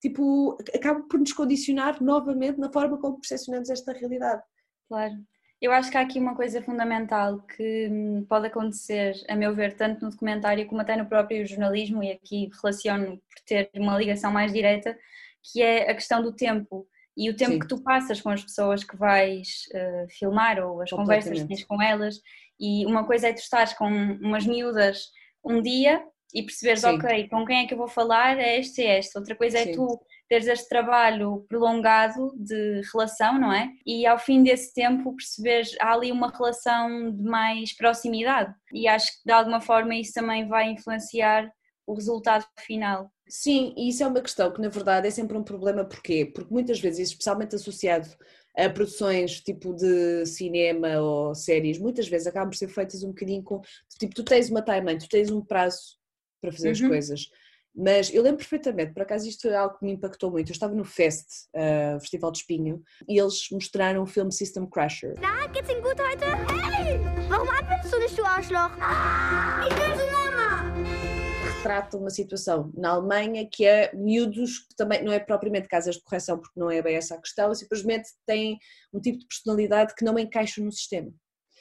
tipo, 0.00 0.56
acaba 0.74 1.00
por 1.02 1.20
nos 1.20 1.32
condicionar 1.32 2.02
novamente 2.02 2.58
na 2.58 2.72
forma 2.72 2.98
como 2.98 3.20
percepcionamos 3.20 3.70
esta 3.70 3.92
realidade. 3.92 4.42
Claro. 4.88 5.14
Eu 5.60 5.72
acho 5.72 5.90
que 5.90 5.98
há 5.98 6.00
aqui 6.00 6.18
uma 6.18 6.34
coisa 6.34 6.62
fundamental 6.62 7.40
que 7.42 7.88
hum, 7.90 8.24
pode 8.26 8.46
acontecer, 8.46 9.14
a 9.28 9.36
meu 9.36 9.54
ver, 9.54 9.76
tanto 9.76 10.02
no 10.02 10.10
documentário 10.10 10.66
como 10.66 10.80
até 10.80 10.96
no 10.96 11.06
próprio 11.06 11.46
jornalismo, 11.46 12.02
e 12.02 12.10
aqui 12.10 12.50
relaciono 12.62 13.18
por 13.18 13.44
ter 13.46 13.70
uma 13.76 13.98
ligação 13.98 14.32
mais 14.32 14.52
direta, 14.52 14.98
que 15.42 15.60
é 15.60 15.90
a 15.90 15.94
questão 15.94 16.22
do 16.22 16.32
tempo 16.32 16.88
e 17.14 17.28
o 17.28 17.36
tempo 17.36 17.52
Sim. 17.52 17.58
que 17.58 17.68
tu 17.68 17.82
passas 17.82 18.22
com 18.22 18.30
as 18.30 18.42
pessoas 18.42 18.82
que 18.82 18.96
vais 18.96 19.68
uh, 19.74 20.08
filmar 20.08 20.58
ou 20.64 20.80
as 20.80 20.90
conversas 20.90 21.42
que 21.42 21.48
tens 21.48 21.64
com 21.64 21.82
elas. 21.82 22.20
E 22.58 22.86
uma 22.86 23.04
coisa 23.06 23.28
é 23.28 23.32
tu 23.32 23.40
estares 23.40 23.74
com 23.74 23.86
umas 23.86 24.46
miúdas 24.46 25.10
um 25.44 25.60
dia 25.60 26.02
e 26.32 26.42
perceberes, 26.42 26.80
Sim. 26.80 26.96
ok, 26.96 27.28
com 27.28 27.44
quem 27.44 27.64
é 27.64 27.66
que 27.66 27.74
eu 27.74 27.78
vou 27.78 27.88
falar 27.88 28.38
é 28.38 28.58
este 28.58 28.82
e 28.82 28.86
este. 28.86 29.16
Outra 29.18 29.34
coisa 29.34 29.58
é 29.58 29.64
Sim. 29.64 29.72
tu 29.72 30.00
teres 30.28 30.46
este 30.46 30.68
trabalho 30.68 31.44
prolongado 31.48 32.32
de 32.36 32.82
relação, 32.92 33.38
não 33.38 33.52
é? 33.52 33.68
E 33.84 34.06
ao 34.06 34.18
fim 34.18 34.42
desse 34.42 34.72
tempo 34.72 35.14
perceberes, 35.16 35.76
há 35.80 35.92
ali 35.92 36.12
uma 36.12 36.30
relação 36.30 37.10
de 37.10 37.22
mais 37.22 37.76
proximidade. 37.76 38.54
E 38.72 38.86
acho 38.86 39.08
que 39.08 39.24
de 39.26 39.32
alguma 39.32 39.60
forma 39.60 39.94
isso 39.94 40.12
também 40.12 40.46
vai 40.46 40.70
influenciar 40.70 41.50
o 41.86 41.94
resultado 41.94 42.46
final. 42.60 43.10
Sim, 43.28 43.74
e 43.76 43.88
isso 43.88 44.02
é 44.02 44.06
uma 44.06 44.20
questão 44.20 44.52
que 44.52 44.60
na 44.60 44.68
verdade 44.68 45.08
é 45.08 45.10
sempre 45.10 45.36
um 45.36 45.42
problema, 45.42 45.84
porquê? 45.84 46.24
Porque 46.24 46.52
muitas 46.52 46.78
vezes, 46.78 47.08
especialmente 47.08 47.56
associado 47.56 48.08
a 48.56 48.68
produções 48.68 49.40
tipo 49.40 49.74
de 49.74 50.26
cinema 50.26 51.00
ou 51.00 51.34
séries, 51.34 51.78
muitas 51.78 52.08
vezes 52.08 52.26
acabam 52.26 52.50
por 52.50 52.56
ser 52.56 52.68
feitas 52.68 53.02
um 53.02 53.08
bocadinho 53.08 53.42
com, 53.42 53.60
tipo, 53.98 54.14
tu 54.14 54.24
tens 54.24 54.50
uma 54.50 54.62
timeline, 54.62 54.98
tu 54.98 55.08
tens 55.08 55.30
um 55.30 55.40
prazo 55.44 55.99
para 56.40 56.52
fazer 56.52 56.70
as 56.70 56.80
Uhum. 56.80 56.88
coisas. 56.88 57.28
Mas 57.74 58.12
eu 58.12 58.22
lembro 58.22 58.38
perfeitamente, 58.38 58.92
por 58.92 59.02
acaso 59.02 59.28
isto 59.28 59.42
foi 59.42 59.54
algo 59.54 59.78
que 59.78 59.84
me 59.84 59.92
impactou 59.92 60.30
muito. 60.30 60.48
Eu 60.48 60.52
estava 60.52 60.74
no 60.74 60.84
Fest, 60.84 61.26
uh, 61.54 62.00
Festival 62.00 62.32
de 62.32 62.38
Espinho, 62.38 62.82
e 63.08 63.18
eles 63.18 63.48
mostraram 63.52 64.02
o 64.02 64.06
filme 64.06 64.32
System 64.32 64.66
Crusher. 64.66 65.14
Na, 65.20 65.46
geht's 65.46 65.70
Ihnen 65.70 65.82
gut 65.82 66.00
heute? 66.00 66.24
Hey! 66.24 66.98
Warum 67.28 67.48
antwortest 67.48 67.92
du 67.92 67.98
nicht, 68.00 68.16
du 68.16 68.24
Arschloch? 68.24 68.72
Ich 69.68 69.78
will 69.78 69.96
zu 69.96 70.12
Mama! 70.12 71.10
retrata 71.60 71.96
uma 71.98 72.08
situação 72.10 72.72
na 72.74 72.90
Alemanha 72.90 73.46
que 73.46 73.66
é 73.66 73.94
miúdos 73.94 74.60
que 74.60 74.74
também 74.76 75.04
não 75.04 75.12
é 75.12 75.20
propriamente 75.20 75.68
casas 75.68 75.96
de 75.96 76.02
correção, 76.02 76.38
porque 76.38 76.58
não 76.58 76.70
é 76.70 76.80
bem 76.80 76.96
essa 76.96 77.14
a 77.14 77.20
questão, 77.20 77.54
simplesmente 77.54 78.08
têm 78.26 78.58
um 78.92 79.00
tipo 79.00 79.18
de 79.18 79.26
personalidade 79.26 79.94
que 79.94 80.04
não 80.04 80.18
encaixa 80.18 80.62
no 80.62 80.72
sistema. 80.72 81.12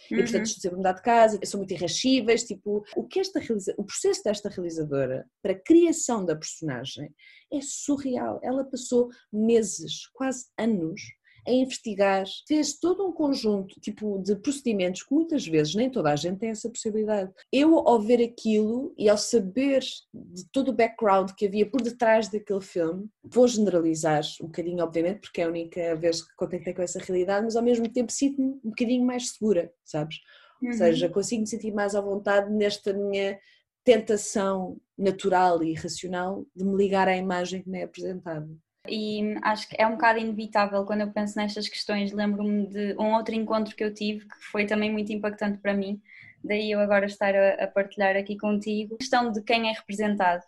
E 0.09 0.15
Uhum. 0.15 0.21
portanto 0.21 0.45
estão 0.45 0.61
sempre 0.61 0.75
a 0.75 0.77
mudar 0.77 0.93
de 0.93 1.01
casa, 1.01 1.39
são 1.45 1.59
muito 1.59 1.73
irrascíveis, 1.73 2.43
tipo, 2.43 2.83
o 2.95 3.07
que 3.07 3.19
esta 3.19 3.39
realiza... 3.39 3.73
o 3.77 3.83
processo 3.83 4.23
desta 4.23 4.49
realizadora 4.49 5.25
para 5.41 5.53
a 5.53 5.59
criação 5.59 6.25
da 6.25 6.35
personagem 6.35 7.13
é 7.51 7.59
surreal. 7.61 8.39
Ela 8.43 8.63
passou 8.63 9.09
meses, 9.31 10.07
quase 10.13 10.47
anos, 10.57 11.01
a 11.49 11.53
investigar, 11.53 12.25
fez 12.47 12.79
todo 12.79 13.05
um 13.05 13.11
conjunto 13.11 13.79
tipo 13.79 14.19
de 14.19 14.35
procedimentos 14.35 15.03
que 15.03 15.13
muitas 15.13 15.45
vezes 15.47 15.75
nem 15.75 15.89
toda 15.89 16.11
a 16.11 16.15
gente 16.15 16.39
tem 16.39 16.49
essa 16.49 16.69
possibilidade. 16.69 17.31
Eu 17.51 17.77
ao 17.87 17.99
ver 18.01 18.23
aquilo 18.23 18.93
e 18.97 19.09
ao 19.09 19.17
saber 19.17 19.81
de 20.13 20.45
todo 20.51 20.69
o 20.69 20.73
background 20.73 21.31
que 21.31 21.47
havia 21.47 21.69
por 21.69 21.81
detrás 21.81 22.29
daquele 22.29 22.61
filme, 22.61 23.07
vou 23.23 23.47
generalizar 23.47 24.23
um 24.41 24.45
bocadinho 24.45 24.83
obviamente 24.83 25.19
porque 25.21 25.41
é 25.41 25.45
a 25.45 25.49
única 25.49 25.95
vez 25.95 26.21
que 26.21 26.35
contactei 26.35 26.73
com 26.73 26.81
essa 26.81 26.99
realidade, 26.99 27.45
mas 27.45 27.55
ao 27.55 27.63
mesmo 27.63 27.91
tempo 27.91 28.11
sinto-me 28.11 28.47
um 28.63 28.69
bocadinho 28.69 29.05
mais 29.05 29.31
segura, 29.31 29.71
sabes? 29.83 30.17
Ou 30.61 30.67
Uhum. 30.67 30.73
seja, 30.77 31.09
consigo 31.09 31.41
me 31.41 31.47
sentir 31.47 31.71
mais 31.73 31.95
à 31.95 32.01
vontade 32.01 32.51
nesta 32.51 32.91
minha 32.93 33.39
tentação 33.83 34.77
natural 34.97 35.63
e 35.63 35.73
racional 35.73 36.45
de 36.55 36.65
me 36.65 36.75
ligar 36.75 37.07
à 37.07 37.15
imagem 37.15 37.63
que 37.63 37.69
me 37.69 37.79
é 37.79 37.83
apresentada. 37.83 38.47
E 38.89 39.35
acho 39.43 39.69
que 39.69 39.75
é 39.79 39.85
um 39.85 39.91
bocado 39.91 40.19
inevitável 40.19 40.83
quando 40.85 41.01
eu 41.01 41.11
penso 41.11 41.37
nestas 41.37 41.67
questões. 41.67 42.11
Lembro-me 42.11 42.67
de 42.67 42.95
um 42.99 43.13
outro 43.13 43.35
encontro 43.35 43.75
que 43.75 43.83
eu 43.83 43.93
tive 43.93 44.25
que 44.25 44.45
foi 44.51 44.65
também 44.65 44.91
muito 44.91 45.11
impactante 45.13 45.59
para 45.59 45.73
mim, 45.73 46.01
daí 46.43 46.71
eu 46.71 46.79
agora 46.79 47.05
estar 47.05 47.35
a, 47.35 47.63
a 47.63 47.67
partilhar 47.67 48.15
aqui 48.15 48.37
contigo. 48.37 48.95
A 48.95 48.97
questão 48.97 49.31
de 49.31 49.41
quem 49.43 49.69
é 49.69 49.73
representado 49.73 50.43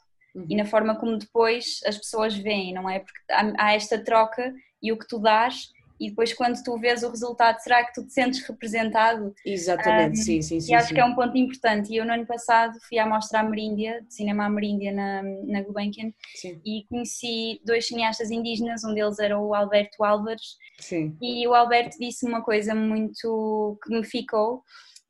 e 0.49 0.55
na 0.55 0.65
forma 0.65 0.95
como 0.95 1.17
depois 1.17 1.81
as 1.85 1.97
pessoas 1.97 2.35
veem, 2.35 2.73
não 2.73 2.89
é? 2.89 2.99
Porque 2.99 3.19
há, 3.29 3.53
há 3.57 3.73
esta 3.73 4.01
troca 4.01 4.53
e 4.81 4.91
o 4.91 4.97
que 4.97 5.07
tu 5.07 5.19
dás. 5.19 5.71
E 6.02 6.10
depois, 6.10 6.34
quando 6.34 6.62
tu 6.64 6.80
vês 6.80 7.04
o 7.04 7.10
resultado, 7.12 7.60
será 7.60 7.86
que 7.86 7.93
tu 7.93 8.04
te 8.04 8.12
sentes 8.12 8.41
representado? 8.47 9.36
Exatamente, 9.45 10.20
Um, 10.20 10.24
sim, 10.24 10.41
sim, 10.41 10.60
sim. 10.60 10.72
E 10.72 10.76
acho 10.76 10.88
sim. 10.88 10.95
que 10.95 10.99
é 10.99 11.06
um 11.06 11.14
ponto 11.14 11.38
importante. 11.38 11.93
E 11.93 11.97
eu, 11.97 12.06
no 12.06 12.12
ano 12.12 12.26
passado, 12.26 12.76
fui 12.89 12.97
à 12.97 13.06
Mostra 13.06 13.39
Ameríndia, 13.39 14.02
de 14.02 14.12
Cinema 14.12 14.45
Ameríndia, 14.45 14.91
na, 14.91 15.22
na 15.22 15.62
Gulbenkian, 15.62 16.12
Sim. 16.34 16.60
e 16.66 16.86
conheci 16.89 17.62
dois 17.64 17.86
cineastas 17.86 18.32
indígenas, 18.32 18.84
um 18.84 18.95
deles 18.95 19.20
era 19.20 19.38
o 19.39 19.54
Alberto 19.54 20.04
Álvares, 20.04 20.58
Sim. 20.80 21.16
e 21.22 21.47
o 21.47 21.54
Alberto 21.54 21.99
disse 21.99 22.26
uma 22.26 22.41
coisa 22.41 22.74
muito 22.74 23.78
que 23.84 23.93
me 23.93 24.04
ficou, 24.04 24.64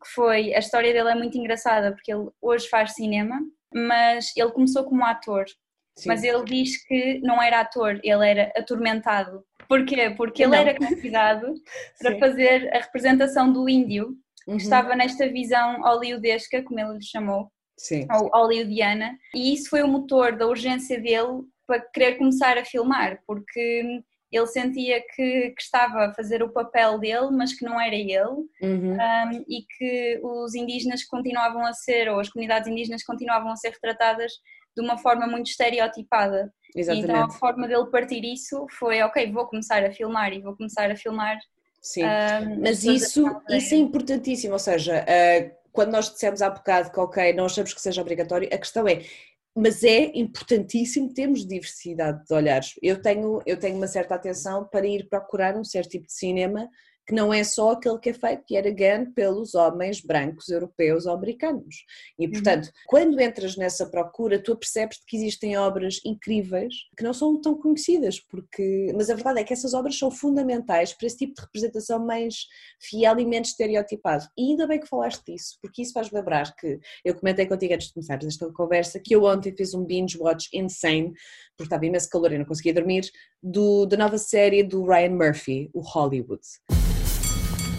que 0.04 0.10
foi, 0.14 0.54
a 0.54 0.60
história 0.60 0.92
dele 0.92 1.12
é 1.12 1.16
muito 1.16 1.38
engraçada, 1.38 1.94
porque 1.94 2.12
ele 2.14 2.28
hoje 2.42 2.68
faz 2.68 2.96
cinema, 2.96 3.40
mas 3.74 4.34
ele 4.36 4.52
começou 4.52 4.84
como 4.84 5.06
ator, 5.06 5.46
Sim. 5.98 6.08
mas 6.08 6.24
ele 6.24 6.44
diz 6.46 6.84
que 6.86 7.20
não 7.20 7.42
era 7.42 7.60
ator, 7.62 8.00
ele 8.04 8.28
era 8.30 8.52
atormentado. 8.56 9.44
Porquê? 9.68 10.10
Porque 10.18 10.44
ele 10.44 10.52
Não. 10.52 10.58
era 10.58 10.76
convidado 10.78 11.54
para 12.00 12.18
fazer 12.20 12.74
a 12.74 12.80
representação 12.80 13.52
do 13.52 13.68
índio, 13.70 14.16
Uhum. 14.48 14.58
que 14.58 14.64
estava 14.64 14.96
nesta 14.96 15.28
visão 15.30 15.82
hollywoodesca, 15.82 16.64
como 16.64 16.80
ele 16.80 16.96
lhe 16.98 17.04
chamou, 17.06 17.52
Sim. 17.78 18.08
ou 18.12 18.28
hollywoodiana, 18.34 19.16
e 19.36 19.54
isso 19.54 19.70
foi 19.70 19.84
o 19.84 19.88
motor 19.88 20.36
da 20.36 20.48
urgência 20.48 21.00
dele 21.00 21.44
para 21.68 21.80
querer 21.80 22.16
começar 22.18 22.58
a 22.58 22.66
filmar, 22.66 23.20
porque 23.28 24.02
ele 24.32 24.48
sentia 24.48 25.00
que, 25.14 25.52
que 25.52 25.62
estava 25.62 26.06
a 26.06 26.14
fazer 26.16 26.42
o 26.42 26.52
papel 26.52 26.98
dele, 26.98 27.30
mas 27.32 27.54
que 27.54 27.64
não 27.64 27.80
era 27.80 27.96
ele, 27.96 28.48
Uhum. 28.64 28.94
um, 28.98 29.46
e 29.48 29.64
que 29.78 30.20
os 30.24 30.56
indígenas 30.56 31.04
continuavam 31.04 31.64
a 31.64 31.74
ser, 31.74 32.10
ou 32.10 32.20
as 32.20 32.28
comunidades 32.30 32.68
indígenas 32.68 33.04
continuavam 33.04 33.52
a 33.52 33.56
ser 33.56 33.70
retratadas 33.70 34.32
de 34.76 34.84
uma 34.84 34.98
forma 34.98 35.28
muito 35.28 35.48
estereotipada. 35.48 36.52
E 36.76 36.82
Então 36.82 36.94
a 36.94 36.98
Exatamente. 36.98 37.40
forma 37.40 37.68
dele 37.68 37.86
partir 37.88 38.24
isso 38.24 38.66
foi, 38.78 39.02
ok, 39.02 39.32
vou 39.32 39.46
começar 39.48 39.84
a 39.84 39.92
filmar 39.92 40.34
e 40.34 40.42
vou 40.42 40.56
começar 40.56 40.90
a 40.90 40.96
filmar. 40.96 41.38
Sim, 41.82 42.04
um, 42.06 42.62
mas 42.62 42.84
isso, 42.84 43.26
isso 43.50 43.74
é 43.74 43.78
importantíssimo, 43.78 44.54
ou 44.54 44.60
seja, 44.60 45.04
ah, 45.08 45.52
quando 45.72 45.92
nós 45.92 46.12
dissemos 46.12 46.42
há 46.42 46.50
bocado 46.50 46.92
que 46.92 47.00
ok, 47.00 47.34
não 47.34 47.46
achamos 47.46 47.74
que 47.74 47.82
seja 47.82 48.02
obrigatório, 48.02 48.48
a 48.54 48.58
questão 48.58 48.88
é, 48.88 49.02
mas 49.56 49.84
é 49.84 50.12
importantíssimo 50.14 51.14
termos 51.14 51.46
diversidade 51.46 52.24
de 52.26 52.34
olhares. 52.34 52.74
Eu 52.82 53.02
tenho, 53.02 53.42
eu 53.46 53.58
tenho 53.58 53.78
uma 53.78 53.88
certa 53.88 54.16
atenção 54.16 54.68
para 54.72 54.86
ir 54.86 55.10
procurar 55.10 55.58
um 55.58 55.64
certo 55.64 55.90
tipo 55.90 56.06
de 56.06 56.14
cinema 56.14 56.70
que 57.08 57.14
não 57.14 57.34
é 57.34 57.44
só 57.44 57.72
aquele 57.72 58.00
que 58.00 58.10
é 58.10 58.14
feito, 58.14 58.44
yet 58.52 58.68
again, 58.68 59.12
pelos 59.12 59.56
homens 59.56 60.02
brancos, 60.02 60.50
europeus 60.50 61.06
ou 61.06 61.14
americanos. 61.14 61.84
E, 62.18 62.28
portanto, 62.28 62.70
quando 62.86 63.20
entras 63.20 63.58
nessa 63.58 63.86
procura, 63.90 64.42
tu 64.42 64.56
percebes 64.56 65.00
que 65.08 65.18
existem 65.18 65.58
obras 65.58 66.00
incríveis 66.06 66.74
que 66.98 67.04
não 67.04 67.14
são 67.14 67.40
tão 67.42 67.56
conhecidas, 67.56 68.20
porque... 68.20 68.92
mas 68.96 69.10
a 69.10 69.16
verdade 69.16 69.40
é 69.40 69.44
que 69.44 69.54
essas 69.54 69.74
obras 69.74 69.98
são 69.98 70.12
fundamentais 70.12 70.94
para 70.94 71.08
esse 71.08 71.18
tipo 71.18 71.34
de 71.36 71.42
representação 71.42 72.06
mais 72.06 72.46
fiel 72.80 73.20
e 73.20 73.26
menos 73.26 73.50
estereotipado. 73.50 74.26
E 74.38 74.52
ainda 74.52 74.68
bem 74.68 74.80
que 74.80 74.88
falaste 74.88 75.24
disso, 75.26 75.58
porque 75.62 75.82
isso 75.82 75.94
faz 75.94 76.12
lembrar 76.12 76.56
que 76.56 76.80
eu 77.04 77.16
comentei 77.16 77.46
contigo 77.46 77.74
antes 77.74 77.88
de 77.88 77.94
começarmos 77.94 78.26
esta 78.26 78.52
conversa 78.54 79.00
que 79.00 79.16
eu 79.16 79.24
ontem 79.24 79.56
fiz 79.56 79.74
um 79.74 79.86
binge 79.86 80.18
watch 80.18 80.50
insane, 80.54 81.12
porque 81.58 81.68
estava 81.68 81.86
imenso 81.86 82.10
calor 82.10 82.32
e 82.32 82.38
não 82.38 82.46
conseguia 82.46 82.74
dormir, 82.74 83.10
do, 83.42 83.86
da 83.86 83.98
nova 83.98 84.18
série 84.18 84.64
do 84.64 84.86
Ryan 84.86 85.16
Murphy, 85.16 85.70
o 85.74 85.82
Hollywood. 85.82 86.42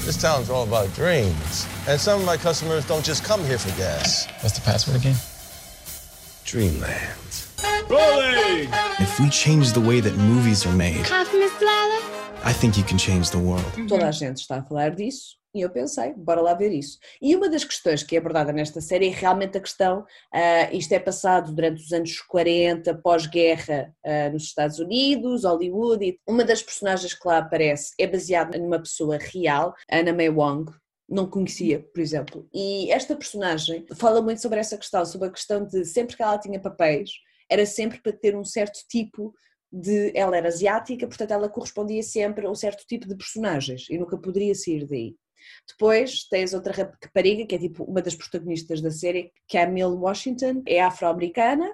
This 0.04 0.20
town's 0.20 0.50
all 0.50 0.64
about 0.64 0.92
dreams. 0.94 1.66
And 1.86 2.00
some 2.00 2.18
of 2.18 2.26
my 2.26 2.36
customers 2.36 2.84
don't 2.86 3.04
just 3.04 3.22
come 3.22 3.44
here 3.44 3.56
for 3.56 3.70
gas. 3.78 4.26
What's 4.40 4.58
the 4.58 4.60
password 4.62 4.96
again? 4.96 5.14
Dreamland. 6.44 7.46
Rolling! 7.88 8.68
If 8.98 9.20
we 9.20 9.30
change 9.30 9.72
the 9.72 9.80
way 9.80 10.00
that 10.00 10.16
movies 10.16 10.66
are 10.66 10.72
made, 10.72 11.04
Coffee, 11.04 11.38
Miss 11.38 11.52
Lala? 11.62 12.00
I 12.42 12.52
think 12.52 12.76
you 12.76 12.82
can 12.82 12.98
change 12.98 13.30
the 13.30 13.38
world. 13.38 13.64
Toda 13.88 14.08
a 14.08 14.12
gente 14.12 14.42
está 14.42 14.58
a 14.58 14.62
falar 14.62 14.90
disso 14.90 15.36
e 15.54 15.60
eu 15.60 15.70
pensei, 15.70 16.14
bora 16.14 16.40
lá 16.40 16.54
ver 16.54 16.72
isso. 16.72 16.98
E 17.20 17.36
uma 17.36 17.48
das 17.48 17.64
questões 17.64 18.02
que 18.02 18.16
é 18.16 18.18
abordada 18.18 18.52
nesta 18.52 18.80
série 18.80 19.08
é 19.08 19.10
realmente 19.10 19.58
a 19.58 19.60
questão, 19.60 20.04
ah, 20.32 20.72
isto 20.72 20.92
é 20.92 20.98
passado 20.98 21.52
durante 21.52 21.82
os 21.82 21.92
anos 21.92 22.20
40, 22.20 22.94
pós-guerra 22.96 23.94
ah, 24.04 24.30
nos 24.30 24.44
Estados 24.44 24.78
Unidos, 24.78 25.44
Hollywood, 25.44 26.04
e 26.04 26.18
uma 26.26 26.44
das 26.44 26.62
personagens 26.62 27.14
que 27.14 27.26
lá 27.28 27.38
aparece 27.38 27.92
é 27.98 28.06
baseada 28.06 28.58
numa 28.58 28.78
pessoa 28.78 29.18
real, 29.18 29.74
Anna 29.90 30.12
May 30.12 30.30
Wong, 30.30 30.72
não 31.08 31.28
conhecia, 31.28 31.80
por 31.80 32.00
exemplo. 32.00 32.48
E 32.52 32.90
esta 32.90 33.14
personagem 33.14 33.84
fala 33.94 34.22
muito 34.22 34.40
sobre 34.40 34.58
essa 34.58 34.78
questão, 34.78 35.04
sobre 35.04 35.28
a 35.28 35.32
questão 35.32 35.66
de 35.66 35.84
sempre 35.84 36.16
que 36.16 36.22
ela 36.22 36.38
tinha 36.38 36.58
papéis, 36.58 37.10
era 37.50 37.66
sempre 37.66 38.00
para 38.00 38.12
ter 38.12 38.34
um 38.34 38.44
certo 38.44 38.78
tipo 38.88 39.34
de. 39.70 40.12
Ela 40.14 40.38
era 40.38 40.48
asiática, 40.48 41.06
portanto 41.06 41.32
ela 41.32 41.48
correspondia 41.50 42.02
sempre 42.02 42.46
a 42.46 42.50
um 42.50 42.54
certo 42.54 42.86
tipo 42.86 43.06
de 43.06 43.14
personagens 43.14 43.86
e 43.90 43.98
nunca 43.98 44.16
poderia 44.16 44.54
sair 44.54 44.86
daí. 44.86 45.14
Depois 45.68 46.24
tens 46.24 46.54
outra 46.54 46.72
rapariga, 46.72 47.46
que 47.46 47.54
é 47.54 47.58
tipo 47.58 47.84
uma 47.84 48.02
das 48.02 48.14
protagonistas 48.14 48.80
da 48.80 48.90
série, 48.90 49.32
Camille 49.50 49.94
Washington, 49.94 50.62
é 50.66 50.80
afro-americana 50.80 51.70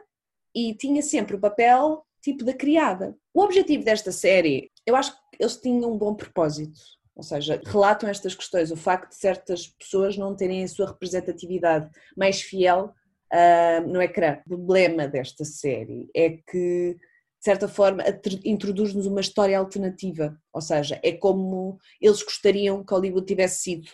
e 0.54 0.74
tinha 0.74 1.02
sempre 1.02 1.36
o 1.36 1.40
papel 1.40 2.04
tipo 2.22 2.44
da 2.44 2.52
criada. 2.52 3.16
O 3.32 3.42
objetivo 3.42 3.84
desta 3.84 4.12
série, 4.12 4.70
eu 4.86 4.96
acho 4.96 5.12
que 5.12 5.18
eles 5.40 5.56
tinham 5.56 5.92
um 5.92 5.98
bom 5.98 6.14
propósito. 6.14 6.78
Ou 7.14 7.22
seja, 7.22 7.60
relatam 7.66 8.08
estas 8.08 8.34
questões, 8.34 8.70
o 8.70 8.76
facto 8.76 9.10
de 9.10 9.16
certas 9.16 9.66
pessoas 9.66 10.16
não 10.16 10.36
terem 10.36 10.62
a 10.62 10.68
sua 10.68 10.86
representatividade 10.86 11.90
mais 12.16 12.40
fiel 12.40 12.94
uh, 13.32 13.88
no 13.88 14.00
ecrã. 14.00 14.38
O 14.46 14.50
problema 14.50 15.08
desta 15.08 15.44
série 15.44 16.08
é 16.14 16.30
que 16.30 16.96
de 17.38 17.44
certa 17.44 17.68
forma, 17.68 18.02
introduz-nos 18.44 19.06
uma 19.06 19.20
história 19.20 19.58
alternativa, 19.58 20.36
ou 20.52 20.60
seja, 20.60 21.00
é 21.04 21.12
como 21.12 21.78
eles 22.00 22.22
gostariam 22.22 22.84
que 22.84 22.92
Hollywood 22.92 23.26
tivesse 23.26 23.62
sido. 23.62 23.88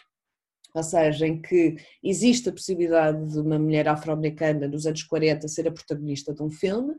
Ou 0.75 0.83
seja, 0.83 1.27
em 1.27 1.41
que 1.41 1.77
existe 2.03 2.49
a 2.49 2.53
possibilidade 2.53 3.33
de 3.33 3.39
uma 3.39 3.59
mulher 3.59 3.87
afro-americana 3.87 4.67
nos 4.67 4.87
anos 4.87 5.05
40 5.05 5.47
ser 5.47 5.69
a 5.69 5.73
protagonista 5.73 6.35
de 6.35 6.43
um 6.43 6.51
filme, 6.51 6.95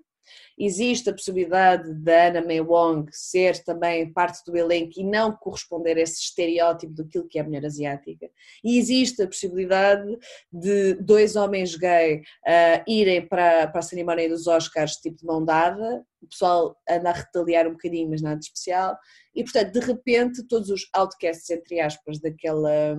Existe 0.58 1.10
a 1.10 1.14
possibilidade 1.14 1.94
da 1.94 2.28
Anna 2.28 2.42
May 2.42 2.62
Wong 2.62 3.10
ser 3.12 3.64
também 3.64 4.12
parte 4.12 4.44
do 4.46 4.56
elenco 4.56 4.94
e 4.98 5.04
não 5.04 5.32
corresponder 5.36 5.98
a 5.98 6.02
esse 6.02 6.22
estereótipo 6.22 6.94
daquilo 6.94 7.28
que 7.28 7.38
é 7.38 7.42
a 7.42 7.44
mulher 7.44 7.66
asiática. 7.66 8.30
E 8.64 8.78
existe 8.78 9.22
a 9.22 9.28
possibilidade 9.28 10.18
de 10.52 10.96
dois 10.96 11.36
homens 11.36 11.76
gay 11.76 12.18
uh, 12.18 12.84
irem 12.88 13.28
para, 13.28 13.68
para 13.68 13.80
a 13.80 13.84
cerimónia 13.84 14.30
dos 14.30 14.48
Oscars 14.48 14.98
tipo 14.98 15.18
de 15.18 15.26
mão 15.26 15.44
dada, 15.44 16.06
o 16.22 16.28
pessoal 16.28 16.76
anda 16.90 17.10
a 17.10 17.14
retaliar 17.14 17.68
um 17.68 17.74
bocadinho, 17.74 18.10
mas 18.10 18.22
nada 18.22 18.40
de 18.40 18.46
especial, 18.46 18.98
e 19.34 19.44
portanto, 19.44 19.72
de 19.72 19.80
repente, 19.80 20.48
todos 20.48 20.70
os 20.70 20.88
outcasts, 20.94 21.50
entre 21.50 21.80
aspas, 21.80 22.20
daquela. 22.20 22.98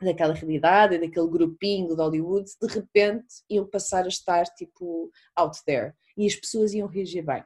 Daquela 0.00 0.34
realidade, 0.34 0.98
daquele 0.98 1.28
grupinho 1.28 1.88
de 1.88 2.02
Hollywood, 2.02 2.50
de 2.60 2.68
repente 2.68 3.26
iam 3.50 3.66
passar 3.66 4.04
a 4.04 4.08
estar 4.08 4.44
tipo 4.44 5.10
out 5.36 5.58
there 5.64 5.92
e 6.16 6.26
as 6.26 6.34
pessoas 6.34 6.72
iam 6.72 6.88
reagir 6.88 7.22
bem. 7.22 7.42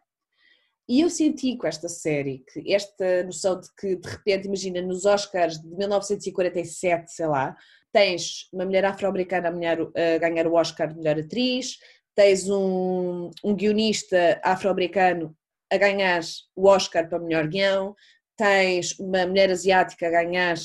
E 0.89 1.01
eu 1.01 1.09
senti 1.09 1.57
com 1.57 1.67
esta 1.67 1.89
série 1.89 2.45
que 2.53 2.73
esta 2.73 3.23
noção 3.23 3.61
de 3.61 3.69
que, 3.79 3.97
de 3.97 4.09
repente, 4.09 4.47
imagina, 4.47 4.83
nos 4.83 5.05
Oscars 5.05 5.61
de 5.61 5.69
1947, 5.69 7.13
sei 7.13 7.27
lá, 7.27 7.57
tens 7.93 8.49
uma 8.53 8.65
mulher 8.65 8.85
afro-americana 8.85 9.49
a, 9.49 10.19
ganhar 10.19 10.47
o 10.47 10.55
Oscar 10.55 10.89
de 10.89 10.99
melhor 10.99 11.19
atriz, 11.19 11.79
tens 12.15 12.49
um, 12.51 13.31
um 13.45 13.55
guionista 13.55 14.41
afro-americano 14.43 15.37
a 15.71 15.77
ganhar 15.77 16.21
o 16.55 16.69
Oscar 16.69 17.09
para 17.09 17.19
melhor 17.19 17.47
guião, 17.47 17.95
tens 18.37 18.99
uma 18.99 19.27
mulher 19.27 19.51
asiática 19.51 20.09
a 20.09 20.11
ganhar 20.11 20.57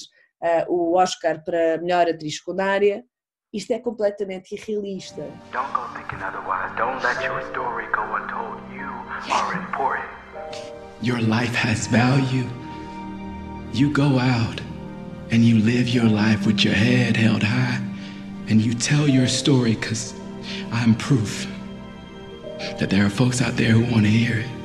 uh, 0.41 0.65
o 0.67 0.97
Oscar 0.97 1.43
para 1.43 1.77
melhor 1.79 2.07
atriz 2.07 2.37
secundária, 2.37 3.03
isto 3.53 3.71
é 3.71 3.79
completamente 3.79 4.55
irrealista. 4.55 5.21
Don't 5.51 5.71
go 5.73 5.87
thinking 5.95 6.21
otherwise. 6.21 6.75
Don't 6.75 7.01
let 7.03 7.23
your 7.23 7.41
story 7.51 7.85
go 7.93 8.03
untold. 8.15 8.61
You 8.71 8.87
are 9.31 9.53
important. 9.57 10.05
Your 11.01 11.19
life 11.21 11.55
has 11.55 11.87
value. 11.87 12.47
You 13.73 13.91
go 13.91 14.19
out 14.19 14.61
and 15.31 15.43
you 15.43 15.59
live 15.59 15.89
your 15.89 16.09
life 16.09 16.45
with 16.45 16.63
your 16.63 16.73
head 16.73 17.15
held 17.15 17.43
high 17.43 17.81
and 18.49 18.61
you 18.61 18.73
tell 18.73 19.07
your 19.07 19.27
story 19.27 19.75
because 19.75 20.13
I'm 20.71 20.95
proof 20.95 21.47
that 22.79 22.89
there 22.89 23.05
are 23.05 23.09
folks 23.09 23.41
out 23.41 23.55
there 23.55 23.71
who 23.71 23.81
want 23.91 24.05
to 24.05 24.11
hear 24.11 24.39
it. 24.39 24.56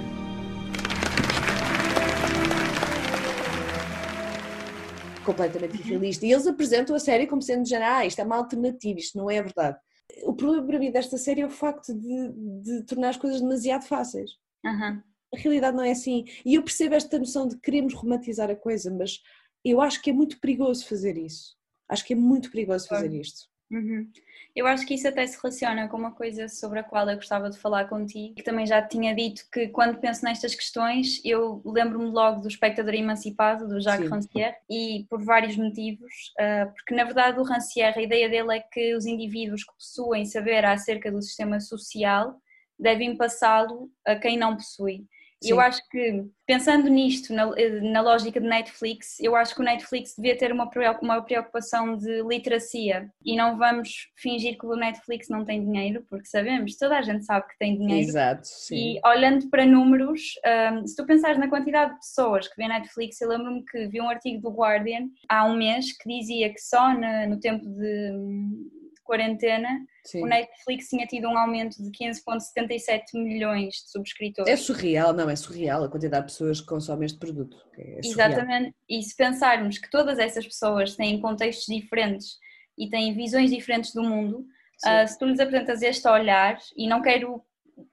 Completamente 5.23 5.77
irrealista. 5.79 6.27
E 6.27 6.33
eles 6.33 6.47
apresentam 6.47 6.95
a 6.95 7.01
série 7.01 7.27
como 7.27 7.43
sendo 7.43 7.65
de 7.65 7.75
ah, 7.75 8.05
isto 8.05 8.21
é 8.21 8.25
uma 8.25 8.37
alternativa, 8.37 8.99
isto 8.99 9.19
não 9.19 9.31
é 9.31 9.43
verdade. 9.43 9.79
O 10.25 10.35
problema 10.35 10.67
para 10.67 10.79
mim 10.79 10.91
desta 10.91 11.17
série 11.17 11.41
é 11.41 11.47
o 11.47 11.51
facto 11.51 11.95
de, 11.95 12.33
de 12.63 12.83
tornar 12.85 13.11
as 13.11 13.17
coisas 13.17 13.41
demasiado 13.41 13.85
fáceis. 13.85 14.31
Uhum. 14.65 15.01
A 15.35 15.39
realidade 15.39 15.77
não 15.77 15.85
é 15.85 15.93
assim. 15.93 16.25
E 16.45 16.55
eu 16.55 16.63
percebo 16.63 16.95
esta 16.95 17.19
noção 17.19 17.49
de 17.49 17.59
queremos 17.59 17.95
romantizar 17.95 18.51
a 18.51 18.57
coisa, 18.57 18.91
mas 18.91 19.21
eu 19.65 19.81
acho 19.81 20.03
que 20.03 20.11
é 20.11 20.13
muito 20.13 20.39
perigoso 20.41 20.87
fazer 20.87 21.17
isso. 21.17 21.57
Acho 21.89 22.05
que 22.05 22.13
é 22.13 22.17
muito 22.17 22.51
perigoso 22.51 22.89
fazer 22.89 23.13
isto. 23.13 23.52
Uhum. 23.73 24.07
Eu 24.55 24.67
acho 24.67 24.87
que 24.87 24.95
isso 24.95 25.09
até 25.09 25.27
se 25.27 25.41
relaciona 25.41 25.89
com 25.89 25.97
uma 25.97 26.13
coisa 26.13 26.47
sobre 26.47 26.79
a 26.79 26.83
qual 26.83 27.09
eu 27.09 27.17
gostava 27.17 27.49
de 27.49 27.59
falar 27.59 27.87
contigo, 27.89 28.35
que 28.35 28.43
também 28.43 28.67
já 28.67 28.83
tinha 28.83 29.15
dito 29.15 29.47
que 29.51 29.69
quando 29.69 29.99
penso 29.99 30.23
nestas 30.25 30.55
questões, 30.55 31.23
eu 31.25 31.63
lembro-me 31.65 32.11
logo 32.11 32.43
do 32.43 32.49
espectador 32.49 32.93
emancipado, 32.93 33.67
do 33.67 33.81
Jacques 33.81 34.05
Sim. 34.05 34.13
Rancière, 34.13 34.57
e 34.69 35.07
por 35.09 35.25
vários 35.25 35.57
motivos, 35.57 36.35
uh, 36.39 36.71
porque 36.75 36.95
na 36.95 37.05
verdade 37.05 37.41
o 37.41 37.45
Rancière, 37.45 37.99
a 37.99 38.03
ideia 38.03 38.29
dele 38.29 38.59
é 38.59 38.61
que 38.61 38.95
os 38.95 39.07
indivíduos 39.07 39.65
que 39.65 39.73
possuem 39.73 40.27
saber 40.27 40.67
acerca 40.67 41.11
do 41.11 41.23
sistema 41.23 41.59
social 41.59 42.37
devem 42.79 43.17
passá-lo 43.17 43.91
a 44.07 44.17
quem 44.17 44.37
não 44.37 44.55
possui. 44.55 45.07
Eu 45.51 45.61
acho 45.61 45.81
que, 45.89 46.25
pensando 46.47 46.89
nisto, 46.89 47.33
na, 47.33 47.51
na, 47.83 48.01
lógica 48.01 48.41
de 48.41 48.47
Netflix, 48.47 49.19
eu 49.21 49.35
acho 49.35 49.55
que 49.55 49.61
o 49.61 49.65
Netflix 49.65 50.15
devia 50.17 50.37
ter 50.37 50.53
uma, 50.53 50.69
uma 51.01 51.23
preocupação 51.23 51.97
de 51.97 52.23
literacia 52.23 53.11
e 53.25 53.37
não 53.37 53.57
vamos 53.57 54.09
fingir 54.17 54.59
que 54.59 54.67
o 54.67 54.77
Netflix 54.77 55.29
não 55.29 55.45
tem 55.45 55.65
dinheiro, 55.65 56.05
porque 56.09 56.27
sabemos, 56.27 56.77
toda 56.77 56.99
a 56.99 57.03
gente 57.03 57.25
sabe 57.25 57.47
que 57.49 57.59
tem 57.59 57.77
dinheiro. 57.77 58.09
Exato, 58.09 58.47
sim. 58.47 58.97
E 58.97 59.01
olhando 59.07 59.49
para 59.49 59.67
números, 59.67 60.35
um, 60.75 60.87
se 60.87 60.97
tu 60.97 61.07
pensares 61.07 61.39
na 61.39 61.49
quantidade 61.49 61.93
de 61.93 61.99
pessoas 61.99 62.49
que 62.49 62.57
vê 62.57 62.69
Netflix, 62.69 63.21
eu 63.21 63.29
lembro-me 63.29 63.65
que 63.65 63.87
vi 63.89 64.01
um 64.01 64.09
artigo 64.09 64.41
do 64.41 64.55
Guardian 64.55 65.09
há 65.29 65.45
um 65.45 65.57
mês 65.57 65.97
que 65.97 66.09
dizia 66.09 66.53
que 66.53 66.61
só 66.61 66.93
no, 66.93 67.29
no 67.31 67.41
tempo 67.41 67.65
de 67.67 68.82
quarentena, 69.13 69.69
Sim. 70.05 70.23
o 70.23 70.27
Netflix 70.27 70.89
tinha 70.89 71.07
tido 71.07 71.29
um 71.29 71.37
aumento 71.37 71.83
de 71.83 71.91
15,77 71.91 73.03
milhões 73.13 73.75
de 73.75 73.91
subscritores. 73.91 74.51
É 74.51 74.57
surreal, 74.57 75.13
não, 75.13 75.29
é 75.29 75.37
surreal 75.37 75.85
a 75.85 75.89
quantidade 75.91 76.27
de 76.27 76.33
pessoas 76.33 76.63
que 76.63 76.67
consomem 76.67 77.05
este 77.05 77.19
produto. 77.19 77.59
É 77.77 78.01
Exatamente, 78.03 78.75
e 78.89 79.03
se 79.03 79.15
pensarmos 79.15 79.77
que 79.77 79.91
todas 79.91 80.19
essas 80.19 80.47
pessoas 80.47 80.97
têm 80.97 81.21
contextos 81.21 81.67
diferentes 81.67 82.39
e 82.79 82.89
têm 82.89 83.15
visões 83.15 83.51
diferentes 83.51 83.93
do 83.93 84.03
mundo, 84.03 84.47
uh, 84.87 85.07
se 85.07 85.19
tu 85.19 85.27
lhes 85.27 85.41
apresentas 85.41 85.83
este 85.83 86.09
olhar, 86.09 86.59
e 86.75 86.89
não 86.89 87.03
quero 87.03 87.43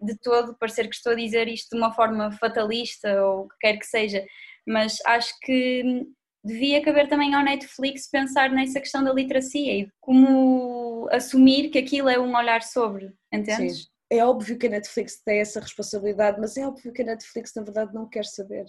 de 0.02 0.16
todo 0.16 0.56
parecer 0.56 0.88
que 0.88 0.96
estou 0.96 1.12
a 1.12 1.16
dizer 1.16 1.50
isto 1.50 1.72
de 1.72 1.78
uma 1.78 1.94
forma 1.94 2.32
fatalista 2.32 3.22
ou 3.26 3.42
o 3.42 3.50
que 3.50 3.56
quer 3.60 3.78
que 3.78 3.86
seja, 3.86 4.26
mas 4.66 5.00
acho 5.06 5.38
que 5.42 6.06
devia 6.44 6.82
caber 6.84 7.08
também 7.08 7.34
ao 7.34 7.44
Netflix 7.44 8.10
pensar 8.10 8.50
nessa 8.52 8.80
questão 8.80 9.04
da 9.04 9.14
literacia 9.14 9.74
e 9.74 9.92
como 10.00 11.08
assumir 11.12 11.70
que 11.70 11.80
aquilo 11.80 12.10
é 12.10 12.20
um 12.20 12.36
olhar 12.36 12.62
sobre, 12.62 13.14
entendes? 13.32 13.84
Sim. 13.84 13.88
É 14.12 14.26
óbvio 14.26 14.58
que 14.58 14.68
a 14.68 14.72
Netflix 14.72 15.22
tem 15.24 15.40
essa 15.40 15.60
responsabilidade, 15.60 16.40
mas 16.40 16.58
é 16.58 16.66
óbvio 16.66 16.92
que 16.92 17.02
a 17.04 17.06
Netflix 17.06 17.54
na 17.56 17.64
verdade 17.64 17.94
não 17.94 18.10
quer 18.10 18.26
saber. 18.26 18.66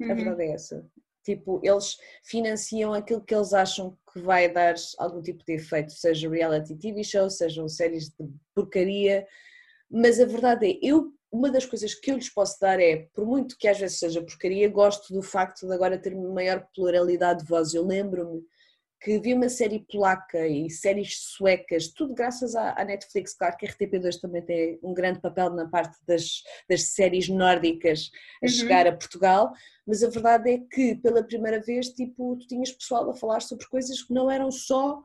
Uhum. 0.00 0.10
A 0.10 0.14
verdade 0.14 0.42
é 0.42 0.52
essa. 0.52 0.84
Tipo, 1.24 1.60
eles 1.62 1.96
financiam 2.24 2.92
aquilo 2.92 3.24
que 3.24 3.34
eles 3.34 3.54
acham 3.54 3.96
que 4.12 4.20
vai 4.20 4.48
dar 4.48 4.74
algum 4.98 5.22
tipo 5.22 5.42
de 5.44 5.54
efeito, 5.54 5.92
seja 5.92 6.28
reality 6.28 6.76
TV 6.76 7.02
show, 7.02 7.30
sejam 7.30 7.68
séries 7.68 8.10
de 8.10 8.28
porcaria, 8.54 9.26
mas 9.90 10.20
a 10.20 10.26
verdade 10.26 10.66
é, 10.66 10.78
eu 10.82 11.12
uma 11.34 11.50
das 11.50 11.66
coisas 11.66 11.92
que 11.92 12.12
eu 12.12 12.16
lhes 12.16 12.28
posso 12.28 12.60
dar 12.60 12.78
é, 12.78 13.08
por 13.12 13.26
muito 13.26 13.58
que 13.58 13.66
às 13.66 13.76
vezes 13.76 13.98
seja 13.98 14.22
porcaria, 14.22 14.68
gosto 14.68 15.12
do 15.12 15.20
facto 15.20 15.66
de 15.66 15.74
agora 15.74 15.98
ter 15.98 16.14
maior 16.14 16.64
pluralidade 16.72 17.42
de 17.42 17.48
voz. 17.48 17.74
Eu 17.74 17.84
lembro-me 17.84 18.40
que 19.02 19.18
vi 19.18 19.34
uma 19.34 19.48
série 19.48 19.80
polaca 19.80 20.46
e 20.46 20.70
séries 20.70 21.18
suecas, 21.18 21.88
tudo 21.88 22.14
graças 22.14 22.54
à, 22.54 22.84
Netflix. 22.84 23.34
Claro 23.34 23.56
que 23.56 23.66
a 23.66 23.68
RTP2 23.68 24.20
também 24.20 24.42
tem 24.42 24.78
um 24.80 24.94
grande 24.94 25.20
papel 25.20 25.50
na 25.50 25.68
parte 25.68 25.98
das, 26.06 26.42
das 26.70 26.84
séries 26.84 27.28
nórdicas 27.28 28.12
a 28.40 28.46
uhum. 28.46 28.52
chegar 28.52 28.86
a 28.86 28.92
Portugal, 28.92 29.52
mas 29.84 30.04
a 30.04 30.08
verdade 30.08 30.52
é 30.52 30.58
que 30.58 30.94
pela 30.94 31.22
primeira 31.22 31.60
vez, 31.60 31.88
tipo, 31.88 32.36
tu 32.36 32.46
tinhas 32.46 32.70
pessoal 32.70 33.10
a 33.10 33.14
falar 33.14 33.42
sobre 33.42 33.66
coisas 33.66 34.00
que 34.02 34.14
não 34.14 34.30
eram 34.30 34.52
só 34.52 35.02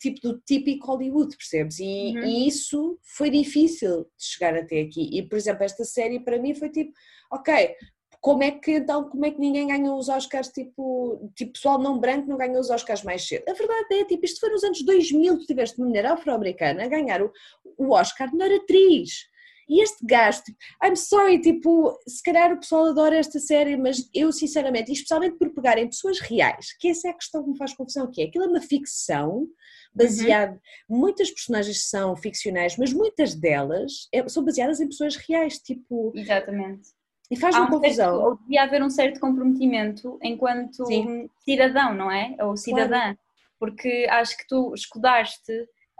tipo 0.00 0.20
do 0.20 0.40
típico 0.40 0.86
Hollywood, 0.86 1.36
percebes? 1.36 1.78
E, 1.78 2.14
uhum. 2.16 2.24
e, 2.24 2.48
isso 2.48 2.98
foi 3.02 3.30
difícil 3.30 4.04
de 4.16 4.24
chegar 4.24 4.54
até 4.54 4.80
aqui. 4.80 5.10
E, 5.12 5.22
por 5.22 5.36
exemplo, 5.36 5.64
esta 5.64 5.84
série 5.84 6.20
para 6.20 6.38
mim 6.38 6.54
foi 6.54 6.70
tipo, 6.70 6.92
ok, 7.32 7.74
como 8.20 8.42
é 8.42 8.50
que 8.52 8.72
então, 8.72 9.08
como 9.10 9.26
é 9.26 9.30
que 9.30 9.38
ninguém 9.38 9.66
ganhou 9.66 9.98
os 9.98 10.08
Oscars, 10.08 10.48
tipo, 10.48 11.30
tipo 11.36 11.52
pessoal 11.52 11.78
não 11.78 11.98
branco 11.98 12.26
não 12.26 12.38
ganhou 12.38 12.58
os 12.58 12.70
Oscars 12.70 13.02
mais 13.02 13.28
cedo? 13.28 13.44
A 13.48 13.52
verdade 13.52 13.86
é, 13.92 14.04
tipo, 14.06 14.24
isto 14.24 14.40
foi 14.40 14.48
nos 14.48 14.64
anos 14.64 14.82
2000 14.82 15.38
que 15.38 15.46
tiveste 15.46 15.78
uma 15.78 15.88
mulher 15.88 16.06
afro-americana 16.06 16.84
a 16.84 16.88
ganhar 16.88 17.22
o, 17.22 17.30
o 17.76 17.92
Oscar 17.92 18.30
de 18.30 18.36
melhor 18.36 18.56
atriz. 18.56 19.26
E 19.68 19.82
este 19.82 20.04
gajo, 20.04 20.42
tipo, 20.42 20.58
I'm 20.82 20.96
sorry, 20.96 21.40
tipo, 21.40 21.98
se 22.06 22.22
calhar 22.22 22.52
o 22.52 22.58
pessoal 22.58 22.86
adora 22.86 23.16
esta 23.16 23.38
série, 23.38 23.76
mas 23.76 24.08
eu 24.14 24.32
sinceramente, 24.32 24.92
especialmente 24.92 25.36
por 25.36 25.50
pegarem 25.54 25.88
pessoas 25.88 26.20
reais, 26.20 26.76
que 26.78 26.88
essa 26.88 27.08
é 27.08 27.10
a 27.10 27.14
questão 27.14 27.42
que 27.42 27.50
me 27.50 27.58
faz 27.58 27.74
confusão, 27.74 28.10
que 28.10 28.22
é 28.22 28.26
aquilo 28.26 28.44
é 28.44 28.48
uma 28.48 28.60
ficção 28.60 29.46
baseada, 29.94 30.60
uhum. 30.88 30.98
muitas 30.98 31.30
personagens 31.30 31.88
são 31.88 32.16
ficcionais, 32.16 32.76
mas 32.76 32.92
muitas 32.92 33.34
delas 33.34 34.08
é, 34.12 34.26
são 34.28 34.44
baseadas 34.44 34.80
em 34.80 34.88
pessoas 34.88 35.16
reais, 35.16 35.58
tipo... 35.58 36.12
Exatamente. 36.14 36.88
E 37.30 37.36
faz-me 37.36 37.62
um 37.62 37.68
confusão. 37.68 38.12
Certo, 38.12 38.24
ou 38.24 38.36
devia 38.36 38.62
haver 38.62 38.82
um 38.82 38.90
certo 38.90 39.20
comprometimento 39.20 40.18
enquanto 40.22 40.84
Sim. 40.86 41.28
cidadão, 41.40 41.94
não 41.94 42.10
é? 42.10 42.36
Ou 42.40 42.56
cidadã. 42.56 43.00
Claro. 43.00 43.18
Porque 43.58 44.06
acho 44.10 44.36
que 44.36 44.46
tu 44.46 44.74
escudaste 44.74 45.52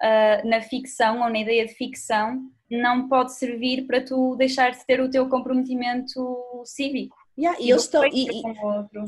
uh, 0.03 0.49
na 0.49 0.61
ficção 0.61 1.22
ou 1.22 1.30
na 1.30 1.38
ideia 1.38 1.66
de 1.66 1.74
ficção 1.74 2.42
não 2.70 3.09
pode 3.09 3.34
servir 3.34 3.86
para 3.86 4.03
tu 4.03 4.34
deixar 4.36 4.70
de 4.70 4.84
ter 4.86 5.01
o 5.01 5.11
teu 5.11 5.28
comprometimento 5.28 6.62
cívico. 6.64 7.16
Yeah, 7.38 7.61
e, 7.61 7.70
estão, 7.70 8.05
e, 8.07 8.26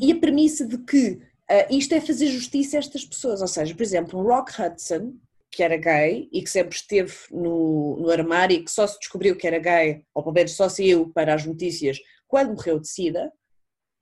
e, 0.01 0.13
a 0.13 0.17
premissa 0.17 0.67
de 0.67 0.79
que 0.79 1.13
uh, 1.13 1.67
isto 1.71 1.95
é 1.95 2.01
fazer 2.01 2.27
justiça 2.27 2.77
a 2.77 2.81
estas 2.81 3.05
pessoas, 3.05 3.41
ou 3.41 3.49
seja, 3.49 3.75
por 3.75 3.83
exemplo, 3.83 4.19
um 4.19 4.23
Rock 4.23 4.61
Hudson, 4.61 5.15
que 5.51 5.63
era 5.63 5.77
gay 5.77 6.29
e 6.33 6.43
que 6.43 6.51
sempre 6.51 6.77
esteve 6.77 7.15
no, 7.31 7.97
no 7.99 8.11
armário 8.11 8.57
e 8.57 8.65
que 8.65 8.71
só 8.71 8.87
se 8.87 8.99
descobriu 8.99 9.37
que 9.37 9.47
era 9.47 9.59
gay, 9.59 10.03
ou 10.13 10.23
pelo 10.23 10.35
menos 10.35 10.53
só 10.53 10.69
saiu 10.69 11.11
para 11.15 11.35
as 11.35 11.47
notícias 11.47 11.99
quando 12.27 12.55
morreu 12.55 12.81
de 12.81 12.89
SIDA, 12.89 13.33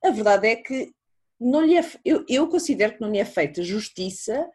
a 0.03 0.09
verdade 0.09 0.47
é 0.47 0.55
que 0.55 0.91
não 1.39 1.61
lhe 1.61 1.77
é, 1.77 1.85
eu, 2.03 2.25
eu 2.27 2.47
considero 2.47 2.93
que 2.93 3.01
não 3.01 3.11
lhe 3.11 3.19
é 3.19 3.25
feita 3.25 3.63
justiça 3.63 4.49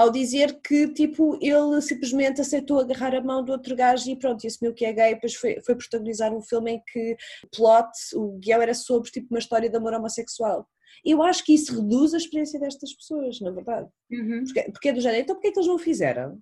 ao 0.00 0.10
dizer 0.10 0.60
que 0.62 0.88
tipo 0.94 1.38
ele 1.42 1.80
simplesmente 1.82 2.40
aceitou 2.40 2.80
agarrar 2.80 3.14
a 3.14 3.20
mão 3.20 3.44
do 3.44 3.52
outro 3.52 3.76
gajo 3.76 4.10
e 4.10 4.16
pronto, 4.18 4.42
e 4.42 4.46
assumiu 4.46 4.72
que 4.72 4.84
é 4.84 4.92
gay, 4.92 5.14
depois 5.14 5.34
foi, 5.34 5.60
foi 5.60 5.76
protagonizar 5.76 6.34
um 6.34 6.40
filme 6.40 6.72
em 6.72 6.82
que 6.90 7.16
o 7.44 7.48
plot, 7.54 7.90
o 8.14 8.38
guião 8.38 8.62
era 8.62 8.72
sobre 8.72 9.10
tipo 9.10 9.26
uma 9.30 9.38
história 9.38 9.68
de 9.68 9.76
amor 9.76 9.92
homossexual. 9.92 10.66
Eu 11.04 11.22
acho 11.22 11.44
que 11.44 11.54
isso 11.54 11.80
reduz 11.80 12.14
a 12.14 12.16
experiência 12.16 12.58
destas 12.58 12.94
pessoas, 12.94 13.40
na 13.40 13.50
verdade. 13.50 13.88
Uhum. 14.10 14.44
Porque, 14.44 14.62
porque 14.72 14.88
é 14.88 14.92
do 14.92 15.00
género, 15.00 15.22
então 15.22 15.36
porquê 15.36 15.48
é 15.48 15.52
que 15.52 15.58
eles 15.58 15.68
não 15.68 15.76
o 15.76 15.78
fizeram? 15.78 16.40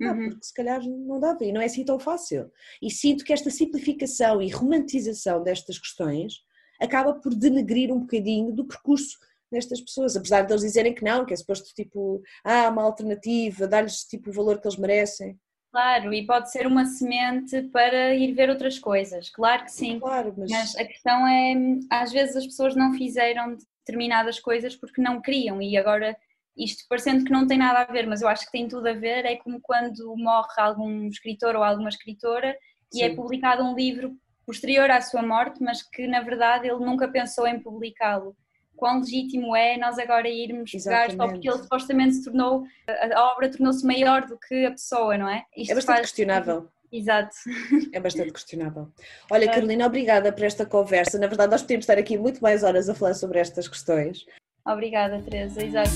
Ah, 0.00 0.12
Uhum. 0.12 0.30
porque 0.30 0.44
se 0.46 0.54
calhar 0.54 0.80
não 0.82 1.20
dava 1.20 1.44
e 1.44 1.52
não 1.52 1.60
é 1.60 1.66
assim 1.66 1.84
tão 1.84 1.98
fácil. 1.98 2.50
E 2.80 2.90
sinto 2.90 3.24
que 3.24 3.32
esta 3.32 3.50
simplificação 3.50 4.40
e 4.40 4.48
romantização 4.48 5.42
destas 5.42 5.78
questões 5.78 6.34
acaba 6.80 7.14
por 7.14 7.34
denegrir 7.34 7.92
um 7.92 8.00
bocadinho 8.00 8.52
do 8.52 8.64
percurso 8.66 9.18
destas 9.52 9.80
pessoas, 9.80 10.16
apesar 10.16 10.42
de 10.42 10.52
eles 10.52 10.62
dizerem 10.62 10.94
que 10.94 11.04
não, 11.04 11.24
que 11.24 11.32
é 11.32 11.36
suposto 11.36 11.72
tipo, 11.74 12.20
ah, 12.44 12.68
uma 12.68 12.82
alternativa, 12.82 13.68
dar-lhes 13.68 14.04
tipo 14.04 14.30
o 14.30 14.32
valor 14.32 14.60
que 14.60 14.66
eles 14.66 14.78
merecem. 14.78 15.38
Claro, 15.70 16.12
e 16.12 16.26
pode 16.26 16.50
ser 16.50 16.66
uma 16.66 16.84
semente 16.84 17.62
para 17.68 18.14
ir 18.14 18.34
ver 18.34 18.50
outras 18.50 18.78
coisas, 18.78 19.30
claro 19.30 19.64
que 19.64 19.72
sim. 19.72 19.98
Claro, 19.98 20.34
mas... 20.36 20.50
mas 20.50 20.76
a 20.76 20.84
questão 20.84 21.26
é, 21.26 21.54
às 21.90 22.12
vezes 22.12 22.36
as 22.36 22.44
pessoas 22.44 22.76
não 22.76 22.92
fizeram 22.92 23.56
determinadas 23.78 24.38
coisas 24.38 24.76
porque 24.76 25.00
não 25.00 25.22
queriam 25.22 25.62
e 25.62 25.76
agora 25.76 26.16
isto 26.56 26.84
parecendo 26.88 27.24
que 27.24 27.32
não 27.32 27.46
tem 27.46 27.56
nada 27.56 27.80
a 27.80 27.92
ver, 27.92 28.06
mas 28.06 28.20
eu 28.20 28.28
acho 28.28 28.44
que 28.44 28.52
tem 28.52 28.68
tudo 28.68 28.86
a 28.86 28.92
ver, 28.92 29.24
é 29.24 29.36
como 29.36 29.60
quando 29.62 30.14
morre 30.16 30.52
algum 30.58 31.08
escritor 31.08 31.56
ou 31.56 31.62
alguma 31.62 31.88
escritora 31.88 32.54
e 32.92 33.02
é 33.02 33.08
Sim. 33.08 33.16
publicado 33.16 33.62
um 33.62 33.74
livro 33.74 34.14
posterior 34.44 34.90
à 34.90 35.00
sua 35.00 35.22
morte, 35.22 35.62
mas 35.62 35.82
que 35.82 36.06
na 36.06 36.20
verdade 36.20 36.68
ele 36.68 36.84
nunca 36.84 37.08
pensou 37.08 37.46
em 37.46 37.58
publicá-lo 37.58 38.36
quão 38.76 39.00
legítimo 39.00 39.54
é 39.54 39.76
nós 39.76 39.98
agora 39.98 40.28
irmos 40.28 40.72
Exatamente. 40.74 41.12
jogar 41.12 41.24
só 41.24 41.32
porque 41.32 41.48
ele 41.48 41.58
supostamente 41.58 42.14
se 42.14 42.24
tornou, 42.24 42.64
a 42.88 43.32
obra 43.32 43.50
tornou-se 43.50 43.86
maior 43.86 44.26
do 44.26 44.38
que 44.38 44.66
a 44.66 44.70
pessoa, 44.70 45.16
não 45.16 45.28
é? 45.28 45.44
Isto 45.56 45.72
é 45.72 45.74
bastante 45.74 45.96
faz... 45.96 46.06
questionável. 46.08 46.68
Exato. 46.92 47.34
É 47.92 48.00
bastante 48.00 48.32
questionável. 48.32 48.88
Olha, 49.30 49.44
é. 49.46 49.48
Carolina, 49.48 49.86
obrigada 49.86 50.30
por 50.30 50.44
esta 50.44 50.66
conversa. 50.66 51.18
Na 51.18 51.26
verdade, 51.26 51.50
nós 51.50 51.62
podemos 51.62 51.84
estar 51.84 51.96
aqui 51.96 52.18
muito 52.18 52.40
mais 52.40 52.62
horas 52.62 52.88
a 52.88 52.94
falar 52.94 53.14
sobre 53.14 53.38
estas 53.38 53.66
questões. 53.66 54.26
Obrigada, 54.66 55.20
Teresa. 55.22 55.64
Exato. 55.64 55.90